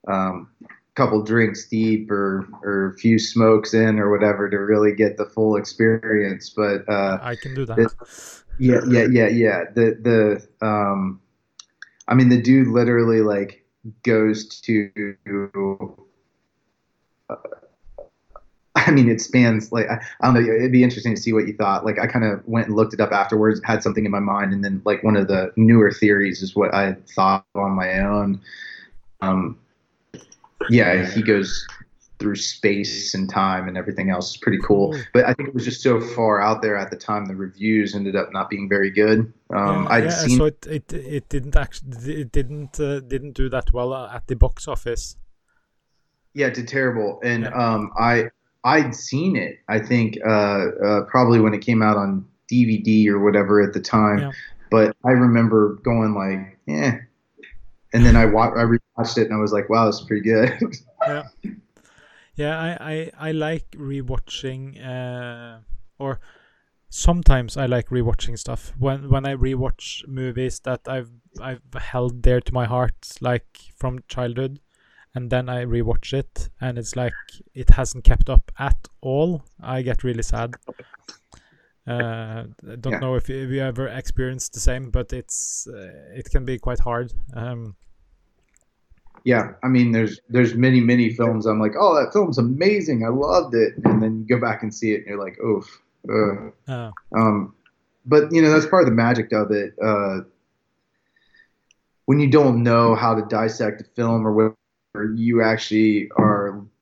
um, 0.08 0.48
a 0.64 0.68
couple 0.94 1.22
drinks 1.22 1.68
deep 1.68 2.10
or 2.10 2.48
or 2.62 2.92
a 2.94 2.98
few 2.98 3.18
smokes 3.18 3.74
in 3.74 3.98
or 3.98 4.10
whatever 4.10 4.48
to 4.48 4.56
really 4.56 4.94
get 4.94 5.16
the 5.16 5.26
full 5.26 5.56
experience. 5.56 6.50
But 6.50 6.88
uh, 6.88 7.18
I 7.22 7.36
can 7.36 7.54
do 7.54 7.64
that. 7.66 7.78
yeah, 8.58 8.80
yeah, 8.88 9.06
yeah, 9.10 9.28
yeah. 9.28 9.64
The 9.74 10.46
the 10.60 10.66
um, 10.66 11.20
I 12.08 12.14
mean, 12.14 12.28
the 12.28 12.40
dude 12.40 12.68
literally 12.68 13.20
like 13.20 13.64
goes 14.02 14.48
to. 14.60 15.16
uh, 17.28 17.36
I 18.76 18.90
mean, 18.92 19.08
it 19.08 19.20
spans 19.20 19.72
like 19.72 19.86
I, 19.88 20.00
I 20.20 20.26
don't 20.26 20.34
know. 20.34 20.54
It'd 20.54 20.72
be 20.72 20.82
interesting 20.82 21.14
to 21.14 21.20
see 21.20 21.32
what 21.32 21.46
you 21.46 21.54
thought. 21.54 21.84
Like, 21.84 21.98
I 21.98 22.06
kind 22.06 22.24
of 22.24 22.46
went 22.46 22.68
and 22.68 22.76
looked 22.76 22.94
it 22.94 23.00
up 23.00 23.12
afterwards, 23.12 23.60
had 23.64 23.82
something 23.82 24.04
in 24.04 24.10
my 24.10 24.20
mind, 24.20 24.52
and 24.52 24.64
then 24.64 24.80
like 24.84 25.02
one 25.02 25.16
of 25.16 25.28
the 25.28 25.52
newer 25.56 25.92
theories 25.92 26.42
is 26.42 26.56
what 26.56 26.74
I 26.74 26.96
thought 27.14 27.44
on 27.54 27.72
my 27.72 28.00
own. 28.00 28.40
Um, 29.20 29.58
yeah, 30.68 31.06
he 31.10 31.22
goes 31.22 31.66
through 32.18 32.36
space 32.36 33.14
and 33.14 33.30
time 33.30 33.66
and 33.66 33.78
everything 33.78 34.10
else. 34.10 34.34
It's 34.34 34.36
pretty 34.36 34.58
cool. 34.62 34.94
But 35.14 35.24
I 35.24 35.32
think 35.32 35.48
it 35.48 35.54
was 35.54 35.64
just 35.64 35.80
so 35.80 36.00
far 36.00 36.42
out 36.42 36.60
there 36.60 36.76
at 36.76 36.90
the 36.90 36.96
time. 36.96 37.24
The 37.24 37.34
reviews 37.34 37.94
ended 37.94 38.14
up 38.14 38.30
not 38.30 38.50
being 38.50 38.68
very 38.68 38.90
good. 38.90 39.32
Um, 39.54 39.84
yeah, 39.84 39.86
I'd 39.88 40.04
yeah, 40.04 40.10
seen 40.10 40.36
so 40.36 40.44
it 40.44 40.66
it 40.66 40.92
it 40.92 41.28
didn't 41.30 41.56
actually 41.56 42.20
it 42.20 42.30
didn't 42.30 42.78
uh, 42.78 43.00
didn't 43.00 43.32
do 43.32 43.48
that 43.48 43.72
well 43.72 43.94
uh, 43.94 44.12
at 44.14 44.26
the 44.26 44.36
box 44.36 44.68
office. 44.68 45.16
Yeah, 46.34 46.48
it 46.48 46.54
did 46.54 46.68
terrible, 46.68 47.20
and 47.24 47.44
Yeah. 47.44 47.50
um, 47.54 47.90
I 47.98 48.30
I'd 48.64 48.94
seen 48.94 49.36
it. 49.36 49.58
I 49.68 49.78
think 49.78 50.18
uh, 50.24 50.66
uh, 50.84 51.04
probably 51.06 51.40
when 51.40 51.54
it 51.54 51.62
came 51.62 51.82
out 51.82 51.96
on 51.96 52.26
DVD 52.52 53.08
or 53.08 53.18
whatever 53.18 53.62
at 53.62 53.72
the 53.72 53.80
time, 53.80 54.18
Yeah. 54.18 54.30
but 54.70 54.94
I 55.04 55.12
remember 55.12 55.78
going 55.82 56.14
like, 56.14 56.58
eh, 56.68 56.98
and 57.94 58.04
then 58.04 58.14
I 58.14 58.26
wa- 58.26 58.52
I 58.54 58.62
rewatched 59.00 59.18
it 59.18 59.26
and 59.26 59.34
I 59.34 59.38
was 59.38 59.52
like, 59.52 59.68
wow, 59.68 59.86
this 59.86 59.96
is 60.00 60.06
pretty 60.06 60.22
good. 60.22 60.76
Yeah, 62.36 62.58
I, 62.58 62.92
I, 63.18 63.28
I 63.28 63.32
like 63.32 63.70
rewatching, 63.72 64.82
uh, 64.84 65.60
or 65.98 66.20
sometimes 66.88 67.56
I 67.56 67.66
like 67.66 67.88
rewatching 67.90 68.38
stuff. 68.38 68.72
When 68.78 69.10
when 69.10 69.26
I 69.26 69.34
rewatch 69.34 70.06
movies 70.08 70.60
that 70.60 70.88
I've 70.88 71.10
I've 71.40 71.62
held 71.78 72.22
dear 72.22 72.40
to 72.40 72.54
my 72.54 72.66
heart, 72.66 73.16
like 73.20 73.58
from 73.76 74.00
childhood, 74.08 74.60
and 75.14 75.30
then 75.30 75.48
I 75.48 75.64
rewatch 75.64 76.12
it, 76.12 76.48
and 76.60 76.78
it's 76.78 76.96
like 76.96 77.12
it 77.54 77.70
hasn't 77.70 78.04
kept 78.04 78.30
up 78.30 78.52
at 78.58 78.88
all. 79.00 79.42
I 79.60 79.82
get 79.82 80.04
really 80.04 80.22
sad. 80.22 80.58
Uh, 81.86 82.44
I 82.70 82.76
don't 82.76 82.92
Yeah. 82.92 83.00
know 83.00 83.14
if 83.16 83.28
you, 83.28 83.36
if 83.36 83.50
you 83.50 83.60
ever 83.62 83.88
experienced 83.88 84.52
the 84.54 84.60
same, 84.60 84.90
but 84.90 85.12
it's 85.12 85.66
uh, 85.66 86.14
it 86.14 86.30
can 86.30 86.44
be 86.44 86.58
quite 86.58 86.80
hard. 86.80 87.12
Um, 87.34 87.76
yeah, 89.24 89.52
I 89.62 89.68
mean, 89.68 89.92
there's 89.92 90.20
there's 90.28 90.54
many 90.54 90.80
many 90.80 91.10
films. 91.10 91.46
I'm 91.46 91.60
like, 91.60 91.74
oh, 91.78 91.94
that 91.94 92.12
film's 92.12 92.38
amazing. 92.38 93.04
I 93.04 93.08
loved 93.08 93.54
it, 93.54 93.74
and 93.84 94.02
then 94.02 94.20
you 94.20 94.36
go 94.36 94.40
back 94.40 94.62
and 94.62 94.74
see 94.74 94.92
it, 94.92 94.98
and 94.98 95.06
you're 95.06 95.24
like, 95.24 95.38
oof. 95.40 95.80
Ugh. 96.08 96.52
uh, 96.68 96.90
Um, 97.14 97.54
but 98.06 98.32
you 98.32 98.40
know 98.40 98.50
that's 98.50 98.66
part 98.66 98.82
of 98.82 98.88
the 98.88 98.94
magic 98.94 99.32
of 99.32 99.50
it. 99.50 99.74
Uh, 99.82 100.20
when 102.06 102.18
you 102.18 102.30
don't 102.30 102.62
know 102.62 102.94
how 102.94 103.14
to 103.14 103.22
dissect 103.26 103.80
a 103.82 103.84
film 103.84 104.26
or 104.26 104.32
whatever, 104.32 105.14
you 105.14 105.42
actually 105.42 106.10
are 106.16 106.29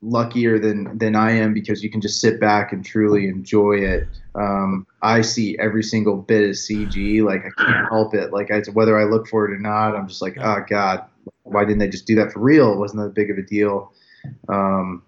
luckier 0.00 0.58
than 0.58 0.96
than 0.96 1.16
I 1.16 1.32
am 1.32 1.52
because 1.52 1.82
you 1.82 1.90
can 1.90 2.00
just 2.00 2.20
sit 2.20 2.40
back 2.40 2.72
and 2.72 2.84
truly 2.84 3.26
enjoy 3.28 3.78
it. 3.78 4.06
Um, 4.34 4.86
I 5.02 5.22
see 5.22 5.58
every 5.58 5.82
single 5.82 6.16
bit 6.16 6.50
of 6.50 6.56
CG, 6.56 7.22
like 7.24 7.42
I 7.44 7.62
can't 7.62 7.88
help 7.88 8.14
it. 8.14 8.32
Like 8.32 8.50
I, 8.50 8.62
whether 8.72 8.98
I 8.98 9.04
look 9.04 9.26
for 9.28 9.44
it 9.46 9.52
or 9.52 9.58
not, 9.58 9.96
I'm 9.96 10.08
just 10.08 10.22
like, 10.22 10.36
oh 10.40 10.64
god, 10.68 11.04
why 11.42 11.64
didn't 11.64 11.78
they 11.78 11.88
just 11.88 12.06
do 12.06 12.14
that 12.16 12.32
for 12.32 12.40
real? 12.40 12.72
It 12.72 12.78
wasn't 12.78 13.02
that 13.02 13.14
big 13.14 13.30
of 13.30 13.38
a 13.38 13.42
deal. 13.42 13.92
Um, 14.48 15.02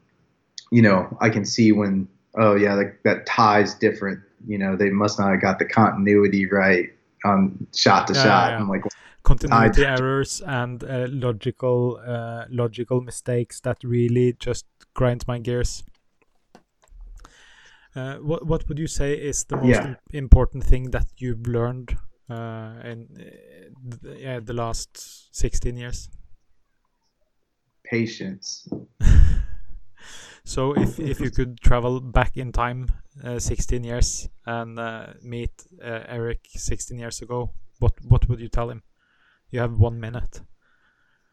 you 0.70 0.82
know, 0.82 1.16
I 1.20 1.28
can 1.30 1.45
see 1.45 1.72
when 1.72 2.09
oh 2.34 2.55
yeah, 2.55 2.74
like 2.74 3.01
that 3.05 3.26
tie's 3.26 3.74
different. 3.74 4.20
You 4.47 4.59
know, 4.59 4.74
they 4.76 4.91
must 4.91 5.18
not 5.18 5.30
have 5.30 5.41
got 5.41 5.59
the 5.59 5.66
continuity 5.66 6.47
right 6.47 6.88
on 7.24 7.66
shot 7.74 8.07
to 8.09 8.14
Yeah, 8.14 8.22
shot. 8.22 8.51
yeah. 8.51 8.59
I'm 8.59 8.68
like, 8.68 8.82
continuity 9.22 9.84
errors 9.84 10.41
and 10.47 10.82
uh, 10.82 11.07
logical 11.11 12.01
uh, 12.05 12.47
logical 12.49 13.01
mistakes 13.03 13.61
that 13.61 13.78
really 13.84 14.34
just 14.38 14.66
grind 14.95 15.26
my 15.26 15.38
gears. 15.38 15.82
Uh, 17.95 18.16
what 18.18 18.47
what 18.47 18.68
would 18.68 18.78
you 18.78 18.86
say 18.86 19.14
is 19.14 19.45
the 19.45 19.57
most 19.57 19.84
Yeah. 19.84 19.95
important 20.12 20.64
thing 20.64 20.91
that 20.91 21.07
you've 21.16 21.47
learned 21.47 21.97
uh, 22.28 22.80
in 22.84 23.09
uh, 24.26 24.41
the 24.41 24.53
last 24.53 25.34
16 25.34 25.76
years? 25.76 26.09
Patience. 27.84 28.66
So 30.45 30.74
if 30.76 30.99
if 30.99 31.20
you 31.20 31.30
could 31.30 31.61
travel 31.61 32.01
back 32.01 32.36
in 32.36 32.53
time 32.53 32.93
uh, 33.24 33.38
16 33.38 33.84
years 33.84 34.28
and 34.47 34.78
uh, 34.78 35.14
meet 35.22 35.53
uh, 35.82 36.05
Eric 36.09 36.41
16 36.57 36.99
years 36.99 37.22
ago, 37.22 37.53
what 37.78 37.93
what 38.03 38.28
would 38.28 38.41
you 38.41 38.49
tell 38.49 38.70
him? 38.70 38.82
You 39.51 39.61
have 39.61 39.78
one 39.78 40.01
minute. 40.01 40.43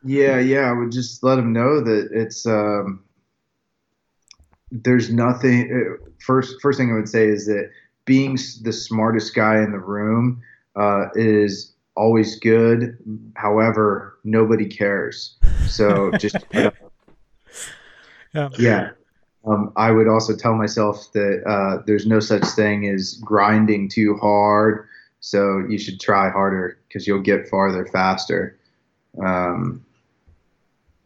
Yeah, 0.03 0.39
yeah. 0.39 0.69
I 0.69 0.73
would 0.73 0.91
just 0.91 1.23
let 1.23 1.39
him 1.39 1.53
know 1.53 1.81
that 1.81 2.09
it's 2.11 2.45
um, 2.45 3.03
there's 4.71 5.11
nothing. 5.11 5.71
uh, 5.71 6.03
First, 6.19 6.59
first 6.61 6.79
thing 6.79 6.91
I 6.91 6.95
would 6.95 7.09
say 7.09 7.27
is 7.27 7.45
that 7.45 7.69
being 8.05 8.37
the 8.63 8.73
smartest 8.73 9.35
guy 9.35 9.61
in 9.61 9.71
the 9.71 9.79
room 9.79 10.41
uh, 10.75 11.07
is 11.15 11.73
always 11.95 12.39
good. 12.39 12.97
However, 13.35 14.17
nobody 14.23 14.65
cares. 14.65 15.35
So 15.67 16.11
just 16.19 16.37
Yeah. 18.33 18.49
yeah. 18.59 18.89
Um, 19.45 19.71
I 19.77 19.91
would 19.91 20.07
also 20.07 20.35
tell 20.35 20.55
myself 20.55 21.11
that 21.13 21.43
uh, 21.47 21.83
there's 21.85 22.05
no 22.05 22.19
such 22.19 22.43
thing 22.47 22.87
as 22.87 23.13
grinding 23.23 23.89
too 23.89 24.17
hard. 24.17 24.87
So 25.19 25.63
you 25.69 25.77
should 25.77 25.99
try 25.99 26.29
harder 26.29 26.77
because 26.87 27.07
you'll 27.07 27.21
get 27.21 27.47
farther 27.47 27.85
faster. 27.85 28.57
Um, 29.23 29.83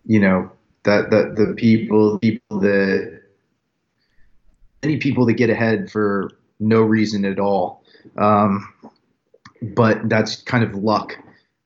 you 0.06 0.20
know 0.20 0.52
that 0.84 1.12
that 1.12 1.36
the 1.36 1.54
people 1.56 2.18
people 2.20 2.60
that 2.60 3.21
any 4.84 4.98
people 4.98 5.26
that 5.26 5.34
get 5.34 5.50
ahead 5.50 5.92
for 5.92 6.32
no 6.60 6.82
reason 6.82 7.26
at 7.26 7.40
all. 7.40 7.84
Um, 8.18 8.74
but 9.62 10.10
that's 10.10 10.42
kind 10.42 10.64
of 10.64 10.76
luck 10.76 11.16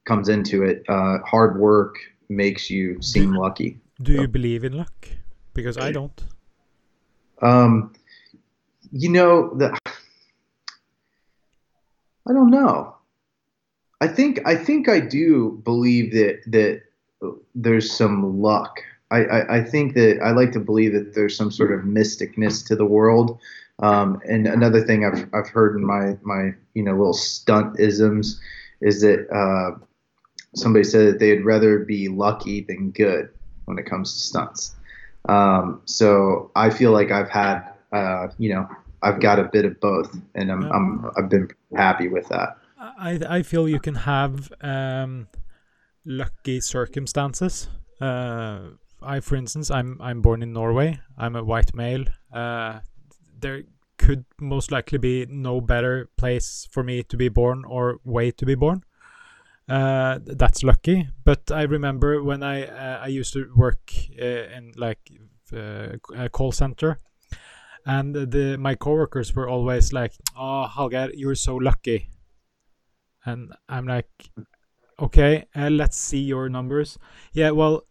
comes 0.06 0.30
into 0.30 0.64
it. 0.64 0.84
Uh, 0.88 1.20
hard 1.26 1.60
work 1.60 1.98
makes 2.30 2.70
you 2.70 3.02
seem 3.02 3.34
lucky. 3.34 3.80
Do 4.02 4.14
you 4.14 4.28
believe 4.28 4.64
in 4.64 4.74
luck? 4.74 5.08
Because 5.54 5.78
I 5.78 5.92
don't. 5.92 6.24
Um, 7.42 7.94
you 8.92 9.10
know 9.10 9.54
the. 9.56 9.78
I 12.28 12.34
don't 12.34 12.50
know. 12.50 12.96
I 14.02 14.08
think 14.08 14.42
I 14.46 14.56
think 14.56 14.90
I 14.90 15.00
do 15.00 15.62
believe 15.64 16.12
that 16.14 16.42
that 16.48 16.82
there's 17.54 17.92
some 17.92 18.42
luck. 18.42 18.82
I, 19.16 19.24
I, 19.24 19.58
I 19.58 19.64
think 19.64 19.94
that 19.96 20.20
I 20.24 20.32
like 20.32 20.52
to 20.54 20.60
believe 20.60 20.94
that 20.94 21.14
there's 21.16 21.36
some 21.36 21.52
sort 21.52 21.72
of 21.72 21.82
mysticness 21.86 22.66
to 22.68 22.76
the 22.76 22.86
world. 22.86 23.40
Um, 23.80 24.22
and 24.28 24.48
another 24.48 24.82
thing 24.82 25.06
I've 25.06 25.28
I've 25.34 25.50
heard 25.50 25.76
in 25.76 25.86
my 25.86 26.18
my 26.24 26.54
you 26.74 26.84
know 26.84 26.92
little 26.92 27.14
stunt 27.14 27.80
isms 27.80 28.40
is 28.82 29.02
that 29.02 29.28
uh, 29.32 29.78
somebody 30.56 30.84
said 30.84 31.08
that 31.08 31.20
they'd 31.20 31.44
rather 31.44 31.80
be 31.80 32.08
lucky 32.08 32.62
than 32.62 32.92
good 32.92 33.30
when 33.66 33.78
it 33.78 33.86
comes 33.86 34.14
to 34.14 34.20
stunts. 34.20 34.76
Um, 35.28 35.82
so 35.86 36.52
I 36.56 36.70
feel 36.70 36.92
like 36.92 37.12
I've 37.12 37.30
had, 37.30 37.62
uh, 37.92 38.28
you 38.38 38.54
know, 38.54 38.68
I've 39.02 39.20
got 39.20 39.40
a 39.40 39.44
bit 39.44 39.66
of 39.66 39.80
both, 39.80 40.16
and 40.36 40.52
I'm, 40.52 40.72
I'm 40.72 41.12
I've 41.18 41.30
been 41.30 41.50
happy 41.76 42.08
with 42.08 42.28
that. 42.30 42.58
I 42.80 43.20
I 43.28 43.42
feel 43.44 43.68
you 43.68 43.80
can 43.80 43.96
have 43.96 44.54
um, 44.62 45.28
lucky 46.06 46.62
circumstances. 46.62 47.68
Uh, 48.00 48.72
I, 49.02 49.20
for 49.20 49.36
instance, 49.36 49.70
I'm 49.72 50.00
I'm 50.02 50.22
born 50.22 50.42
in 50.42 50.54
Norway. 50.54 51.00
I'm 51.18 51.36
a 51.36 51.44
white 51.44 51.76
male. 51.76 52.06
Uh, 52.32 52.80
there 53.40 53.64
could 53.98 54.26
most 54.40 54.72
likely 54.72 54.98
be 54.98 55.26
no 55.30 55.62
better 55.62 56.10
place 56.18 56.68
for 56.72 56.84
me 56.84 57.04
to 57.04 57.18
be 57.18 57.30
born 57.30 57.64
or 57.66 58.00
way 58.04 58.32
to 58.32 58.46
be 58.46 58.56
born. 58.56 58.84
Uh, 59.70 60.20
that's 60.24 60.64
lucky. 60.64 61.10
But 61.24 61.52
I 61.52 61.64
remember 61.64 62.22
when 62.24 62.44
I 62.44 62.66
uh, 62.66 63.00
I 63.04 63.08
used 63.08 63.34
to 63.34 63.52
work 63.56 63.92
uh, 64.22 64.56
in 64.58 64.74
like 64.78 65.00
uh, 65.54 65.98
a 66.16 66.30
call 66.30 66.52
center, 66.52 66.98
and 67.86 68.16
the 68.16 68.58
my 68.58 68.76
coworkers 68.76 69.36
were 69.36 69.50
always 69.50 69.94
like, 69.94 70.14
"Oh, 70.38 70.68
Hallgeir, 70.70 71.12
you're 71.16 71.36
so 71.36 71.56
lucky." 71.56 72.10
and 73.26 73.52
I'm 73.68 73.88
like, 73.88 74.30
okay, 75.00 75.46
uh, 75.56 75.70
let's 75.70 75.98
see 75.98 76.20
your 76.20 76.48
numbers. 76.48 76.98
Yeah, 77.34 77.52
well, 77.52 77.84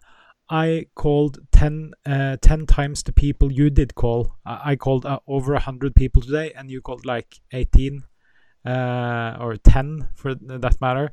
I 0.54 0.86
called 0.94 1.38
10, 1.50 1.94
uh, 2.06 2.36
10 2.40 2.66
times 2.66 3.02
the 3.02 3.12
people 3.12 3.50
you 3.50 3.70
did 3.70 3.96
call. 3.96 4.36
I, 4.46 4.72
I 4.72 4.76
called 4.76 5.04
uh, 5.04 5.18
over 5.26 5.52
100 5.54 5.96
people 5.96 6.22
today, 6.22 6.52
and 6.56 6.70
you 6.70 6.80
called 6.80 7.04
like 7.04 7.40
18 7.52 8.04
uh, 8.64 9.36
or 9.40 9.56
10 9.56 10.10
for 10.14 10.36
that 10.36 10.80
matter. 10.80 11.10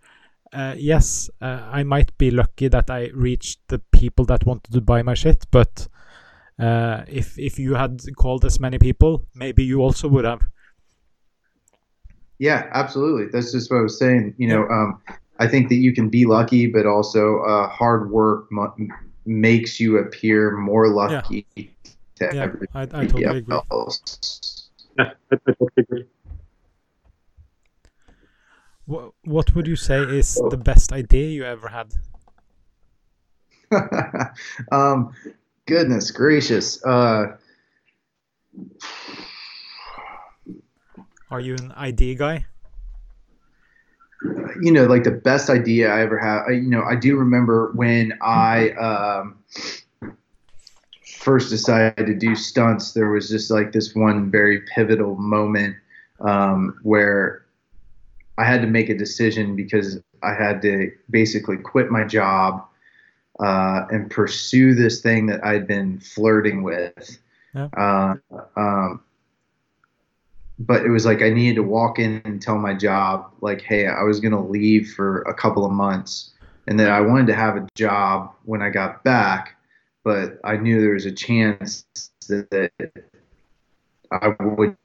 Uh, 0.54 0.76
yes, 0.78 1.28
uh, 1.42 1.68
I 1.72 1.82
might 1.82 2.16
be 2.20 2.30
lucky 2.30 2.68
that 2.68 2.92
I 2.92 3.10
reached 3.16 3.62
the 3.68 3.80
people 3.92 4.26
that 4.26 4.46
wanted 4.46 4.74
to 4.74 4.82
buy 4.82 5.02
my 5.02 5.16
shit, 5.16 5.48
but 5.50 5.88
uh, 6.60 7.04
if 7.08 7.40
if 7.40 7.58
you 7.58 7.74
had 7.74 8.00
called 8.18 8.46
as 8.46 8.60
many 8.60 8.78
people, 8.78 9.26
maybe 9.34 9.64
you 9.64 9.82
also 9.82 10.08
would 10.08 10.26
have. 10.26 10.42
Yeah, 12.38 12.70
absolutely. 12.74 13.28
That's 13.32 13.52
just 13.52 13.72
what 13.72 13.78
I 13.78 13.82
was 13.82 13.98
saying. 13.98 14.36
You 14.38 14.50
know, 14.50 14.68
um, 14.68 15.02
I 15.40 15.48
think 15.48 15.70
that 15.70 15.76
you 15.76 15.94
can 15.94 16.10
be 16.10 16.26
lucky, 16.26 16.68
but 16.68 16.86
also 16.86 17.40
uh, 17.40 17.70
hard 17.70 18.12
work 18.12 18.52
makes 19.26 19.80
you 19.80 19.98
appear 20.00 20.52
more 20.58 20.88
lucky 20.90 21.46
to 21.56 21.70
Yeah, 22.20 22.44
everybody 22.44 22.92
I, 22.94 23.02
I 23.02 23.06
totally 23.08 23.38
agree. 23.38 23.60
else. 23.72 24.70
Yeah, 24.98 25.12
I, 25.32 25.36
I 25.36 25.52
totally 25.54 25.72
agree. 25.78 26.06
What, 28.86 29.14
what 29.24 29.56
would 29.56 29.68
you 29.68 29.76
say 29.76 30.04
is 30.04 30.36
the 30.50 30.58
best 30.58 30.92
idea 30.92 31.28
you 31.30 31.46
ever 31.46 31.70
had? 31.70 31.94
um, 34.72 35.14
goodness 35.66 36.12
gracious. 36.12 36.84
Uh, 36.84 37.38
Are 41.30 41.40
you 41.40 41.56
an 41.56 41.72
idea 41.72 42.16
guy? 42.16 42.46
You 44.24 44.72
know, 44.72 44.86
like 44.86 45.04
the 45.04 45.12
best 45.12 45.50
idea 45.50 45.92
I 45.92 46.02
ever 46.02 46.18
had. 46.18 46.44
I, 46.48 46.52
you 46.52 46.70
know, 46.70 46.84
I 46.84 46.96
do 46.96 47.18
remember 47.18 47.72
when 47.74 48.18
I 48.22 48.70
um, 48.72 49.38
first 51.06 51.50
decided 51.50 52.06
to 52.06 52.14
do 52.14 52.36
stunts. 52.36 52.94
There 52.94 53.10
was 53.10 53.30
just 53.30 53.50
like 53.50 53.72
this 53.72 53.96
one 53.96 54.30
very 54.30 54.62
pivotal 54.76 55.16
moment 55.16 55.76
um, 56.20 56.80
where 56.84 57.46
I 58.38 58.46
had 58.46 58.62
to 58.62 58.68
make 58.68 58.90
a 58.90 58.98
decision 58.98 59.56
because 59.56 60.00
I 60.24 60.34
had 60.34 60.62
to 60.64 60.92
basically 61.10 61.58
quit 61.58 61.90
my 61.90 62.04
job 62.04 62.66
uh, 63.40 63.86
and 63.90 64.10
pursue 64.10 64.76
this 64.76 65.02
thing 65.02 65.26
that 65.28 65.44
I'd 65.44 65.68
been 65.68 66.00
flirting 66.00 66.64
with. 66.64 67.20
Yeah. 67.56 67.70
Uh, 67.76 68.16
um, 68.56 69.02
but 70.68 70.86
it 70.86 70.90
was 70.90 71.06
like 71.06 71.22
I 71.22 71.30
needed 71.30 71.56
to 71.56 71.64
walk 71.64 71.98
in 71.98 72.22
and 72.24 72.42
tell 72.42 72.58
my 72.58 72.74
job, 72.74 73.32
like, 73.42 73.62
hey, 73.62 73.88
I 73.88 74.04
was 74.04 74.20
going 74.20 74.34
to 74.34 74.40
leave 74.40 74.94
for 74.94 75.22
a 75.24 75.34
couple 75.34 75.66
of 75.66 75.72
months 75.72 76.34
and 76.68 76.80
that 76.80 76.90
I 76.90 77.02
wanted 77.02 77.28
to 77.28 77.36
have 77.36 77.58
a 77.58 77.68
job 77.76 78.34
when 78.46 78.62
I 78.62 78.70
got 78.70 79.04
back, 79.04 79.56
but 80.04 80.40
I 80.44 80.58
knew 80.58 80.80
there 80.80 80.94
was 80.94 81.06
a 81.06 81.12
chance 81.12 81.86
that, 82.28 82.72
I 84.12 84.36
would 84.42 84.76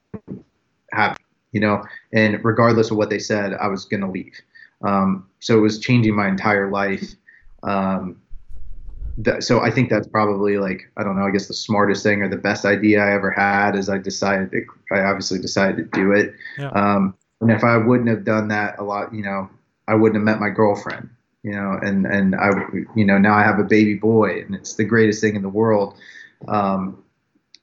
have, 0.93 1.17
you 1.51 1.59
know, 1.59 1.83
and 2.13 2.43
regardless 2.43 2.91
of 2.91 2.97
what 2.97 3.09
they 3.09 3.19
said, 3.19 3.53
I 3.53 3.67
was 3.67 3.83
going 3.85 4.01
to 4.01 4.09
leave. 4.09 4.39
Um, 4.83 5.27
so 5.39 5.57
it 5.57 5.61
was 5.61 5.79
changing 5.79 6.15
my 6.15 6.29
entire 6.29 6.71
life. 6.71 7.13
Um, 7.63 8.21
so 9.39 9.61
I 9.61 9.71
think 9.71 9.89
that's 9.89 10.07
probably 10.07 10.57
like 10.57 10.91
I 10.97 11.03
don't 11.03 11.17
know. 11.17 11.25
I 11.25 11.31
guess 11.31 11.47
the 11.47 11.53
smartest 11.53 12.03
thing 12.03 12.21
or 12.21 12.29
the 12.29 12.37
best 12.37 12.65
idea 12.65 13.03
I 13.03 13.13
ever 13.13 13.31
had 13.31 13.75
is 13.75 13.89
I 13.89 13.97
decided 13.97 14.51
to. 14.51 14.65
I 14.91 15.01
obviously 15.01 15.39
decided 15.39 15.77
to 15.77 15.99
do 15.99 16.11
it. 16.11 16.33
Yeah. 16.57 16.69
Um, 16.69 17.15
and 17.41 17.51
if 17.51 17.63
I 17.63 17.77
wouldn't 17.77 18.09
have 18.09 18.23
done 18.23 18.47
that, 18.49 18.79
a 18.79 18.83
lot, 18.83 19.13
you 19.13 19.23
know, 19.23 19.49
I 19.87 19.95
wouldn't 19.95 20.15
have 20.15 20.25
met 20.25 20.39
my 20.39 20.49
girlfriend. 20.49 21.09
You 21.43 21.51
know, 21.53 21.79
and 21.81 22.05
and 22.05 22.35
I, 22.35 22.49
you 22.95 23.05
know, 23.05 23.17
now 23.17 23.35
I 23.35 23.43
have 23.43 23.59
a 23.59 23.63
baby 23.63 23.95
boy, 23.95 24.41
and 24.41 24.53
it's 24.53 24.75
the 24.75 24.83
greatest 24.83 25.21
thing 25.21 25.35
in 25.35 25.41
the 25.41 25.49
world. 25.49 25.95
Um, 26.47 27.03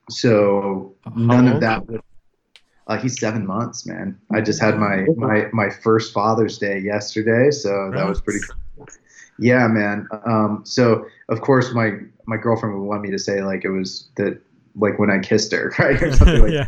so 0.09 0.94
none 1.14 1.48
of 1.48 1.61
that. 1.61 1.86
Would, 1.88 2.00
uh, 2.86 2.98
he's 2.98 3.18
seven 3.18 3.46
months, 3.46 3.86
man. 3.86 4.18
I 4.32 4.40
just 4.40 4.61
had 4.61 4.78
my 4.78 5.07
my 5.16 5.48
my 5.52 5.70
first 5.70 6.12
Father's 6.12 6.59
Day 6.59 6.78
yesterday, 6.78 7.50
so 7.50 7.90
that 7.94 8.09
was 8.09 8.20
pretty. 8.20 8.40
Yeah, 9.39 9.66
man. 9.66 10.09
Um, 10.24 10.62
so 10.64 11.07
of 11.28 11.41
course 11.41 11.72
my 11.72 11.99
my 12.26 12.37
girlfriend 12.37 12.78
would 12.78 12.85
want 12.85 13.03
me 13.03 13.11
to 13.11 13.18
say 13.18 13.43
like 13.43 13.64
it 13.64 13.70
was 13.70 14.09
that 14.16 14.41
like 14.76 14.99
when 14.99 15.11
I 15.11 15.18
kissed 15.18 15.53
her, 15.53 15.72
right? 15.78 16.01
Or 16.03 16.12
something 16.12 16.41
like 16.41 16.53
yeah, 16.53 16.66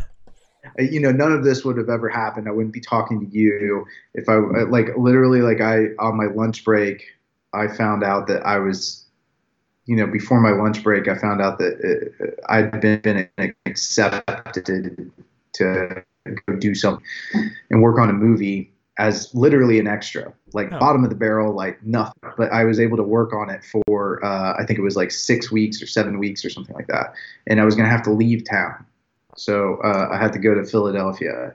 you 0.79 0.99
know, 0.99 1.11
none 1.11 1.31
of 1.31 1.43
this 1.43 1.63
would 1.63 1.77
have 1.77 1.89
ever 1.89 2.09
happened. 2.09 2.47
I 2.47 2.51
wouldn't 2.51 2.73
be 2.73 2.81
talking 2.81 3.19
to 3.19 3.37
you 3.37 3.85
if 4.13 4.27
I 4.29 4.35
like 4.35 4.97
literally 4.97 5.41
like 5.41 5.61
I 5.61 5.87
on 5.99 6.17
my 6.17 6.25
lunch 6.25 6.63
break, 6.63 7.03
I 7.53 7.67
found 7.67 8.03
out 8.03 8.27
that 8.27 8.45
I 8.45 8.59
was, 8.59 9.05
you 9.85 9.95
know, 9.95 10.07
before 10.07 10.39
my 10.39 10.51
lunch 10.51 10.83
break, 10.83 11.07
I 11.07 11.17
found 11.17 11.41
out 11.41 11.57
that 11.59 12.11
uh, 12.19 12.51
I'd 12.51 12.81
been, 12.81 12.99
been 13.01 13.29
accepted 13.65 15.11
to 15.53 16.03
go 16.45 16.55
do 16.57 16.75
something 16.75 17.05
and 17.69 17.81
work 17.81 17.99
on 17.99 18.09
a 18.09 18.13
movie 18.13 18.71
as 18.97 19.33
literally 19.35 19.79
an 19.79 19.87
extra, 19.87 20.33
like 20.53 20.71
Oh. 20.71 20.79
bottom 20.79 21.03
of 21.03 21.09
the 21.09 21.15
barrel, 21.15 21.53
like 21.53 21.81
nothing. 21.83 22.13
But 22.37 22.51
I 22.51 22.63
was 22.63 22.79
able 22.79 22.97
to 22.97 23.03
work 23.03 23.33
on 23.33 23.49
it 23.49 23.63
for 23.63 24.23
uh, 24.25 24.53
I 24.57 24.65
think 24.65 24.79
it 24.79 24.81
was 24.81 24.95
like 24.95 25.11
six 25.11 25.51
weeks 25.51 25.81
or 25.81 25.87
seven 25.87 26.17
weeks 26.19 26.43
or 26.43 26.49
something 26.49 26.75
like 26.75 26.87
that, 26.87 27.13
and 27.47 27.59
I 27.61 27.65
was 27.65 27.75
gonna 27.75 27.89
have 27.89 28.03
to 28.03 28.11
leave 28.11 28.43
town, 28.45 28.85
so 29.35 29.77
uh, 29.83 30.09
I 30.11 30.17
had 30.17 30.33
to 30.33 30.39
go 30.39 30.53
to 30.55 30.63
Philadelphia. 30.63 31.53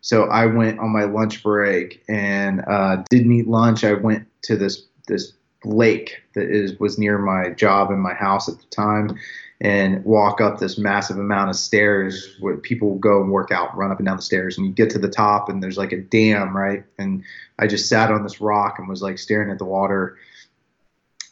So 0.00 0.24
I 0.24 0.44
went 0.46 0.78
on 0.80 0.90
my 0.90 1.04
lunch 1.04 1.42
break 1.42 2.02
and 2.08 2.62
uh, 2.68 3.02
didn't 3.08 3.32
eat 3.32 3.48
lunch. 3.48 3.84
I 3.84 3.94
went 3.94 4.26
to 4.42 4.56
this 4.56 4.82
this 5.08 5.32
lake 5.64 6.20
that 6.34 6.50
is 6.50 6.78
was 6.78 6.98
near 6.98 7.16
my 7.18 7.48
job 7.50 7.90
and 7.90 8.00
my 8.02 8.12
house 8.12 8.48
at 8.48 8.58
the 8.58 8.66
time, 8.66 9.18
and 9.64 10.04
walk 10.04 10.42
up 10.42 10.58
this 10.58 10.76
massive 10.76 11.16
amount 11.16 11.48
of 11.48 11.56
stairs 11.56 12.36
where 12.38 12.58
people 12.58 12.96
go 12.96 13.22
and 13.22 13.32
work 13.32 13.50
out, 13.50 13.74
run 13.74 13.90
up 13.90 13.98
and 13.98 14.06
down 14.06 14.16
the 14.16 14.22
stairs, 14.22 14.58
and 14.58 14.66
you 14.66 14.72
get 14.74 14.90
to 14.90 14.98
the 14.98 15.08
top 15.08 15.48
and 15.48 15.62
there's 15.62 15.78
like 15.78 15.90
a 15.90 15.96
dam, 15.96 16.54
right? 16.54 16.84
And 16.98 17.24
I 17.58 17.66
just 17.66 17.88
sat 17.88 18.10
on 18.10 18.22
this 18.22 18.42
rock 18.42 18.78
and 18.78 18.86
was 18.86 19.00
like 19.00 19.18
staring 19.18 19.50
at 19.50 19.56
the 19.56 19.64
water 19.64 20.18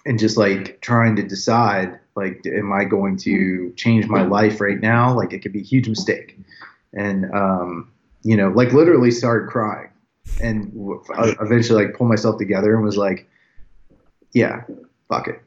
and 0.07 0.18
just 0.18 0.39
like 0.39 0.80
trying 0.80 1.14
to 1.16 1.22
decide 1.22 2.01
like 2.16 2.43
am 2.47 2.72
I 2.72 2.85
going 2.85 3.18
to 3.18 3.70
change 3.76 4.09
my 4.09 4.22
life 4.22 4.62
right 4.62 4.80
now? 4.80 5.14
Like 5.14 5.35
it 5.35 5.41
could 5.41 5.53
be 5.53 5.61
a 5.61 5.64
huge 5.64 5.89
mistake. 5.89 6.39
And 6.95 7.30
um, 7.35 7.93
you 8.22 8.39
know, 8.39 8.49
like 8.49 8.72
literally 8.72 9.11
started 9.11 9.51
crying 9.51 9.91
and 10.43 10.72
eventually 11.39 11.85
like 11.85 11.95
pulled 11.95 12.09
myself 12.09 12.39
together 12.39 12.74
and 12.74 12.83
was 12.83 12.97
like 12.97 13.28
yeah, 14.33 14.62
fuck 15.11 15.28
it. 15.28 15.43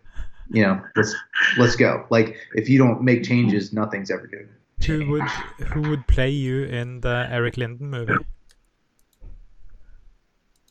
You 0.50 0.64
know, 0.64 0.82
let's 0.96 1.16
let's 1.58 1.76
go. 1.76 2.06
Like 2.10 2.36
if 2.54 2.70
you 2.70 2.78
don't 2.78 3.02
make 3.02 3.24
changes, 3.24 3.74
nothing's 3.74 4.12
ever 4.12 4.28
good. 4.28 4.50
Who 4.86 5.10
would 5.12 5.30
who 5.74 5.90
would 5.90 6.08
play 6.08 6.30
you 6.30 6.64
in 6.64 7.02
the 7.02 7.28
Eric 7.30 7.58
Linden 7.58 7.90
movie? 7.90 8.14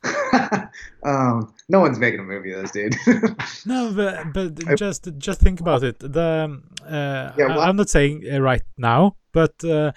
um, 1.05 1.55
no 1.68 1.81
one's 1.81 1.99
making 1.99 2.20
a 2.20 2.25
movie 2.25 2.53
of 2.53 2.62
this, 2.62 2.70
dude. 2.70 2.97
No, 3.66 3.93
but 3.95 4.33
but 4.33 4.77
just 4.77 5.09
just 5.18 5.41
think 5.41 5.61
about 5.61 5.83
it. 5.83 5.99
The 5.99 6.61
uh, 6.85 7.33
Yeah, 7.37 7.47
well- 7.47 7.61
I, 7.61 7.68
am 7.68 7.77
not 7.77 7.89
saying 7.89 8.25
uh, 8.31 8.41
right 8.41 8.62
now, 8.77 9.16
but 9.33 9.64
uh, 9.64 9.93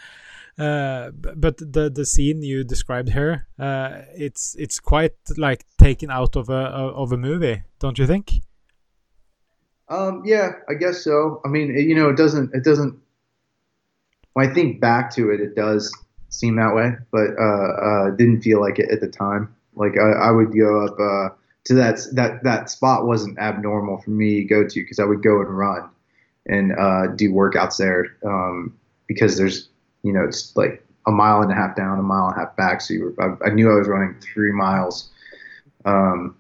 uh, 0.58 1.12
but 1.12 1.58
the 1.58 1.92
the 1.94 2.06
scene 2.06 2.42
you 2.42 2.64
described 2.64 3.10
here, 3.10 3.48
uh, 3.60 4.02
it's 4.16 4.56
it's 4.58 4.80
quite 4.80 5.16
like 5.38 5.66
taken 5.78 6.10
out 6.10 6.36
of 6.36 6.50
a 6.50 6.72
of 6.96 7.12
a 7.12 7.18
movie, 7.18 7.64
don't 7.80 8.00
you 8.00 8.08
think? 8.08 8.42
Um, 9.90 10.24
yeah, 10.26 10.52
I 10.70 10.74
guess 10.74 11.04
so. 11.04 11.42
I 11.46 11.50
mean, 11.50 11.74
you 11.76 11.96
know, 11.96 12.10
it 12.10 12.18
doesn't 12.18 12.54
it 12.54 12.64
doesn't. 12.64 13.00
When 14.34 14.50
I 14.50 14.54
think 14.54 14.80
back 14.80 15.14
to 15.16 15.32
it, 15.32 15.42
it 15.42 15.56
does 15.56 15.92
seem 16.30 16.56
that 16.58 16.76
way, 16.76 16.92
but 17.12 17.30
uh, 17.40 17.44
uh, 17.44 18.10
didn't 18.12 18.42
feel 18.42 18.62
like 18.62 18.80
it 18.80 18.92
at 18.92 19.02
the 19.02 19.08
time. 19.08 19.54
Like 19.76 19.98
I, 19.98 20.28
I 20.28 20.32
would 20.32 20.56
go 20.56 20.86
up 20.86 21.00
uh, 21.00 21.36
to 21.66 21.74
that 21.76 22.00
that 22.14 22.44
that 22.44 22.70
spot 22.70 23.06
wasn't 23.06 23.40
abnormal 23.40 24.00
for 24.02 24.12
me 24.12 24.42
to 24.42 24.44
go 24.44 24.68
to 24.68 24.80
because 24.82 25.00
I 25.00 25.06
would 25.06 25.22
go 25.22 25.42
and 25.42 25.50
run 25.50 25.90
and 26.46 26.72
uh, 26.78 27.08
do 27.08 27.32
workouts 27.32 27.78
there 27.78 28.16
um, 28.26 28.78
because 29.08 29.38
there's 29.38 29.70
you 30.04 30.14
know 30.14 30.24
it's 30.24 30.56
like 30.56 30.84
a 31.06 31.12
mile 31.12 31.42
and 31.42 31.52
a 31.52 31.56
half 31.56 31.76
down, 31.76 32.00
a 32.00 32.04
mile 32.04 32.28
and 32.28 32.36
a 32.38 32.40
half 32.40 32.56
back. 32.56 32.82
So 32.82 32.96
were, 33.00 33.14
I, 33.20 33.48
I 33.48 33.50
knew 33.50 33.72
I 33.72 33.76
was 33.76 33.88
running 33.88 34.16
three 34.22 34.52
miles, 34.52 35.10
um, 35.86 36.37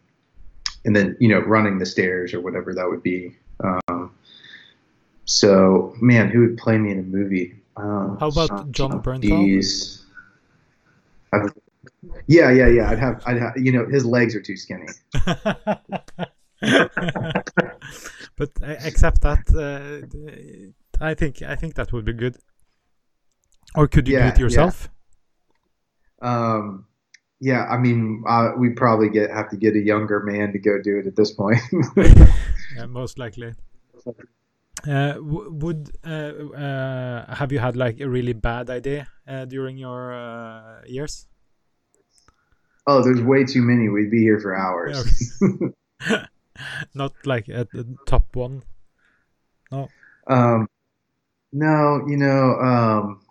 and 0.88 0.96
then 0.96 1.16
you 1.20 1.28
know 1.28 1.40
running 1.42 1.78
the 1.78 1.86
stairs 1.86 2.34
or 2.34 2.42
whatever 2.42 2.74
that 2.74 2.88
would 2.90 3.04
be. 3.04 3.36
Um, 3.64 4.16
so 5.26 5.94
man, 6.02 6.30
who 6.30 6.40
would 6.42 6.58
play 6.58 6.78
me 6.80 6.92
in 6.92 7.00
a 7.00 7.04
movie? 7.04 7.56
Uh, 7.76 8.16
How 8.20 8.30
about 8.30 8.72
Jon 8.72 9.04
Bernthal? 9.04 10.00
yeah, 12.28 12.50
yeah, 12.50 12.68
yeah. 12.68 12.90
I'd 12.90 13.00
have, 13.00 13.22
I'd 13.26 13.38
have, 13.38 13.58
you 13.58 13.72
know, 13.72 13.86
his 13.86 14.06
legs 14.06 14.34
are 14.36 14.42
too 14.42 14.58
skinny. 14.58 14.88
but 18.38 18.50
uh, 18.64 18.76
except 18.84 19.22
that, 19.22 19.44
uh, 19.54 21.06
I 21.06 21.14
think 21.14 21.42
I 21.42 21.56
think 21.56 21.76
that 21.76 21.92
would 21.94 22.06
be 22.06 22.14
good. 22.14 22.38
Or 23.76 23.88
could 23.88 24.08
you 24.08 24.14
Yeah, 24.14 24.32
do 24.32 24.36
it 24.36 24.40
yourself? 24.40 24.90
Um, 26.22 26.86
yeah, 27.40 27.66
I 27.66 27.78
mean, 27.78 28.24
uh, 28.28 28.52
we'd 28.58 28.76
probably 28.76 29.10
get 29.10 29.30
have 29.32 29.50
to 29.50 29.58
get 29.58 29.76
a 29.76 29.80
younger 29.80 30.22
man 30.22 30.52
to 30.54 30.60
go 30.60 30.82
do 30.82 31.00
it 31.00 31.08
at 31.08 31.16
this 31.16 31.32
point. 31.32 31.60
Yeah, 32.76 32.86
most 32.86 33.18
likely. 33.18 33.56
Uh, 34.86 35.14
w- 35.14 35.50
would 35.52 35.98
uh, 36.06 36.54
uh, 36.54 37.36
have 37.36 37.52
you 37.52 37.58
had 37.58 37.76
like 37.76 38.00
a 38.00 38.08
really 38.08 38.34
bad 38.34 38.70
idea 38.70 39.08
uh, 39.28 39.46
during 39.46 39.78
your 39.80 40.14
uh, 40.14 40.82
years? 40.86 41.26
oh, 42.88 43.04
there's 43.04 43.22
way 43.22 43.44
too 43.44 43.62
many. 43.62 43.90
We'd 43.90 44.10
be 44.10 44.22
here 44.22 44.40
for 44.40 44.56
hours. 44.56 45.40
Not 46.94 47.14
like 47.26 47.50
at 47.50 47.70
the 47.72 47.98
top 48.08 48.36
one. 48.36 48.64
Um, 50.28 50.68
no, 51.52 52.04
you 52.08 52.18
know, 52.18 52.56
um, 52.60 53.22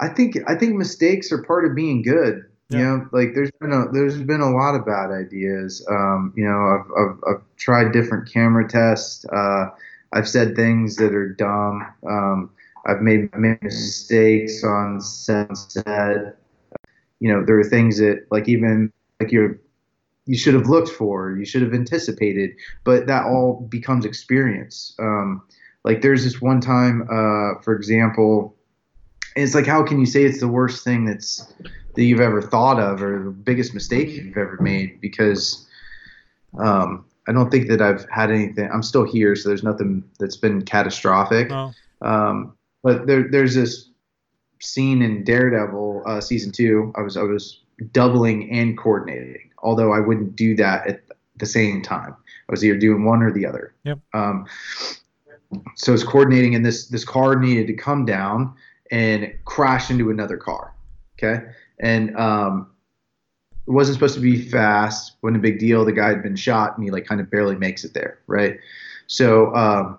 I 0.00 0.08
think 0.08 0.36
I 0.46 0.54
think 0.54 0.74
mistakes 0.74 1.32
are 1.32 1.42
part 1.42 1.64
of 1.64 1.74
being 1.74 2.02
good. 2.02 2.44
You 2.72 2.78
Yeah. 2.78 2.84
know, 2.84 3.08
like 3.12 3.34
there's 3.34 3.50
been 3.60 3.72
a 3.72 3.90
there's 3.92 4.22
been 4.22 4.40
a 4.40 4.50
lot 4.50 4.74
of 4.74 4.86
bad 4.86 5.10
ideas. 5.10 5.84
Um, 5.90 6.32
you 6.36 6.44
know, 6.44 6.58
I've, 6.58 6.90
I've 6.98 7.18
I've 7.28 7.56
tried 7.56 7.92
different 7.92 8.32
camera 8.32 8.66
tests. 8.66 9.24
Uh, 9.26 9.66
I've 10.12 10.28
said 10.28 10.56
things 10.56 10.96
that 10.96 11.14
are 11.14 11.28
dumb. 11.28 11.86
Um, 12.08 12.50
I've 12.86 13.02
made 13.02 13.36
made 13.36 13.62
mistakes 13.62 14.64
on 14.64 15.00
set. 15.00 16.36
You 17.20 17.32
know, 17.32 17.44
there 17.44 17.58
are 17.58 17.64
things 17.64 17.98
that 17.98 18.26
like 18.30 18.48
even 18.48 18.92
like 19.20 19.30
you're 19.30 19.60
you 20.26 20.36
should 20.36 20.54
have 20.54 20.68
looked 20.68 20.88
for, 20.88 21.36
you 21.36 21.44
should 21.44 21.62
have 21.62 21.74
anticipated, 21.74 22.52
but 22.84 23.06
that 23.06 23.24
all 23.26 23.66
becomes 23.68 24.04
experience. 24.04 24.94
Um, 24.98 25.42
like 25.84 26.00
there's 26.00 26.24
this 26.24 26.40
one 26.40 26.60
time, 26.60 27.02
uh, 27.02 27.60
for 27.62 27.74
example, 27.74 28.56
it's 29.34 29.54
like 29.54 29.66
how 29.66 29.82
can 29.82 29.98
you 29.98 30.06
say 30.06 30.24
it's 30.24 30.40
the 30.40 30.48
worst 30.48 30.84
thing 30.84 31.04
that's 31.04 31.52
that 31.94 32.04
you've 32.04 32.20
ever 32.20 32.40
thought 32.40 32.80
of 32.80 33.02
or 33.02 33.22
the 33.24 33.30
biggest 33.30 33.74
mistake 33.74 34.08
you've 34.08 34.36
ever 34.36 34.58
made 34.60 35.00
because 35.00 35.66
um, 36.58 37.04
I 37.28 37.32
don't 37.32 37.50
think 37.50 37.68
that 37.68 37.80
I've 37.80 38.08
had 38.10 38.30
anything. 38.30 38.68
I'm 38.72 38.82
still 38.82 39.04
here, 39.04 39.36
so 39.36 39.48
there's 39.48 39.62
nothing 39.62 40.02
that's 40.18 40.36
been 40.36 40.62
catastrophic. 40.62 41.50
No. 41.50 41.72
Um, 42.00 42.56
but 42.82 43.06
there, 43.06 43.28
there's 43.30 43.54
this 43.54 43.90
scene 44.60 45.02
in 45.02 45.24
Daredevil 45.24 46.02
uh, 46.06 46.20
season 46.20 46.52
two. 46.52 46.92
I 46.96 47.02
was 47.02 47.16
I 47.16 47.22
was 47.22 47.60
doubling 47.92 48.50
and 48.50 48.76
coordinating, 48.76 49.50
although 49.62 49.92
I 49.92 50.00
wouldn't 50.00 50.36
do 50.36 50.56
that 50.56 50.86
at 50.86 51.02
the 51.36 51.46
same 51.46 51.82
time. 51.82 52.14
I 52.48 52.52
was 52.52 52.64
either 52.64 52.78
doing 52.78 53.04
one 53.04 53.22
or 53.22 53.32
the 53.32 53.46
other. 53.46 53.74
Yep. 53.84 53.98
Um, 54.14 54.46
so 55.76 55.92
it's 55.92 56.04
coordinating, 56.04 56.54
and 56.54 56.64
this 56.64 56.86
this 56.88 57.04
car 57.04 57.36
needed 57.36 57.66
to 57.68 57.74
come 57.74 58.04
down 58.04 58.54
and 58.90 59.32
crash 59.44 59.90
into 59.90 60.10
another 60.10 60.36
car. 60.36 60.74
Okay, 61.18 61.44
and 61.82 62.16
um, 62.16 62.70
it 63.66 63.70
wasn't 63.70 63.94
supposed 63.94 64.14
to 64.14 64.20
be 64.20 64.48
fast. 64.48 65.16
wasn't 65.20 65.36
a 65.36 65.40
big 65.40 65.58
deal. 65.58 65.84
The 65.84 65.92
guy 65.92 66.08
had 66.08 66.22
been 66.22 66.36
shot, 66.36 66.76
and 66.76 66.84
he 66.84 66.90
like 66.90 67.04
kind 67.04 67.20
of 67.20 67.30
barely 67.30 67.56
makes 67.56 67.84
it 67.84 67.92
there. 67.92 68.20
Right. 68.26 68.58
So 69.08 69.54
um, 69.54 69.98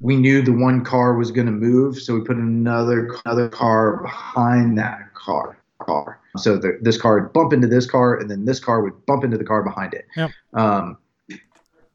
we 0.00 0.16
knew 0.16 0.40
the 0.40 0.52
one 0.52 0.84
car 0.84 1.14
was 1.14 1.30
going 1.30 1.46
to 1.46 1.52
move, 1.52 1.98
so 1.98 2.14
we 2.14 2.20
put 2.22 2.36
another 2.36 3.10
another 3.26 3.48
car 3.48 4.02
behind 4.02 4.78
that 4.78 5.12
car. 5.14 5.58
Car. 5.80 6.20
So 6.36 6.56
the, 6.56 6.78
this 6.80 7.00
car 7.00 7.20
would 7.20 7.32
bump 7.32 7.52
into 7.52 7.66
this 7.66 7.86
car, 7.86 8.16
and 8.16 8.30
then 8.30 8.44
this 8.44 8.60
car 8.60 8.82
would 8.82 9.06
bump 9.06 9.24
into 9.24 9.38
the 9.38 9.44
car 9.44 9.62
behind 9.62 9.94
it. 9.94 10.06
Yep. 10.16 10.30
Um, 10.54 10.98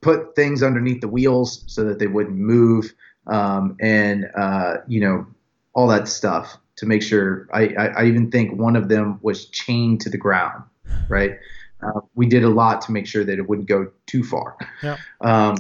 put 0.02 0.36
things 0.36 0.64
underneath 0.64 1.02
the 1.02 1.08
wheels 1.08 1.64
so 1.68 1.84
that 1.86 2.00
they 2.00 2.08
wouldn't 2.08 2.38
move, 2.38 2.94
um, 3.28 3.76
and 3.82 4.30
uh, 4.36 4.78
you 4.88 5.02
know 5.02 5.26
all 5.74 5.88
that 5.88 6.08
stuff 6.08 6.58
to 6.78 6.86
make 6.86 7.02
sure. 7.02 7.48
I, 7.54 7.68
I, 7.78 7.86
I 7.86 8.06
even 8.06 8.32
think 8.32 8.60
one 8.60 8.76
of 8.76 8.90
them 8.90 9.20
was 9.22 9.46
chained 9.46 10.02
to 10.02 10.10
the 10.10 10.18
ground. 10.18 10.64
Right. 11.10 11.38
Uh, 11.82 12.02
we 12.16 12.26
did 12.26 12.44
a 12.44 12.50
lot 12.50 12.82
to 12.82 12.92
make 12.92 13.06
sure 13.06 13.24
that 13.24 13.38
it 13.38 13.48
wouldn't 13.48 13.68
go 13.68 13.92
too 14.06 14.24
far. 14.24 14.58
Yep. 14.82 15.00
Um, 15.22 15.58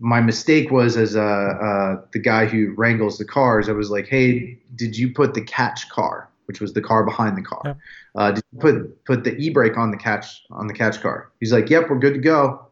my 0.00 0.20
mistake 0.20 0.70
was 0.70 0.96
as 0.96 1.16
uh, 1.16 1.20
uh, 1.20 2.02
the 2.12 2.18
guy 2.18 2.46
who 2.46 2.74
wrangles 2.76 3.18
the 3.18 3.24
cars. 3.24 3.68
I 3.68 3.72
was 3.72 3.90
like, 3.90 4.06
"Hey, 4.06 4.58
did 4.76 4.96
you 4.96 5.12
put 5.12 5.34
the 5.34 5.42
catch 5.42 5.88
car, 5.88 6.28
which 6.46 6.60
was 6.60 6.72
the 6.72 6.80
car 6.80 7.04
behind 7.04 7.36
the 7.36 7.42
car? 7.42 7.62
Yep. 7.64 7.78
Uh, 8.14 8.30
did 8.32 8.44
you 8.52 8.58
put 8.58 9.04
put 9.04 9.24
the 9.24 9.36
e 9.36 9.50
brake 9.50 9.76
on 9.76 9.90
the 9.90 9.96
catch 9.96 10.42
on 10.50 10.66
the 10.66 10.74
catch 10.74 11.00
car?" 11.00 11.30
He's 11.40 11.52
like, 11.52 11.68
"Yep, 11.68 11.90
we're 11.90 11.98
good 11.98 12.14
to 12.14 12.20
go." 12.20 12.66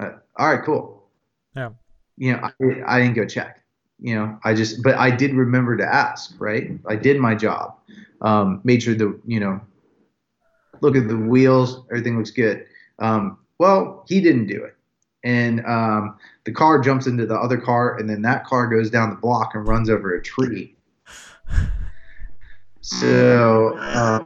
Uh, 0.00 0.12
all 0.36 0.54
right, 0.54 0.64
cool. 0.64 1.08
Yeah. 1.56 1.70
You 2.16 2.32
know, 2.32 2.50
I, 2.60 2.96
I 2.96 3.00
didn't 3.00 3.14
go 3.14 3.24
check. 3.26 3.57
You 4.00 4.14
know, 4.14 4.38
I 4.44 4.54
just, 4.54 4.82
but 4.82 4.94
I 4.96 5.10
did 5.10 5.34
remember 5.34 5.76
to 5.76 5.84
ask. 5.84 6.34
Right, 6.38 6.70
I 6.86 6.96
did 6.96 7.18
my 7.18 7.34
job. 7.34 7.76
Um, 8.20 8.60
made 8.64 8.82
sure 8.82 8.94
the 8.94 9.18
you 9.26 9.40
know, 9.40 9.60
look 10.80 10.96
at 10.96 11.08
the 11.08 11.16
wheels, 11.16 11.84
everything 11.90 12.16
looks 12.16 12.30
good. 12.30 12.66
Um, 12.98 13.38
well, 13.58 14.04
he 14.08 14.20
didn't 14.20 14.46
do 14.46 14.62
it 14.64 14.78
and 15.24 15.64
um, 15.66 16.16
the 16.44 16.52
car 16.52 16.80
jumps 16.80 17.06
into 17.06 17.26
the 17.26 17.34
other 17.34 17.58
car, 17.58 17.96
and 17.98 18.08
then 18.08 18.22
that 18.22 18.44
car 18.44 18.68
goes 18.68 18.90
down 18.90 19.10
the 19.10 19.16
block 19.16 19.54
and 19.54 19.66
runs 19.66 19.90
over 19.90 20.14
a 20.14 20.22
tree. 20.22 20.74
So, 22.80 23.76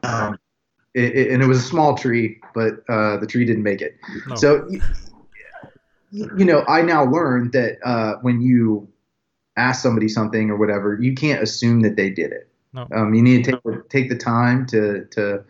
um, 0.03 0.39
it, 0.95 1.17
it, 1.17 1.31
and 1.33 1.43
it 1.43 1.47
was 1.47 1.59
a 1.59 1.63
small 1.63 1.97
tree, 1.97 2.41
but 2.55 2.85
uh, 2.89 3.17
the 3.17 3.27
tree 3.27 3.45
didn't 3.45 3.63
make 3.63 3.81
it. 3.81 3.97
No. 4.29 4.37
So, 4.37 4.67
y- 4.69 4.81
y- 6.13 6.29
you 6.37 6.45
know, 6.45 6.65
I 6.69 6.83
now 6.83 7.05
learned 7.05 7.53
that 7.53 7.79
uh, 7.85 8.17
when 8.21 8.41
you 8.43 8.89
ask 9.57 9.83
somebody 9.83 10.09
something 10.09 10.51
or 10.51 10.57
whatever, 10.57 10.99
you 11.01 11.15
can't 11.15 11.43
assume 11.43 11.81
that 11.81 11.97
they 11.97 12.11
did 12.11 12.33
it. 12.33 12.49
No. 12.73 12.87
Um, 12.95 13.15
you 13.15 13.23
need 13.23 13.45
to 13.45 13.53
take 13.53 13.89
take 13.91 14.09
the 14.09 14.17
time 14.17 14.67
to 14.67 15.05
to 15.13 15.45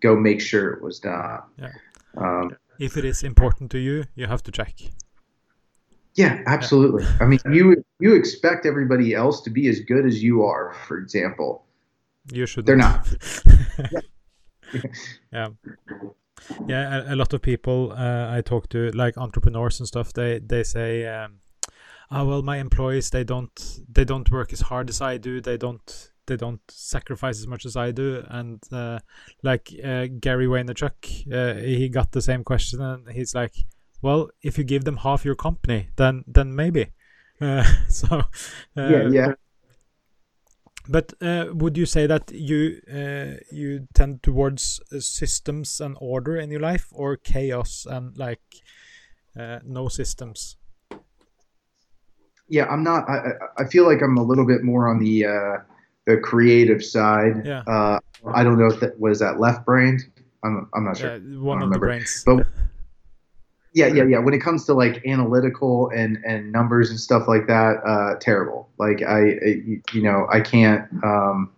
go 0.00 0.16
make 0.16 0.40
sure 0.40 0.72
it 0.72 0.82
was 0.82 1.00
done. 1.00 1.40
Yeah. 1.58 1.72
Um, 2.16 2.56
if 2.78 2.96
it 2.96 3.04
is 3.04 3.22
important 3.22 3.70
to 3.70 3.78
you, 3.78 4.04
you 4.14 4.26
have 4.26 4.42
to 4.42 4.52
check. 4.52 4.74
yeah, 6.14 6.42
absolutely. 6.46 7.04
I 7.20 7.24
mean, 7.24 7.40
you 7.50 7.82
you 7.98 8.14
expect 8.14 8.66
everybody 8.66 9.14
else 9.14 9.42
to 9.42 9.50
be 9.50 9.68
as 9.68 9.80
good 9.80 10.06
as 10.06 10.22
you 10.22 10.44
are, 10.44 10.74
for 10.86 10.98
example. 10.98 11.64
You 12.32 12.46
should. 12.46 12.66
They're 12.66 12.76
not. 12.76 13.06
yeah. 15.32 15.48
Yeah, 16.66 17.08
a, 17.08 17.14
a 17.14 17.16
lot 17.16 17.32
of 17.32 17.40
people 17.40 17.92
uh, 17.92 18.36
I 18.36 18.42
talk 18.42 18.68
to, 18.70 18.90
like 18.90 19.16
entrepreneurs 19.16 19.80
and 19.80 19.88
stuff, 19.88 20.12
they 20.12 20.38
they 20.38 20.62
say, 20.62 21.06
um, 21.06 21.40
"Oh 22.10 22.24
well, 22.24 22.42
my 22.42 22.58
employees 22.58 23.10
they 23.10 23.24
don't 23.24 23.80
they 23.88 24.04
don't 24.04 24.30
work 24.30 24.52
as 24.52 24.60
hard 24.60 24.88
as 24.88 25.00
I 25.00 25.16
do. 25.18 25.40
They 25.40 25.56
don't 25.56 26.10
they 26.26 26.36
don't 26.36 26.60
sacrifice 26.68 27.38
as 27.38 27.46
much 27.46 27.66
as 27.66 27.76
I 27.76 27.90
do." 27.92 28.24
And 28.28 28.62
uh, 28.72 29.00
like 29.42 29.70
uh, 29.84 30.06
Gary 30.20 30.46
Vaynerchuk, 30.46 31.32
uh, 31.32 31.60
he 31.60 31.88
got 31.88 32.12
the 32.12 32.22
same 32.22 32.44
question, 32.44 32.80
and 32.80 33.08
he's 33.10 33.34
like, 33.34 33.54
"Well, 34.02 34.30
if 34.42 34.58
you 34.58 34.64
give 34.64 34.84
them 34.84 34.98
half 34.98 35.24
your 35.24 35.36
company, 35.36 35.90
then 35.96 36.24
then 36.26 36.54
maybe." 36.54 36.92
Uh, 37.38 37.62
so 37.90 38.22
uh, 38.78 38.88
yeah, 38.88 39.08
yeah. 39.10 39.32
but 40.88 41.12
uh, 41.20 41.46
would 41.52 41.76
you 41.76 41.84
say 41.84 42.06
that 42.06 42.30
you 42.32 42.80
uh, 42.90 43.36
you 43.52 43.86
tend 43.92 44.22
towards 44.22 44.80
uh, 44.90 45.00
systems 45.00 45.80
and 45.80 45.98
order 46.00 46.38
in 46.38 46.50
your 46.50 46.60
life, 46.60 46.86
or 46.92 47.14
chaos 47.16 47.86
and 47.90 48.16
like 48.16 48.40
uh, 49.38 49.58
no 49.64 49.88
systems? 49.88 50.56
Yeah, 52.48 52.66
I'm 52.66 52.82
not. 52.82 53.08
I, 53.08 53.16
I- 53.16 53.62
I 53.62 53.64
feel 53.66 53.84
like 53.86 54.02
I'm 54.02 54.16
a 54.16 54.22
little 54.22 54.46
bit 54.46 54.62
more 54.62 54.88
on 54.88 54.98
the 54.98 55.24
uh, 55.26 55.56
the 56.06 56.16
creative 56.18 56.84
side. 56.84 57.42
Yeah. 57.44 57.60
Uh, 57.66 57.98
I 58.34 58.44
don't 58.44 58.58
know 58.58 58.66
if 58.66 58.80
that 58.80 58.98
was 58.98 59.18
that 59.20 59.38
left 59.40 59.64
brained. 59.64 60.02
I'm 60.44 60.68
I'm 60.74 60.84
not 60.84 60.96
sure. 60.96 61.16
Yeah, 61.16 61.38
one 61.38 61.62
I 61.62 61.66
of 61.66 61.72
the 61.72 61.78
brains. 61.78 62.22
But 62.26 62.46
yeah, 63.72 63.86
yeah, 63.88 64.04
yeah. 64.04 64.18
When 64.18 64.34
it 64.34 64.40
comes 64.40 64.64
to 64.66 64.74
like 64.74 65.04
analytical 65.06 65.90
and 65.90 66.18
and 66.26 66.50
numbers 66.52 66.90
and 66.90 66.98
stuff 66.98 67.28
like 67.28 67.46
that, 67.46 67.76
uh, 67.86 68.18
terrible. 68.20 68.68
Like 68.78 69.02
I, 69.02 69.20
I- 69.20 69.62
you 69.92 70.02
know, 70.02 70.26
I 70.32 70.40
can't. 70.40 70.88
Um, 71.02 71.50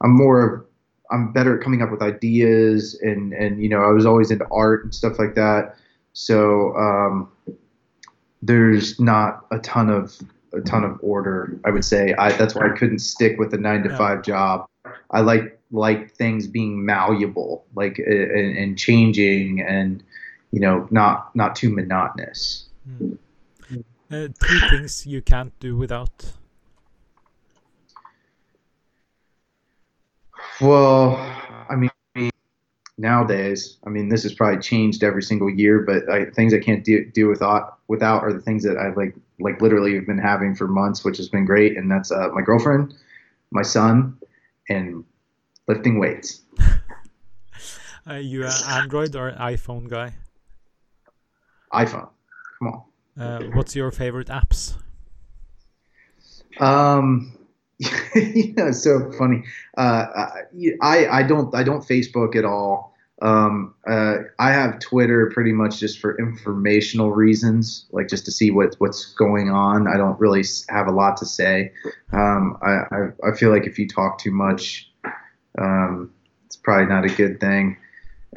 I'm 0.00 0.16
more 0.16 0.42
of 0.42 0.64
I'm 1.10 1.32
better 1.32 1.58
at 1.58 1.62
coming 1.64 1.82
up 1.82 1.90
with 1.90 2.02
ideas 2.02 2.98
and 3.02 3.32
and 3.32 3.62
you 3.62 3.68
know 3.68 3.82
I 3.82 3.90
was 3.90 4.06
always 4.06 4.30
into 4.30 4.46
art 4.50 4.84
and 4.84 4.94
stuff 4.94 5.18
like 5.18 5.34
that. 5.34 5.76
So 6.12 6.74
um, 6.76 7.30
there's 8.42 8.98
not 8.98 9.46
a 9.50 9.58
ton 9.58 9.90
of 9.90 10.16
a 10.52 10.60
ton 10.60 10.84
of 10.84 10.98
order. 11.02 11.58
I 11.64 11.70
would 11.70 11.84
say 11.84 12.14
I, 12.14 12.32
that's 12.32 12.54
why 12.54 12.66
I 12.66 12.76
couldn't 12.76 13.00
stick 13.00 13.38
with 13.38 13.54
a 13.54 13.58
nine 13.58 13.82
to 13.84 13.96
five 13.96 14.22
job. 14.22 14.66
I 15.10 15.20
like 15.20 15.58
like 15.70 16.12
things 16.12 16.46
being 16.46 16.84
malleable, 16.84 17.64
like 17.74 17.98
and, 17.98 18.56
and 18.56 18.78
changing, 18.78 19.60
and 19.60 20.02
you 20.50 20.60
know 20.60 20.88
not 20.90 21.34
not 21.36 21.54
too 21.54 21.70
monotonous. 21.70 22.66
Mm. 22.88 23.18
Uh, 24.12 24.26
three 24.40 24.60
things 24.70 25.06
you 25.06 25.22
can't 25.22 25.56
do 25.60 25.76
without. 25.76 26.32
Well, 30.60 31.29
nowadays, 33.00 33.78
I 33.86 33.88
mean, 33.88 34.10
this 34.10 34.22
has 34.22 34.34
probably 34.34 34.60
changed 34.60 35.02
every 35.02 35.22
single 35.22 35.50
year, 35.50 35.80
but 35.80 36.08
I, 36.08 36.26
things 36.26 36.52
I 36.52 36.58
can't 36.58 36.84
do, 36.84 37.04
do 37.06 37.28
without 37.28 37.78
without 37.88 38.22
are 38.22 38.32
the 38.32 38.40
things 38.40 38.62
that 38.64 38.76
I 38.76 38.92
like 38.94 39.14
like 39.40 39.60
literally 39.62 39.94
have 39.94 40.06
been 40.06 40.18
having 40.18 40.54
for 40.54 40.68
months, 40.68 41.04
which 41.04 41.16
has 41.16 41.28
been 41.28 41.46
great, 41.46 41.76
and 41.76 41.90
that's 41.90 42.12
uh, 42.12 42.28
my 42.34 42.42
girlfriend, 42.42 42.94
my 43.50 43.62
son, 43.62 44.18
and 44.68 45.04
lifting 45.66 45.98
weights. 45.98 46.42
are 48.06 48.20
you 48.20 48.44
an 48.44 48.52
Android 48.68 49.16
or 49.16 49.32
iPhone 49.32 49.88
guy? 49.88 50.14
iPhone, 51.72 52.10
come 52.58 52.68
on. 52.68 52.82
Uh, 53.18 53.40
what's 53.54 53.74
your 53.74 53.90
favorite 53.90 54.28
apps? 54.28 54.74
Um, 56.58 57.32
yeah, 58.14 58.72
so 58.72 59.10
funny. 59.12 59.44
Uh, 59.76 60.06
I 60.82 61.06
I 61.08 61.22
don't 61.22 61.54
I 61.54 61.62
don't 61.62 61.82
Facebook 61.82 62.36
at 62.36 62.44
all. 62.44 62.89
Um, 63.22 63.74
uh, 63.86 64.18
I 64.38 64.50
have 64.52 64.78
Twitter 64.78 65.30
pretty 65.32 65.52
much 65.52 65.78
just 65.78 65.98
for 65.98 66.18
informational 66.18 67.12
reasons, 67.12 67.86
like 67.92 68.08
just 68.08 68.24
to 68.24 68.32
see 68.32 68.50
what 68.50 68.74
what's 68.78 69.12
going 69.14 69.50
on. 69.50 69.86
I 69.86 69.96
don't 69.96 70.18
really 70.18 70.42
have 70.68 70.86
a 70.86 70.92
lot 70.92 71.16
to 71.18 71.26
say. 71.26 71.72
Um, 72.12 72.56
I, 72.62 72.70
I 72.70 73.08
I 73.28 73.36
feel 73.36 73.50
like 73.50 73.66
if 73.66 73.78
you 73.78 73.86
talk 73.86 74.18
too 74.18 74.30
much, 74.32 74.90
um, 75.58 76.10
it's 76.46 76.56
probably 76.56 76.86
not 76.86 77.04
a 77.04 77.08
good 77.14 77.40
thing. 77.40 77.76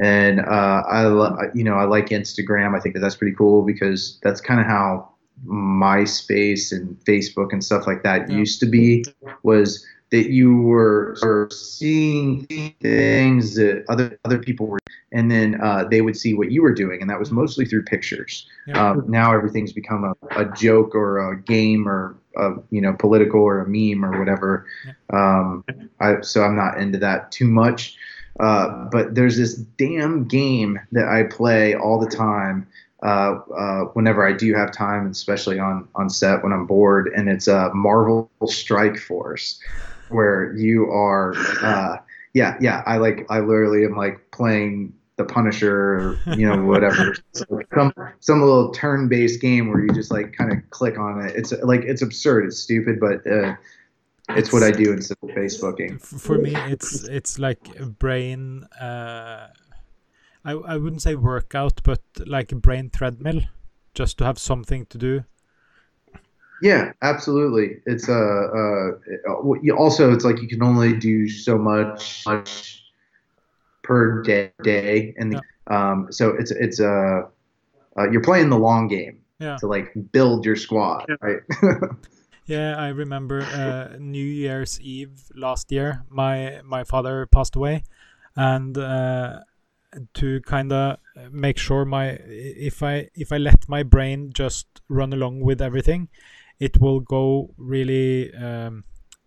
And 0.02 0.40
uh, 0.42 0.84
I 0.90 1.06
lo- 1.06 1.38
you 1.54 1.64
know 1.64 1.76
I 1.76 1.86
like 1.86 2.08
Instagram. 2.10 2.76
I 2.76 2.80
think 2.80 2.96
that 2.96 3.02
that's 3.02 3.16
pretty 3.16 3.36
cool 3.36 3.62
because 3.64 4.20
that's 4.22 4.42
kind 4.42 4.60
of 4.60 4.66
how 4.66 5.10
MySpace 5.48 6.72
and 6.72 6.98
Facebook 7.06 7.52
and 7.52 7.64
stuff 7.64 7.88
like 7.88 8.04
that 8.04 8.30
Yeah. 8.30 8.38
used 8.38 8.60
to 8.62 8.66
be 8.66 9.06
was 9.44 9.86
that 10.14 10.30
you 10.30 10.62
were 10.62 11.18
seeing 11.52 12.46
things 12.80 13.56
that 13.56 13.84
other 13.90 14.20
other 14.24 14.38
people 14.38 14.68
were, 14.68 14.80
and 15.12 15.32
then 15.32 15.60
uh, 15.60 15.86
they 15.90 16.02
would 16.02 16.16
see 16.16 16.36
what 16.36 16.52
you 16.52 16.62
were 16.62 16.72
doing, 16.72 17.02
and 17.02 17.10
that 17.10 17.18
was 17.18 17.32
mostly 17.32 17.66
through 17.66 17.84
pictures. 17.86 18.48
Yeah. 18.68 18.92
Um, 18.92 19.06
now 19.08 19.34
everything's 19.34 19.74
become 19.74 20.04
a, 20.04 20.14
a 20.40 20.46
joke 20.54 20.94
or 20.94 21.32
a 21.32 21.42
game 21.42 21.90
or 21.90 22.16
a, 22.38 22.52
you 22.70 22.80
know 22.80 22.94
political 22.94 23.42
or 23.42 23.62
a 23.62 23.68
meme 23.68 24.06
or 24.06 24.20
whatever. 24.20 24.68
Um, 25.12 25.66
I, 26.00 26.22
so 26.22 26.44
I'm 26.44 26.56
not 26.56 26.78
into 26.78 27.00
that 27.00 27.32
too 27.32 27.48
much. 27.48 27.98
Uh, 28.40 28.86
but 28.92 29.16
there's 29.16 29.38
this 29.38 29.56
damn 29.56 30.28
game 30.28 30.80
that 30.92 31.08
I 31.08 31.24
play 31.24 31.76
all 31.76 32.00
the 32.00 32.10
time 32.10 32.68
uh, 33.02 33.40
uh, 33.56 33.80
whenever 33.94 34.28
I 34.28 34.34
do 34.34 34.54
have 34.54 34.72
time, 34.72 35.08
especially 35.08 35.58
on 35.58 35.88
on 35.96 36.08
set 36.08 36.44
when 36.44 36.54
I'm 36.54 36.68
bored, 36.68 37.12
and 37.16 37.30
it's 37.30 37.48
a 37.48 37.66
uh, 37.66 37.70
Marvel 37.74 38.30
Strike 38.46 39.00
Force, 39.00 39.60
where 40.14 40.54
you 40.56 40.90
are, 40.92 41.34
uh, 41.62 41.98
yeah, 42.34 42.58
yeah. 42.60 42.84
I 42.86 42.98
like, 42.98 43.26
I 43.30 43.40
literally 43.40 43.86
am 43.86 43.96
like 43.96 44.32
playing 44.32 44.94
the 45.18 45.26
Punisher, 45.26 45.76
or, 45.76 46.20
you 46.36 46.48
know, 46.50 46.64
whatever. 46.64 47.16
So 47.34 47.46
some 47.74 47.94
some 48.20 48.42
little 48.42 48.72
turn-based 48.72 49.42
game 49.42 49.70
where 49.70 49.84
you 49.84 49.92
just 49.94 50.12
like 50.12 50.34
kind 50.34 50.52
of 50.52 50.58
click 50.70 50.98
on 51.00 51.26
it. 51.26 51.36
It's 51.36 51.52
like 51.64 51.82
it's 51.82 52.02
absurd, 52.02 52.46
it's 52.46 52.60
stupid, 52.60 53.00
but 53.00 53.26
uh, 53.26 53.56
it's 54.30 54.54
what 54.54 54.64
I 54.64 54.72
do 54.72 54.92
instead 54.94 55.18
of 55.24 55.30
Facebooking. 55.30 56.00
For 56.02 56.38
me, 56.38 56.54
it's 56.56 57.04
it's 57.04 57.40
like 57.40 57.80
a 57.80 57.86
brain. 57.86 58.64
Uh, 58.80 59.48
I 60.46 60.52
I 60.52 60.78
wouldn't 60.78 61.02
say 61.02 61.16
workout, 61.16 61.82
but 61.84 62.02
like 62.26 62.52
a 62.52 62.56
brain 62.56 62.90
treadmill, 62.90 63.42
just 63.94 64.18
to 64.20 64.26
have 64.26 64.38
something 64.38 64.86
to 64.88 64.98
do. 64.98 65.24
Yeah, 66.64 66.94
absolutely. 67.02 67.82
It's 67.86 68.08
uh, 68.08 68.14
uh, 68.14 68.92
uh, 69.30 69.76
also 69.76 70.14
it's 70.14 70.24
like 70.24 70.42
you 70.42 70.48
can 70.48 70.64
only 70.64 70.98
do 70.98 71.28
so 71.28 71.58
much, 71.58 72.24
much 72.26 72.84
per 73.84 74.24
day, 74.24 74.52
day 74.64 75.14
and 75.18 75.44
um, 75.68 76.08
so 76.12 76.32
it's 76.32 76.52
it's 76.52 76.80
uh, 76.80 77.24
uh, 77.98 78.10
you're 78.12 78.22
playing 78.24 78.50
the 78.50 78.58
long 78.60 78.88
game 78.88 79.20
Yeah. 79.40 79.60
to 79.60 79.68
like 79.68 79.94
build 80.12 80.46
your 80.46 80.56
squad, 80.58 81.08
right? 81.22 81.42
Yeah, 82.46 82.76
I 82.76 82.90
remember 82.90 83.40
uh, 83.54 83.98
New 84.00 84.26
Year's 84.26 84.80
Eve 84.82 85.32
last 85.36 85.72
year. 85.72 86.04
My 86.10 86.62
my 86.66 86.84
father 86.84 87.26
passed 87.26 87.56
away, 87.56 87.84
and 88.36 88.78
uh, 88.78 89.40
to 90.16 90.42
kind 90.42 90.74
of 90.74 90.98
make 91.32 91.58
sure 91.58 91.86
my 91.86 92.20
if 92.28 92.84
I 92.84 93.10
if 93.16 93.32
I 93.32 93.38
let 93.38 93.70
my 93.70 93.84
brain 93.84 94.32
just 94.34 94.68
run 94.90 95.14
along 95.14 95.42
with 95.42 95.62
everything, 95.62 96.10
it 96.60 96.80
will 96.80 97.00
go 97.00 97.54
really 97.58 98.34
um, 98.36 98.84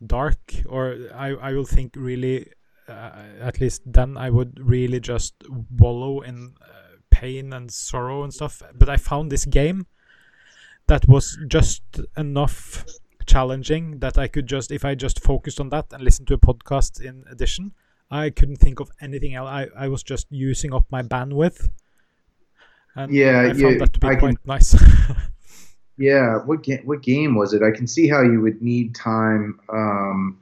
dark, 0.06 0.38
or 0.66 0.96
I 1.14 1.28
I 1.34 1.52
will 1.52 1.66
think 1.66 1.94
really. 1.96 2.50
Uh, 2.88 3.10
at 3.40 3.60
least 3.60 3.82
then 3.84 4.16
I 4.16 4.30
would 4.30 4.60
really 4.62 5.00
just 5.00 5.34
wallow 5.76 6.20
in 6.20 6.54
uh, 6.62 6.98
pain 7.10 7.52
and 7.52 7.68
sorrow 7.68 8.22
and 8.22 8.32
stuff. 8.32 8.62
But 8.78 8.88
I 8.88 8.96
found 8.96 9.32
this 9.32 9.44
game 9.44 9.88
that 10.86 11.08
was 11.08 11.36
just 11.48 11.82
enough 12.16 12.84
challenging 13.26 13.98
that 13.98 14.16
I 14.18 14.28
could 14.28 14.46
just 14.46 14.70
if 14.70 14.84
I 14.84 14.94
just 14.94 15.18
focused 15.20 15.58
on 15.58 15.70
that 15.70 15.86
and 15.92 16.04
listened 16.04 16.28
to 16.28 16.34
a 16.34 16.38
podcast 16.38 17.00
in 17.00 17.24
addition, 17.28 17.72
I 18.08 18.30
couldn't 18.30 18.58
think 18.58 18.78
of 18.78 18.88
anything 19.00 19.34
else. 19.34 19.48
I, 19.48 19.66
I 19.76 19.88
was 19.88 20.04
just 20.04 20.28
using 20.30 20.72
up 20.72 20.86
my 20.88 21.02
bandwidth. 21.02 21.68
And 22.94 23.12
Yeah, 23.12 23.40
I 23.40 23.48
found 23.48 23.58
yeah, 23.60 23.78
that 23.78 23.92
to 23.94 23.98
be 23.98 24.06
I 24.06 24.14
quite 24.14 24.36
can- 24.36 24.46
nice. 24.46 24.76
yeah. 25.98 26.36
What 26.44 26.62
game? 26.62 26.82
What 26.84 27.02
game 27.02 27.34
was 27.34 27.52
it? 27.52 27.62
I 27.62 27.70
can 27.70 27.86
see 27.86 28.08
how 28.08 28.22
you 28.22 28.40
would 28.40 28.62
need 28.62 28.94
time. 28.94 29.58
Um, 29.72 30.38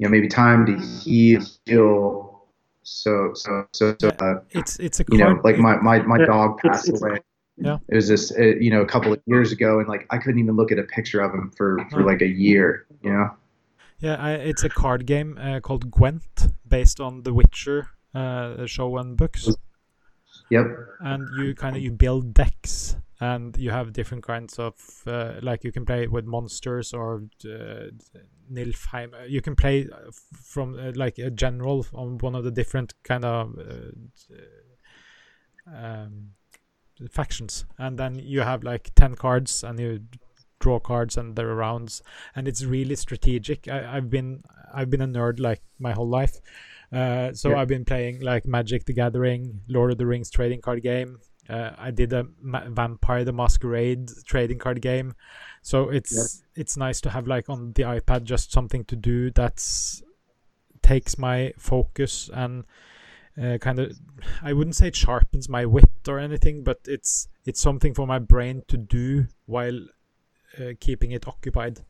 you 0.00 0.06
know 0.06 0.10
maybe 0.10 0.28
time 0.28 0.66
to 0.66 0.76
heal. 0.78 2.46
So 2.82 3.32
so 3.34 3.66
so 3.72 3.94
so. 4.00 4.08
Uh, 4.08 4.40
it's 4.50 4.78
it's 4.80 4.98
a 5.00 5.04
you 5.10 5.18
know 5.18 5.38
like 5.44 5.58
my 5.58 5.76
my 5.76 6.00
my 6.02 6.18
dog 6.18 6.58
passed 6.58 6.88
it's- 6.88 7.02
away. 7.02 7.18
Yeah. 7.62 7.76
It 7.88 7.96
was 7.96 8.08
this 8.08 8.32
uh, 8.32 8.42
you 8.58 8.70
know 8.70 8.80
a 8.80 8.86
couple 8.86 9.12
of 9.12 9.20
years 9.26 9.52
ago, 9.52 9.80
and 9.80 9.86
like 9.86 10.06
I 10.08 10.16
couldn't 10.16 10.40
even 10.40 10.56
look 10.56 10.72
at 10.72 10.78
a 10.78 10.84
picture 10.84 11.20
of 11.20 11.34
him 11.34 11.52
for 11.54 11.78
for 11.90 12.02
like 12.02 12.22
a 12.22 12.26
year. 12.26 12.86
You 13.02 13.12
know. 13.12 13.30
Yeah, 13.98 14.14
I, 14.14 14.32
it's 14.32 14.64
a 14.64 14.70
card 14.70 15.04
game 15.04 15.36
uh, 15.38 15.60
called 15.60 15.90
Gwent, 15.90 16.48
based 16.66 17.00
on 17.00 17.22
The 17.22 17.34
Witcher 17.34 17.90
uh, 18.14 18.64
show 18.64 18.96
and 18.96 19.14
books. 19.14 19.50
Yep. 20.48 20.64
And 21.00 21.28
you 21.36 21.54
kind 21.54 21.76
of 21.76 21.82
you 21.82 21.92
build 21.92 22.32
decks, 22.32 22.96
and 23.20 23.56
you 23.58 23.70
have 23.70 23.92
different 23.92 24.24
kinds 24.24 24.58
of 24.58 24.74
uh, 25.06 25.34
like 25.42 25.62
you 25.64 25.72
can 25.72 25.84
play 25.84 26.06
with 26.06 26.24
monsters 26.24 26.92
or 26.94 27.24
uh, 27.44 27.86
Nilfheim. 28.50 29.14
Uh, 29.14 29.24
You 29.26 29.40
can 29.42 29.54
play 29.54 29.86
uh, 29.92 30.10
from 30.42 30.78
uh, 30.78 30.92
like 30.94 31.18
a 31.18 31.30
general 31.30 31.86
on 31.92 32.18
one 32.18 32.34
of 32.34 32.44
the 32.44 32.50
different 32.50 32.94
kind 33.04 33.24
of 33.24 33.58
uh, 33.58 34.34
um, 35.66 36.30
factions, 37.10 37.64
and 37.78 37.98
then 37.98 38.14
you 38.16 38.40
have 38.40 38.62
like 38.62 38.90
ten 38.94 39.14
cards, 39.14 39.64
and 39.64 39.78
you 39.78 40.00
draw 40.60 40.78
cards 40.78 41.16
and 41.16 41.36
there 41.36 41.48
are 41.48 41.54
rounds 41.54 42.02
and 42.36 42.46
it's 42.46 42.62
really 42.62 42.94
strategic 42.94 43.66
I, 43.66 43.96
i've 43.96 44.10
been 44.10 44.42
i've 44.74 44.90
been 44.90 45.00
a 45.00 45.08
nerd 45.08 45.40
like 45.40 45.62
my 45.78 45.92
whole 45.92 46.06
life 46.06 46.36
uh, 46.92 47.32
so 47.32 47.52
Yeah. 47.52 47.60
i've 47.60 47.68
been 47.68 47.86
playing 47.86 48.20
like 48.20 48.46
magic 48.46 48.84
the 48.84 48.92
gathering 48.92 49.62
lord 49.68 49.90
of 49.90 49.96
the 49.96 50.04
rings 50.04 50.30
trading 50.30 50.60
card 50.60 50.82
game 50.82 51.18
uh, 51.50 51.74
i 51.78 51.90
did 51.90 52.12
a 52.12 52.26
Ma- 52.40 52.68
vampire 52.68 53.24
the 53.24 53.32
masquerade 53.32 54.10
trading 54.24 54.58
card 54.58 54.80
game 54.80 55.14
so 55.62 55.88
it's 55.88 56.42
it's 56.54 56.76
nice 56.76 57.00
to 57.00 57.10
have 57.10 57.26
like 57.26 57.48
on 57.48 57.72
the 57.72 57.82
ipad 57.82 58.24
just 58.24 58.52
something 58.52 58.84
to 58.84 58.96
do 58.96 59.30
that's 59.30 60.02
takes 60.82 61.18
my 61.18 61.52
focus 61.58 62.30
and 62.32 62.64
uh, 63.40 63.58
kind 63.58 63.78
of 63.78 63.92
i 64.42 64.52
wouldn't 64.52 64.76
say 64.76 64.88
it 64.88 64.96
sharpens 64.96 65.48
my 65.48 65.66
wit 65.66 65.90
or 66.08 66.18
anything 66.18 66.64
but 66.64 66.78
it's 66.86 67.28
it's 67.44 67.60
something 67.60 67.94
for 67.94 68.06
my 68.06 68.18
brain 68.18 68.62
to 68.68 68.76
do 68.76 69.26
while 69.46 69.78
uh, 70.58 70.72
keeping 70.80 71.12
it 71.12 71.26
occupied. 71.28 71.80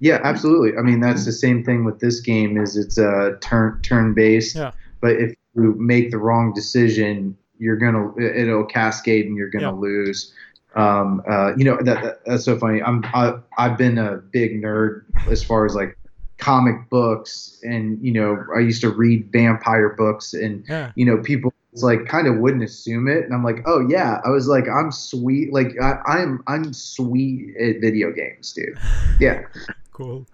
Yeah, 0.00 0.20
absolutely. 0.22 0.76
I 0.78 0.82
mean, 0.82 1.00
that's 1.00 1.24
the 1.24 1.32
same 1.32 1.64
thing 1.64 1.84
with 1.84 2.00
this 2.00 2.20
game. 2.20 2.56
Is 2.56 2.76
it's 2.76 2.98
uh, 2.98 3.32
turn 3.40 3.80
turn 3.82 4.14
based. 4.14 4.54
Yeah. 4.56 4.72
But 5.00 5.12
if 5.12 5.34
you 5.54 5.74
make 5.78 6.10
the 6.10 6.18
wrong 6.18 6.52
decision, 6.52 7.36
you're 7.58 7.76
gonna 7.76 8.16
it'll 8.18 8.64
cascade 8.64 9.26
and 9.26 9.36
you're 9.36 9.50
gonna 9.50 9.66
Yeah. 9.66 9.80
lose. 9.80 10.32
Um, 10.74 11.22
uh, 11.28 11.56
you 11.56 11.64
know 11.64 11.76
that, 11.82 12.02
that 12.02 12.24
that's 12.24 12.44
so 12.44 12.58
funny. 12.58 12.82
I'm 12.82 13.04
I, 13.06 13.38
I've 13.56 13.76
been 13.78 13.98
a 13.98 14.16
big 14.16 14.62
nerd 14.62 15.04
as 15.30 15.42
far 15.42 15.66
as 15.66 15.74
like 15.74 15.96
comic 16.38 16.88
books, 16.90 17.58
and 17.62 17.98
you 18.04 18.12
know 18.12 18.44
I 18.54 18.60
used 18.60 18.80
to 18.82 18.90
read 18.90 19.30
vampire 19.32 19.90
books, 19.90 20.34
and 20.34 20.64
Yeah, 20.68 20.92
you 20.94 21.04
know 21.04 21.18
people 21.22 21.52
it's 21.72 21.82
like 21.82 22.06
kind 22.06 22.26
of 22.26 22.38
wouldn't 22.38 22.62
assume 22.62 23.08
it 23.08 23.24
and 23.24 23.34
i'm 23.34 23.44
like 23.44 23.58
oh 23.66 23.86
yeah 23.88 24.20
i 24.24 24.30
was 24.30 24.48
like 24.48 24.64
i'm 24.68 24.90
sweet 24.90 25.52
like 25.52 25.68
I, 25.80 25.98
i'm 26.06 26.42
i'm 26.46 26.72
sweet 26.72 27.54
at 27.60 27.80
video 27.80 28.10
games 28.10 28.52
dude 28.52 28.78
yeah 29.20 29.42
cool. 29.92 30.26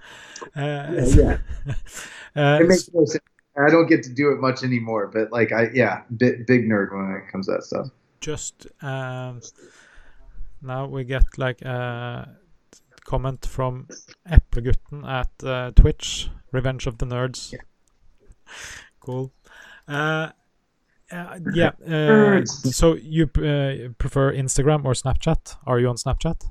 Uh, 0.55 1.03
yeah 1.09 1.39
uh, 2.37 2.59
it 2.61 2.69
makes 2.69 2.89
no 2.95 3.05
sense 3.05 3.21
i 3.57 3.71
don't 3.71 3.87
get 3.87 4.03
to 4.03 4.11
do 4.11 4.31
it 4.31 4.41
much 4.41 4.63
anymore 4.63 5.11
but 5.13 5.31
like 5.33 5.53
i 5.53 5.69
yeah 5.75 6.03
big, 6.17 6.47
big 6.47 6.69
nerd 6.69 6.93
when 6.93 7.23
it 7.23 7.31
comes 7.31 7.47
to 7.47 7.53
that 7.53 7.63
stuff 7.63 7.87
just 8.21 8.67
um, 8.83 9.41
now 10.63 10.87
we 10.87 11.05
get 11.05 11.25
like 11.37 11.61
a 11.61 12.39
comment 13.05 13.45
from 13.47 13.87
Eplegutten 14.27 15.07
at 15.07 15.47
uh, 15.47 15.73
Twitch, 15.73 16.31
Revenge 16.53 16.87
of 16.87 16.99
the 16.99 17.07
Nerds. 17.07 17.55
Cool. 19.01 19.33
Uh, 19.87 20.31
uh, 21.13 21.39
yeah. 21.53 21.73
Uh, 21.87 22.45
so 22.47 22.95
you 22.95 23.25
uh, 23.25 23.93
prefer 23.99 24.33
Instagram 24.33 24.87
or 24.87 24.95
Snapchat? 24.95 25.57
Are 25.67 25.79
you 25.79 25.89
on 25.89 25.97
Snapchat? 25.97 26.47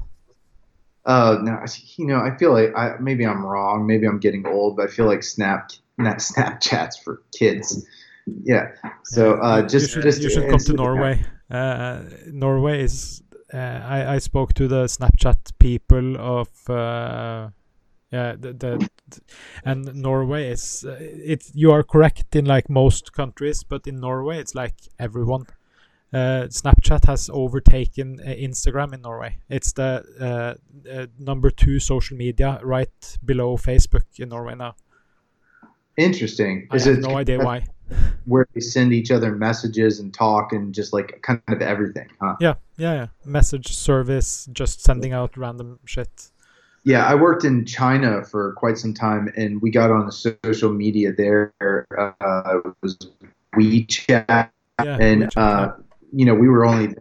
uh 1.06 1.38
no 1.42 1.60
you 1.98 2.06
know 2.06 2.20
i 2.20 2.34
feel 2.38 2.54
like 2.54 2.74
i 2.78 2.96
maybe 3.02 3.28
i'm 3.28 3.46
wrong 3.46 3.86
maybe 3.86 4.08
i'm 4.08 4.20
getting 4.20 4.48
old 4.48 4.78
but 4.78 4.88
i 4.88 4.90
feel 4.90 5.06
like 5.06 5.22
snap 5.22 5.70
not 5.98 6.18
snapchats 6.18 7.02
for 7.04 7.22
kids 7.38 7.86
yeah 8.44 8.72
so 9.04 9.36
uh 9.36 9.62
just 9.62 9.88
you 9.88 9.94
should, 9.94 10.04
just 10.04 10.22
you 10.22 10.30
should 10.30 10.50
come 10.50 10.60
to 10.60 10.74
Norway. 10.74 11.24
Uh, 11.54 12.04
Norway 12.32 12.84
is. 12.84 13.22
Uh, 13.54 13.58
I 13.58 14.16
I 14.16 14.18
spoke 14.18 14.54
to 14.56 14.68
the 14.68 14.86
Snapchat 14.86 15.52
people 15.60 16.18
of. 16.18 16.50
Uh, 16.70 17.50
yeah, 18.12 18.36
the, 18.40 18.54
the 18.54 18.90
and 19.66 19.96
Norway 19.96 20.50
is 20.50 20.86
uh, 20.88 20.98
it. 21.00 21.50
You 21.54 21.72
are 21.72 21.84
correct 21.84 22.36
in 22.36 22.46
like 22.46 22.70
most 22.70 23.14
countries, 23.14 23.64
but 23.64 23.88
in 23.88 24.00
Norway 24.00 24.40
it's 24.40 24.56
like 24.56 24.76
everyone. 25.00 25.46
Uh, 26.12 26.46
Snapchat 26.48 27.06
has 27.06 27.28
overtaken 27.34 28.20
uh, 28.20 28.30
Instagram 28.30 28.94
in 28.94 29.02
Norway. 29.02 29.38
It's 29.50 29.74
the 29.74 30.04
uh, 30.22 30.90
uh, 30.92 31.08
number 31.18 31.50
two 31.50 31.80
social 31.80 32.16
media, 32.16 32.60
right 32.62 33.18
below 33.26 33.58
Facebook 33.58 34.06
in 34.20 34.30
Norway 34.30 34.54
now. 34.54 34.76
Interesting 35.98 36.68
I 36.72 36.76
is 36.76 36.86
have 36.86 36.98
it 37.00 37.02
no 37.02 37.16
idea 37.18 37.40
why. 37.40 37.66
where 38.26 38.48
they 38.54 38.62
send 38.62 38.94
each 38.94 39.12
other 39.12 39.32
messages 39.36 40.00
and 40.00 40.14
talk 40.14 40.54
and 40.54 40.74
just 40.74 40.94
like 40.94 41.22
kind 41.22 41.42
of 41.50 41.62
everything 41.62 42.08
huh 42.20 42.36
Yeah, 42.40 42.56
yeah, 42.78 42.94
yeah. 42.94 43.08
Message 43.26 43.76
service, 43.76 44.48
just 44.54 44.82
sending 44.82 45.14
out 45.14 45.36
random 45.38 45.80
shit. 45.86 46.30
Yeah, 46.86 47.06
I 47.06 47.16
worked 47.16 47.46
in 47.46 47.66
China 47.66 48.26
for 48.26 48.54
quite 48.54 48.78
some 48.78 48.94
time, 48.94 49.32
and 49.38 49.62
we 49.62 49.72
got 49.72 49.90
on 49.90 50.06
the 50.06 50.12
social 50.12 50.74
media 50.74 51.14
there. 51.14 51.54
Uh, 51.62 52.12
it 52.66 52.76
was 52.82 52.98
WeChat, 53.56 54.26
Yeah, 54.28 54.50
and 55.00 55.24
WeChat, 55.24 55.38
uh, 55.38 55.72
you 56.12 56.26
know 56.26 56.36
we 56.36 56.50
were 56.50 56.66
only, 56.66 56.94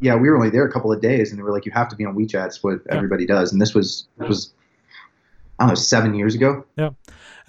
yeah, 0.00 0.14
we 0.14 0.28
were 0.28 0.36
only 0.36 0.50
there 0.50 0.64
a 0.64 0.70
couple 0.70 0.92
of 0.92 1.00
days, 1.00 1.30
and 1.30 1.38
they 1.38 1.42
were 1.42 1.50
like, 1.50 1.66
"You 1.66 1.72
have 1.72 1.88
to 1.88 1.96
be 1.96 2.04
on 2.04 2.14
WeChat." 2.14 2.46
It's 2.46 2.62
what 2.62 2.80
Yeah. 2.86 2.94
everybody 2.96 3.26
does, 3.26 3.52
and 3.52 3.60
this 3.60 3.74
was 3.74 4.06
this 4.18 4.28
was 4.28 4.52
I 5.58 5.64
don't 5.64 5.68
know 5.70 5.74
seven 5.74 6.14
years 6.14 6.34
ago. 6.36 6.64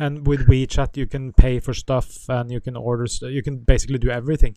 And 0.01 0.25
with 0.25 0.47
WeChat 0.47 0.97
you 0.97 1.05
can 1.05 1.31
pay 1.31 1.59
for 1.59 1.73
stuff 1.73 2.27
and 2.27 2.51
you 2.51 2.59
can 2.59 2.75
order. 2.75 3.05
You 3.21 3.43
can 3.43 3.57
basically 3.59 3.99
do 3.99 4.09
everything. 4.09 4.55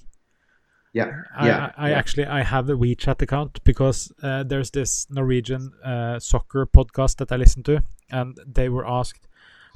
Yeah, 0.94 1.10
I, 1.36 1.46
yeah, 1.46 1.72
I, 1.76 1.86
I 1.86 1.90
yeah. 1.90 1.98
actually 1.98 2.26
I 2.26 2.42
have 2.42 2.70
a 2.70 2.74
WeChat 2.74 3.20
account 3.20 3.62
because 3.64 4.10
uh, 4.22 4.44
there's 4.44 4.70
this 4.70 5.06
Norwegian 5.10 5.72
uh, 5.84 6.18
soccer 6.18 6.66
podcast 6.66 7.16
that 7.16 7.30
I 7.30 7.36
listen 7.36 7.62
to, 7.64 7.82
and 8.10 8.38
they 8.46 8.68
were 8.70 8.86
asked, 8.88 9.28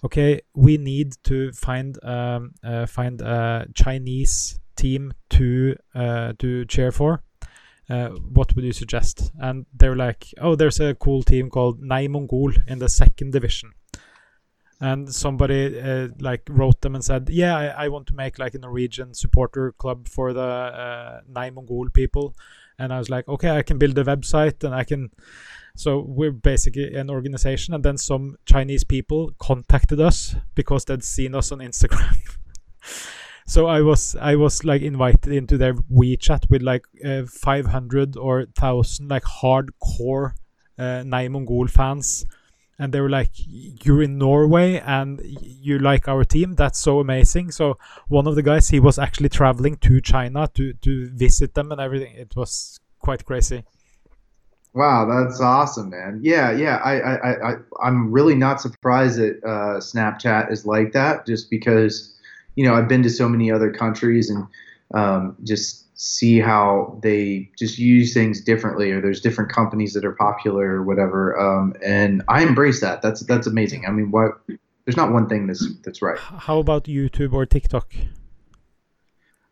"Okay, 0.04 0.40
we 0.54 0.78
need 0.78 1.16
to 1.24 1.52
find 1.52 2.02
um, 2.02 2.54
uh, 2.64 2.86
find 2.86 3.20
a 3.20 3.66
Chinese 3.74 4.60
team 4.76 5.12
to 5.30 5.76
uh, 5.94 6.32
to 6.38 6.64
cheer 6.64 6.92
for. 6.92 7.22
Uh, 7.90 8.10
what 8.36 8.54
would 8.54 8.64
you 8.64 8.72
suggest?" 8.72 9.32
And 9.38 9.66
they're 9.74 9.96
like, 9.96 10.32
"Oh, 10.40 10.54
there's 10.54 10.80
a 10.80 10.94
cool 10.94 11.22
team 11.22 11.50
called 11.50 11.82
Nei 11.82 12.08
Mongol 12.08 12.52
in 12.68 12.78
the 12.78 12.88
second 12.88 13.32
division." 13.32 13.72
And 14.80 15.12
somebody 15.12 15.80
uh, 15.80 16.08
like 16.20 16.42
wrote 16.48 16.80
them 16.82 16.94
and 16.94 17.04
said, 17.04 17.28
"Yeah, 17.30 17.56
I, 17.56 17.84
I 17.84 17.88
want 17.88 18.06
to 18.08 18.14
make 18.14 18.38
like 18.38 18.54
a 18.54 18.58
Norwegian 18.58 19.12
supporter 19.12 19.72
club 19.72 20.06
for 20.06 20.32
the 20.32 20.40
uh, 20.40 21.20
Mongol 21.26 21.90
people," 21.90 22.36
and 22.78 22.92
I 22.92 22.98
was 22.98 23.10
like, 23.10 23.26
"Okay, 23.26 23.50
I 23.50 23.62
can 23.62 23.78
build 23.78 23.98
a 23.98 24.04
website 24.04 24.62
and 24.62 24.74
I 24.74 24.84
can." 24.84 25.10
So 25.74 26.00
we're 26.00 26.32
basically 26.32 26.94
an 26.94 27.10
organization, 27.10 27.74
and 27.74 27.84
then 27.84 27.98
some 27.98 28.36
Chinese 28.46 28.84
people 28.84 29.32
contacted 29.40 30.00
us 30.00 30.36
because 30.54 30.84
they'd 30.84 31.04
seen 31.04 31.34
us 31.34 31.50
on 31.50 31.58
Instagram. 31.58 32.16
so 33.48 33.66
I 33.66 33.80
was 33.80 34.14
I 34.20 34.36
was 34.36 34.64
like 34.64 34.82
invited 34.82 35.32
into 35.32 35.58
their 35.58 35.74
WeChat 35.74 36.48
with 36.50 36.62
like 36.62 36.84
uh, 37.04 37.24
500 37.26 38.16
or 38.16 38.38
1000 38.38 39.08
like 39.08 39.24
hardcore 39.24 40.34
uh, 40.78 41.02
Nei 41.04 41.28
Mongol 41.28 41.66
fans 41.66 42.24
and 42.78 42.92
they 42.92 43.00
were 43.00 43.08
like 43.08 43.30
you're 43.34 44.02
in 44.02 44.18
norway 44.18 44.78
and 44.80 45.20
you 45.24 45.78
like 45.78 46.06
our 46.08 46.24
team 46.24 46.54
that's 46.54 46.78
so 46.78 47.00
amazing 47.00 47.50
so 47.50 47.76
one 48.08 48.26
of 48.26 48.34
the 48.34 48.42
guys 48.42 48.68
he 48.68 48.80
was 48.80 48.98
actually 48.98 49.28
traveling 49.28 49.76
to 49.76 50.00
china 50.00 50.48
to 50.54 50.72
to 50.74 51.10
visit 51.10 51.54
them 51.54 51.72
and 51.72 51.80
everything 51.80 52.14
it 52.14 52.34
was 52.36 52.78
quite 52.98 53.24
crazy 53.24 53.64
Wow, 54.74 55.06
that's 55.06 55.40
awesome, 55.40 55.90
man. 55.90 56.20
Yeah, 56.22 56.52
yeah. 56.52 56.76
I, 56.76 57.00
I, 57.00 57.50
I, 57.50 57.54
I'm 57.82 58.12
really 58.12 58.36
not 58.36 58.60
surprised 58.60 59.18
that 59.18 59.42
uh, 59.42 59.80
Snapchat 59.80 60.52
is 60.52 60.66
like 60.66 60.92
that, 60.92 61.26
just 61.26 61.50
because, 61.50 62.14
you 62.54 62.64
know, 62.64 62.74
I've 62.74 62.86
been 62.86 63.02
to 63.02 63.10
so 63.10 63.28
many 63.28 63.50
other 63.50 63.72
countries 63.72 64.30
and 64.30 64.46
um, 64.94 65.36
just 65.42 65.86
see 65.98 66.38
how 66.38 66.96
they 67.02 67.50
just 67.58 67.76
use 67.76 68.14
things 68.14 68.40
differently, 68.40 68.92
or 68.92 69.00
there's 69.00 69.20
different 69.20 69.52
companies 69.52 69.92
that 69.92 70.04
are 70.04 70.12
popular 70.12 70.76
or 70.76 70.84
whatever. 70.84 71.38
Um, 71.38 71.74
and 71.84 72.22
I 72.28 72.42
embrace 72.42 72.80
that. 72.80 73.02
That's 73.02 73.20
that's 73.26 73.46
amazing. 73.46 73.84
I 73.86 73.90
mean, 73.90 74.10
what? 74.10 74.40
There's 74.84 74.96
not 74.96 75.12
one 75.12 75.28
thing 75.28 75.48
that's 75.48 75.66
that's 75.84 76.00
right. 76.00 76.18
How 76.18 76.58
about 76.58 76.84
youtube 76.84 77.34
or 77.34 77.44
tiktok 77.44 77.92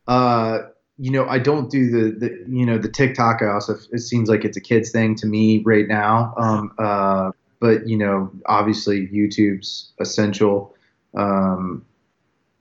Uh, 0.09 0.61
you 0.99 1.11
know, 1.11 1.27
I 1.27 1.39
don't 1.39 1.71
do 1.71 1.91
the, 1.91 2.19
the 2.19 2.45
you 2.49 2.65
know 2.65 2.79
the 2.79 2.89
TikTok. 2.89 3.43
I 3.43 3.49
also 3.49 3.77
it 3.93 3.99
seems 3.99 4.31
like 4.31 4.45
it's 4.45 4.57
a 4.57 4.61
kids 4.61 4.91
thing 4.91 5.15
to 5.17 5.27
me 5.27 5.63
right 5.65 5.87
now. 5.87 6.33
Um, 6.39 6.73
uh, 6.79 7.33
but 7.61 7.87
you 7.87 7.99
know, 7.99 8.31
obviously 8.47 9.09
YouTube's 9.09 9.93
essential, 10.01 10.75
um, 11.15 11.85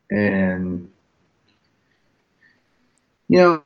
and 0.10 0.90
you 3.30 3.38
know, 3.38 3.64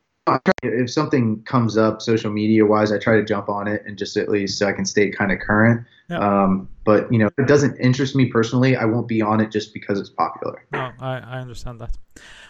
if 0.64 0.92
something 0.92 1.44
comes 1.44 1.78
up 1.78 2.02
social 2.02 2.32
media 2.32 2.66
wise, 2.66 2.92
I 2.92 2.98
try 2.98 3.16
to 3.16 3.24
jump 3.24 3.50
on 3.50 3.68
it 3.68 3.84
and 3.86 3.98
just 3.98 4.18
at 4.18 4.30
least 4.30 4.58
so 4.58 4.68
I 4.68 4.74
can 4.74 4.86
stay 4.86 5.10
kind 5.10 5.32
of 5.32 5.40
current. 5.40 5.86
Yeah. 6.10 6.20
Um, 6.20 6.70
but 6.86 7.12
you 7.12 7.20
know, 7.20 7.28
if 7.28 7.38
it 7.38 7.48
doesn't 7.48 7.78
interest 7.80 8.16
me 8.16 8.26
personally, 8.26 8.76
I 8.76 8.86
won't 8.86 9.08
be 9.08 9.22
on 9.22 9.40
it 9.40 9.52
just 9.52 9.74
because 9.74 10.00
it's 10.00 10.10
popular. 10.10 10.66
No, 10.72 10.92
I, 11.00 11.20
I 11.20 11.40
understand 11.40 11.80
that. 11.82 11.98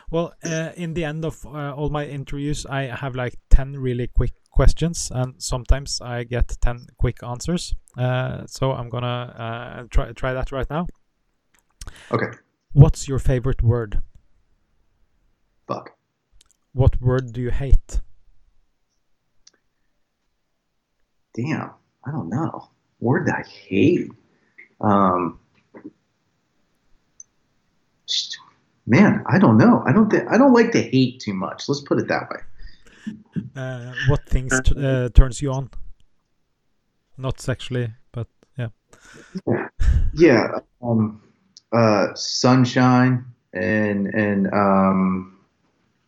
Well, 0.09 0.33
uh, 0.43 0.71
in 0.75 0.93
the 0.93 1.05
end 1.05 1.25
of 1.25 1.45
uh, 1.45 1.73
all 1.75 1.89
my 1.89 2.05
interviews, 2.05 2.65
I 2.65 2.83
have 2.83 3.15
like 3.15 3.35
10 3.49 3.77
really 3.77 4.07
quick 4.07 4.31
questions, 4.49 5.11
and 5.13 5.35
sometimes 5.37 6.01
I 6.01 6.23
get 6.23 6.57
10 6.61 6.87
quick 6.97 7.21
answers. 7.23 7.75
Uh, 7.97 8.45
so 8.47 8.71
I'm 8.71 8.89
gonna 8.89 9.07
uh, 9.37 9.83
try, 9.89 10.11
try 10.13 10.33
that 10.33 10.51
right 10.51 10.69
now. 10.69 10.87
Okay. 12.11 12.37
What's 12.73 13.07
your 13.07 13.19
favorite 13.19 13.61
word? 13.61 14.01
Fuck. 15.67 15.98
What 16.79 17.01
word 17.01 17.33
do 17.33 17.41
you 17.41 17.51
hate? 17.51 17.99
Damn. 21.35 21.71
I 22.05 22.11
don't 22.11 22.29
know. 22.29 22.69
Word 23.01 23.27
that 23.27 23.39
I 23.39 23.49
hate. 23.49 24.07
Um, 24.79 25.41
man, 28.87 29.25
I 29.27 29.39
don't 29.39 29.57
know. 29.57 29.83
I 29.85 29.91
don't 29.91 30.09
think 30.09 30.23
I 30.29 30.37
don't 30.37 30.53
like 30.53 30.71
to 30.71 30.81
hate 30.81 31.19
too 31.19 31.33
much. 31.33 31.67
Let's 31.67 31.81
put 31.81 31.99
it 31.99 32.07
that 32.07 32.29
way. 32.29 32.39
Uh, 33.57 33.93
what 34.07 34.25
things 34.25 34.53
uh, 34.53 35.09
turns 35.13 35.41
you 35.41 35.51
on? 35.51 35.69
Not 37.17 37.41
sexually, 37.41 37.89
but 38.13 38.27
yeah. 38.57 38.69
Yeah. 40.13 40.59
Um, 40.81 41.21
uh, 41.73 42.13
sunshine 42.15 43.25
and 43.51 44.07
and 44.07 44.47
um, 44.53 45.39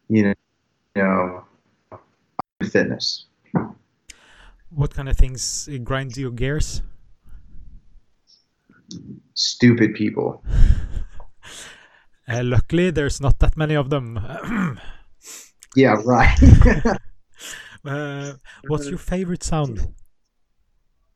you 0.08 0.34
know, 0.96 1.46
fitness. 2.64 3.26
What 4.70 4.94
kind 4.94 5.10
of 5.10 5.18
things 5.18 5.70
uh, 5.72 5.78
grind 5.78 6.16
your 6.18 6.32
gears? 6.32 6.82
Stupid 9.34 9.94
people. 9.96 10.44
Uh, 12.30 12.44
luckily, 12.44 12.92
there's 12.92 13.20
not 13.20 13.40
that 13.40 13.58
many 13.58 13.76
of 13.76 13.90
them. 13.90 14.18
Yeah. 15.76 16.02
Right. 16.04 16.38
uh, 17.86 18.34
what's 18.68 18.90
your 18.90 18.98
favorite 18.98 19.44
sound? 19.44 19.94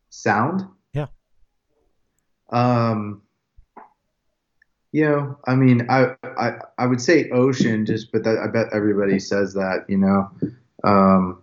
Sound. 0.09 0.63
Yeah. 0.93 1.07
Um. 2.49 3.23
You 4.96 5.04
know, 5.04 5.38
I 5.46 5.56
mean, 5.56 5.86
I 5.89 6.16
I 6.24 6.54
I 6.78 6.86
would 6.86 7.02
say 7.02 7.30
ocean, 7.32 7.86
just 7.86 8.14
but 8.14 8.24
that, 8.24 8.38
I 8.38 8.48
bet 8.48 8.68
everybody 8.72 9.20
says 9.20 9.54
that. 9.56 9.84
You 9.89 9.98
know, 9.98 10.32
um. 10.86 11.41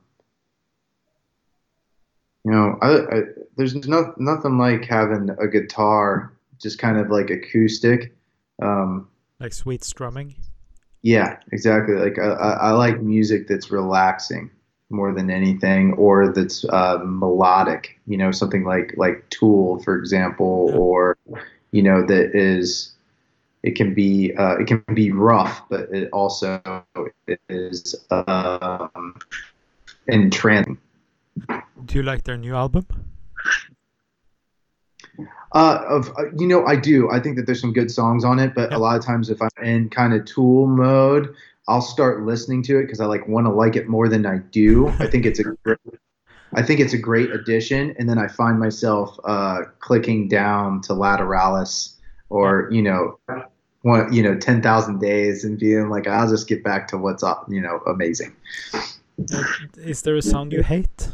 You 2.46 2.52
know, 2.52 2.78
I, 2.80 2.88
I 3.14 3.22
there's 3.58 3.74
no, 3.74 4.14
nothing 4.16 4.56
like 4.56 4.86
having 4.86 5.28
a 5.38 5.46
guitar, 5.46 6.32
just 6.62 6.78
kind 6.78 6.96
of 6.96 7.10
like 7.10 7.28
acoustic. 7.28 8.16
Um, 8.62 9.06
Like 9.38 9.52
sweet 9.52 9.84
strumming? 9.84 10.34
yeah, 11.02 11.36
exactly. 11.52 11.96
Like 11.96 12.18
I, 12.18 12.28
I 12.28 12.50
I 12.52 12.70
like 12.70 13.02
music 13.02 13.48
that's 13.48 13.70
relaxing 13.70 14.50
more 14.88 15.12
than 15.12 15.30
anything, 15.30 15.92
or 15.98 16.32
that's 16.32 16.64
uh, 16.64 17.00
melodic. 17.04 18.00
You 18.06 18.16
know, 18.16 18.30
something 18.30 18.64
like 18.64 18.94
like 18.96 19.28
Tool, 19.28 19.82
for 19.82 19.98
example, 19.98 20.70
or 20.72 21.18
you 21.70 21.82
know 21.82 22.00
that 22.06 22.34
is 22.34 22.91
it 23.62 23.76
can 23.76 23.94
be 23.94 24.34
uh, 24.36 24.56
it 24.56 24.66
can 24.66 24.84
be 24.94 25.12
rough, 25.12 25.62
but 25.68 25.88
it 25.92 26.08
also 26.12 26.60
is 27.48 28.06
um, 28.10 29.16
entrancing. 30.08 30.78
Do 31.84 31.98
you 31.98 32.02
like 32.02 32.24
their 32.24 32.36
new 32.36 32.54
album? 32.54 32.86
Uh, 35.54 35.84
of 35.88 36.08
uh, 36.18 36.24
you 36.36 36.46
know, 36.46 36.64
I 36.64 36.76
do. 36.76 37.10
I 37.10 37.20
think 37.20 37.36
that 37.36 37.46
there's 37.46 37.60
some 37.60 37.72
good 37.72 37.90
songs 37.90 38.24
on 38.24 38.38
it, 38.38 38.54
but 38.54 38.70
Yeah. 38.70 38.76
a 38.76 38.78
lot 38.78 38.96
of 38.96 39.04
times 39.04 39.28
if 39.30 39.40
I'm 39.42 39.64
in 39.64 39.90
kind 39.90 40.14
of 40.14 40.24
Tool 40.24 40.66
mode, 40.66 41.34
I'll 41.68 41.82
start 41.82 42.22
listening 42.22 42.62
to 42.64 42.78
it 42.78 42.82
because 42.82 43.00
I 43.00 43.06
like 43.06 43.28
want 43.28 43.46
to 43.46 43.52
like 43.52 43.76
it 43.76 43.86
more 43.88 44.08
than 44.08 44.24
I 44.26 44.38
do. 44.38 44.96
I 45.00 45.06
think 45.06 45.26
it's 45.26 45.40
a 45.40 45.44
great, 45.64 45.78
I 46.54 46.62
think 46.62 46.80
it's 46.80 46.94
a 46.94 46.98
great 46.98 47.30
addition, 47.30 47.94
and 47.98 48.08
then 48.08 48.18
I 48.18 48.28
find 48.28 48.58
myself 48.58 49.18
uh, 49.24 49.62
clicking 49.80 50.28
down 50.28 50.80
to 50.82 50.94
Lateralus 50.94 51.96
or 52.30 52.68
you 52.72 52.82
know, 52.82 53.18
one 53.82 54.12
you 54.12 54.22
know, 54.22 54.36
ten 54.36 54.62
thousand 54.62 55.00
days 55.00 55.44
and 55.44 55.58
being 55.58 55.88
like, 55.88 56.06
I'll 56.06 56.28
just 56.28 56.48
get 56.48 56.64
back 56.64 56.88
to 56.88 56.98
what's 56.98 57.22
up, 57.22 57.46
you 57.48 57.60
know, 57.60 57.80
amazing. 57.86 58.34
Uh, 58.74 59.44
is 59.76 60.02
there 60.02 60.16
a 60.16 60.22
sound 60.22 60.52
you 60.52 60.62
hate? 60.62 61.12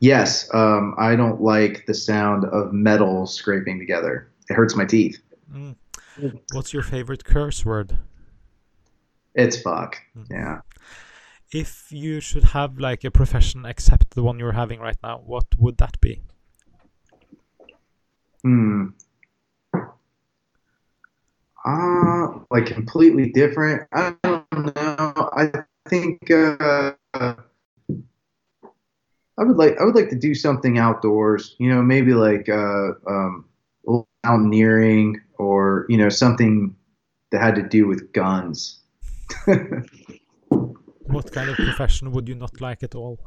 Yes, 0.00 0.48
um, 0.54 0.94
I 0.98 1.16
don't 1.16 1.40
like 1.40 1.86
the 1.86 1.94
sound 1.94 2.44
of 2.44 2.72
metal 2.72 3.26
scraping 3.26 3.78
together. 3.78 4.28
It 4.48 4.54
hurts 4.54 4.76
my 4.76 4.84
teeth. 4.84 5.18
Mm. 5.52 5.76
What's 6.52 6.72
your 6.72 6.82
favorite 6.82 7.24
curse 7.24 7.64
word? 7.64 7.96
It's 9.34 9.60
fuck. 9.60 9.98
Mm. 10.16 10.26
Yeah. 10.30 10.60
If 11.52 11.86
you 11.90 12.20
should 12.20 12.44
have 12.44 12.78
like 12.78 13.04
a 13.04 13.10
profession 13.10 13.64
except 13.64 14.10
the 14.10 14.22
one 14.22 14.38
you're 14.38 14.52
having 14.52 14.80
right 14.80 14.96
now, 15.02 15.22
what 15.24 15.46
would 15.58 15.78
that 15.78 16.00
be? 16.00 16.20
Hmm. 18.42 18.88
Uh, 21.66 22.38
like 22.50 22.66
completely 22.66 23.30
different. 23.32 23.82
I 23.92 24.14
don't 24.22 24.76
know. 24.76 25.30
I 25.36 25.50
think 25.88 26.30
uh, 26.30 26.92
I 27.12 27.34
would 29.38 29.56
like 29.56 29.76
I 29.80 29.84
would 29.84 29.96
like 29.96 30.08
to 30.10 30.16
do 30.16 30.32
something 30.34 30.78
outdoors. 30.78 31.56
You 31.58 31.74
know, 31.74 31.82
maybe 31.82 32.14
like 32.14 32.48
uh, 32.48 32.92
um, 33.08 33.46
mountaineering 34.24 35.20
or 35.38 35.86
you 35.88 35.96
know 35.96 36.08
something 36.08 36.76
that 37.32 37.42
had 37.42 37.56
to 37.56 37.62
do 37.62 37.88
with 37.88 38.12
guns. 38.12 38.80
What 41.08 41.30
kind 41.30 41.48
of 41.48 41.56
profession 41.56 42.10
would 42.10 42.28
you 42.28 42.34
not 42.34 42.60
like 42.60 42.82
at 42.82 42.96
all? 42.96 43.20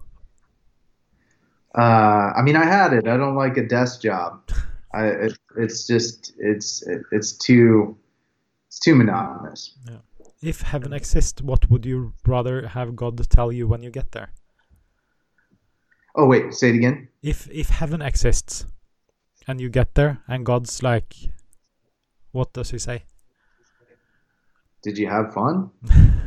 Uh, 1.73 2.33
I 2.35 2.41
mean, 2.41 2.57
I 2.57 2.65
had 2.65 2.91
it. 2.91 3.07
I 3.07 3.15
don't 3.15 3.35
like 3.35 3.55
a 3.55 3.65
desk 3.65 4.01
job. 4.01 4.41
I 4.93 5.05
it, 5.05 5.39
it's 5.55 5.87
just 5.87 6.33
it's 6.39 6.81
it, 6.87 7.03
it's 7.11 7.31
too 7.31 7.95
it's 8.69 8.79
too 8.79 8.93
monotonous. 8.93 9.75
Yeah. 9.89 9.97
If 10.43 10.61
heaven 10.61 10.93
exists, 10.93 11.41
what 11.41 11.71
would 11.71 11.87
you 11.87 12.13
rather 12.25 12.67
have 12.67 12.95
God 12.95 13.17
tell 13.27 13.51
you 13.51 13.67
when 13.67 13.81
you 13.81 13.89
get 13.89 14.11
there? 14.11 14.31
Oh 16.15 16.27
wait, 16.27 16.53
say 16.53 16.69
it 16.69 16.75
again. 16.75 17.07
If 17.23 17.49
if 17.51 17.69
heaven 17.69 18.01
exists 18.03 18.67
and 19.47 19.59
you 19.59 19.69
get 19.69 19.95
there 19.95 20.19
and 20.27 20.45
God's 20.45 20.83
like 20.83 21.15
what 22.31 22.53
does 22.53 22.69
he 22.69 22.77
say? 22.77 23.05
Did 24.83 24.99
you 24.99 25.07
have 25.07 25.33
fun? 25.33 25.71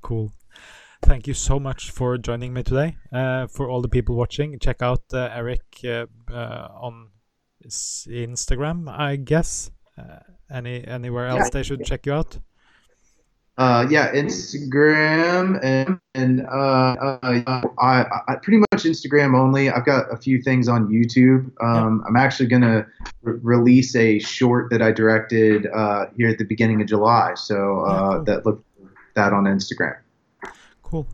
Cool. 0.00 0.32
Thank 1.02 1.26
you 1.26 1.34
so 1.34 1.58
much 1.58 1.90
for 1.90 2.16
joining 2.16 2.54
me 2.54 2.62
today. 2.62 2.96
Uh, 3.12 3.48
for 3.48 3.68
all 3.68 3.82
the 3.82 3.88
people 3.88 4.14
watching, 4.14 4.56
check 4.60 4.80
out 4.80 5.02
uh, 5.12 5.28
Eric 5.32 5.62
uh, 5.84 6.06
uh, 6.30 6.68
on 6.80 7.08
Instagram, 7.66 8.88
I 8.88 9.16
guess. 9.16 9.72
Any 10.50 10.84
anywhere 10.86 11.26
else 11.26 11.44
Yeah. 11.44 11.50
they 11.52 11.62
should 11.62 11.84
check 11.84 12.06
you 12.06 12.12
out? 12.12 12.38
Uh, 13.58 13.86
yeah, 13.88 14.12
Instagram 14.12 15.58
and 15.64 15.98
and 16.14 16.46
uh, 16.46 16.94
uh, 17.26 17.62
I, 17.80 18.04
I 18.28 18.34
pretty 18.36 18.58
much 18.58 18.84
Instagram 18.84 19.34
only. 19.38 19.70
I've 19.70 19.86
got 19.86 20.12
a 20.12 20.16
few 20.16 20.42
things 20.42 20.68
on 20.68 20.88
YouTube. 20.88 21.50
Um, 21.62 22.04
I'm 22.06 22.16
actually 22.16 22.48
gonna 22.48 22.86
re- 23.22 23.38
release 23.42 23.96
a 23.96 24.18
short 24.18 24.70
that 24.70 24.82
I 24.82 24.92
directed 24.92 25.66
uh, 25.74 26.06
here 26.16 26.28
at 26.28 26.36
the 26.38 26.44
beginning 26.44 26.82
of 26.82 26.86
July. 26.88 27.32
So 27.34 27.84
Yeah, 27.86 27.92
uh, 27.92 28.10
cool. 28.16 28.24
that 28.24 28.46
look 28.46 28.64
that 29.14 29.32
on 29.32 29.44
Instagram. 29.44 29.96
Cool. 30.82 31.06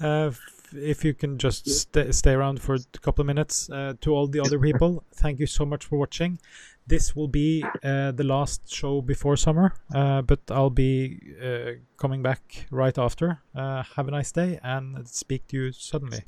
Uh, 0.00 0.28
f- 0.28 0.40
if 0.74 1.04
you 1.04 1.12
can 1.14 1.36
just 1.36 1.68
st- 1.68 2.14
stay 2.14 2.32
around 2.32 2.62
for 2.62 2.76
a 2.76 2.98
couple 3.02 3.22
of 3.22 3.26
minutes, 3.26 3.68
uh, 3.70 3.94
to 4.00 4.14
all 4.14 4.26
the 4.28 4.40
other 4.40 4.58
people, 4.68 5.04
thank 5.12 5.40
you 5.40 5.46
so 5.46 5.66
much 5.66 5.84
for 5.84 5.98
watching. 5.98 6.38
This 6.86 7.14
will 7.14 7.28
be 7.28 7.64
uh, 7.84 8.12
the 8.12 8.24
last 8.24 8.72
show 8.72 9.00
before 9.00 9.36
summer, 9.36 9.72
uh, 9.94 10.22
but 10.22 10.40
I'll 10.50 10.70
be 10.70 11.20
uh, 11.42 11.72
coming 11.96 12.22
back 12.22 12.66
right 12.70 12.98
after. 12.98 13.40
Uh, 13.54 13.82
have 13.96 14.08
a 14.08 14.10
nice 14.10 14.32
day 14.32 14.58
and 14.62 15.06
speak 15.08 15.46
to 15.48 15.56
you 15.56 15.72
suddenly. 15.72 16.24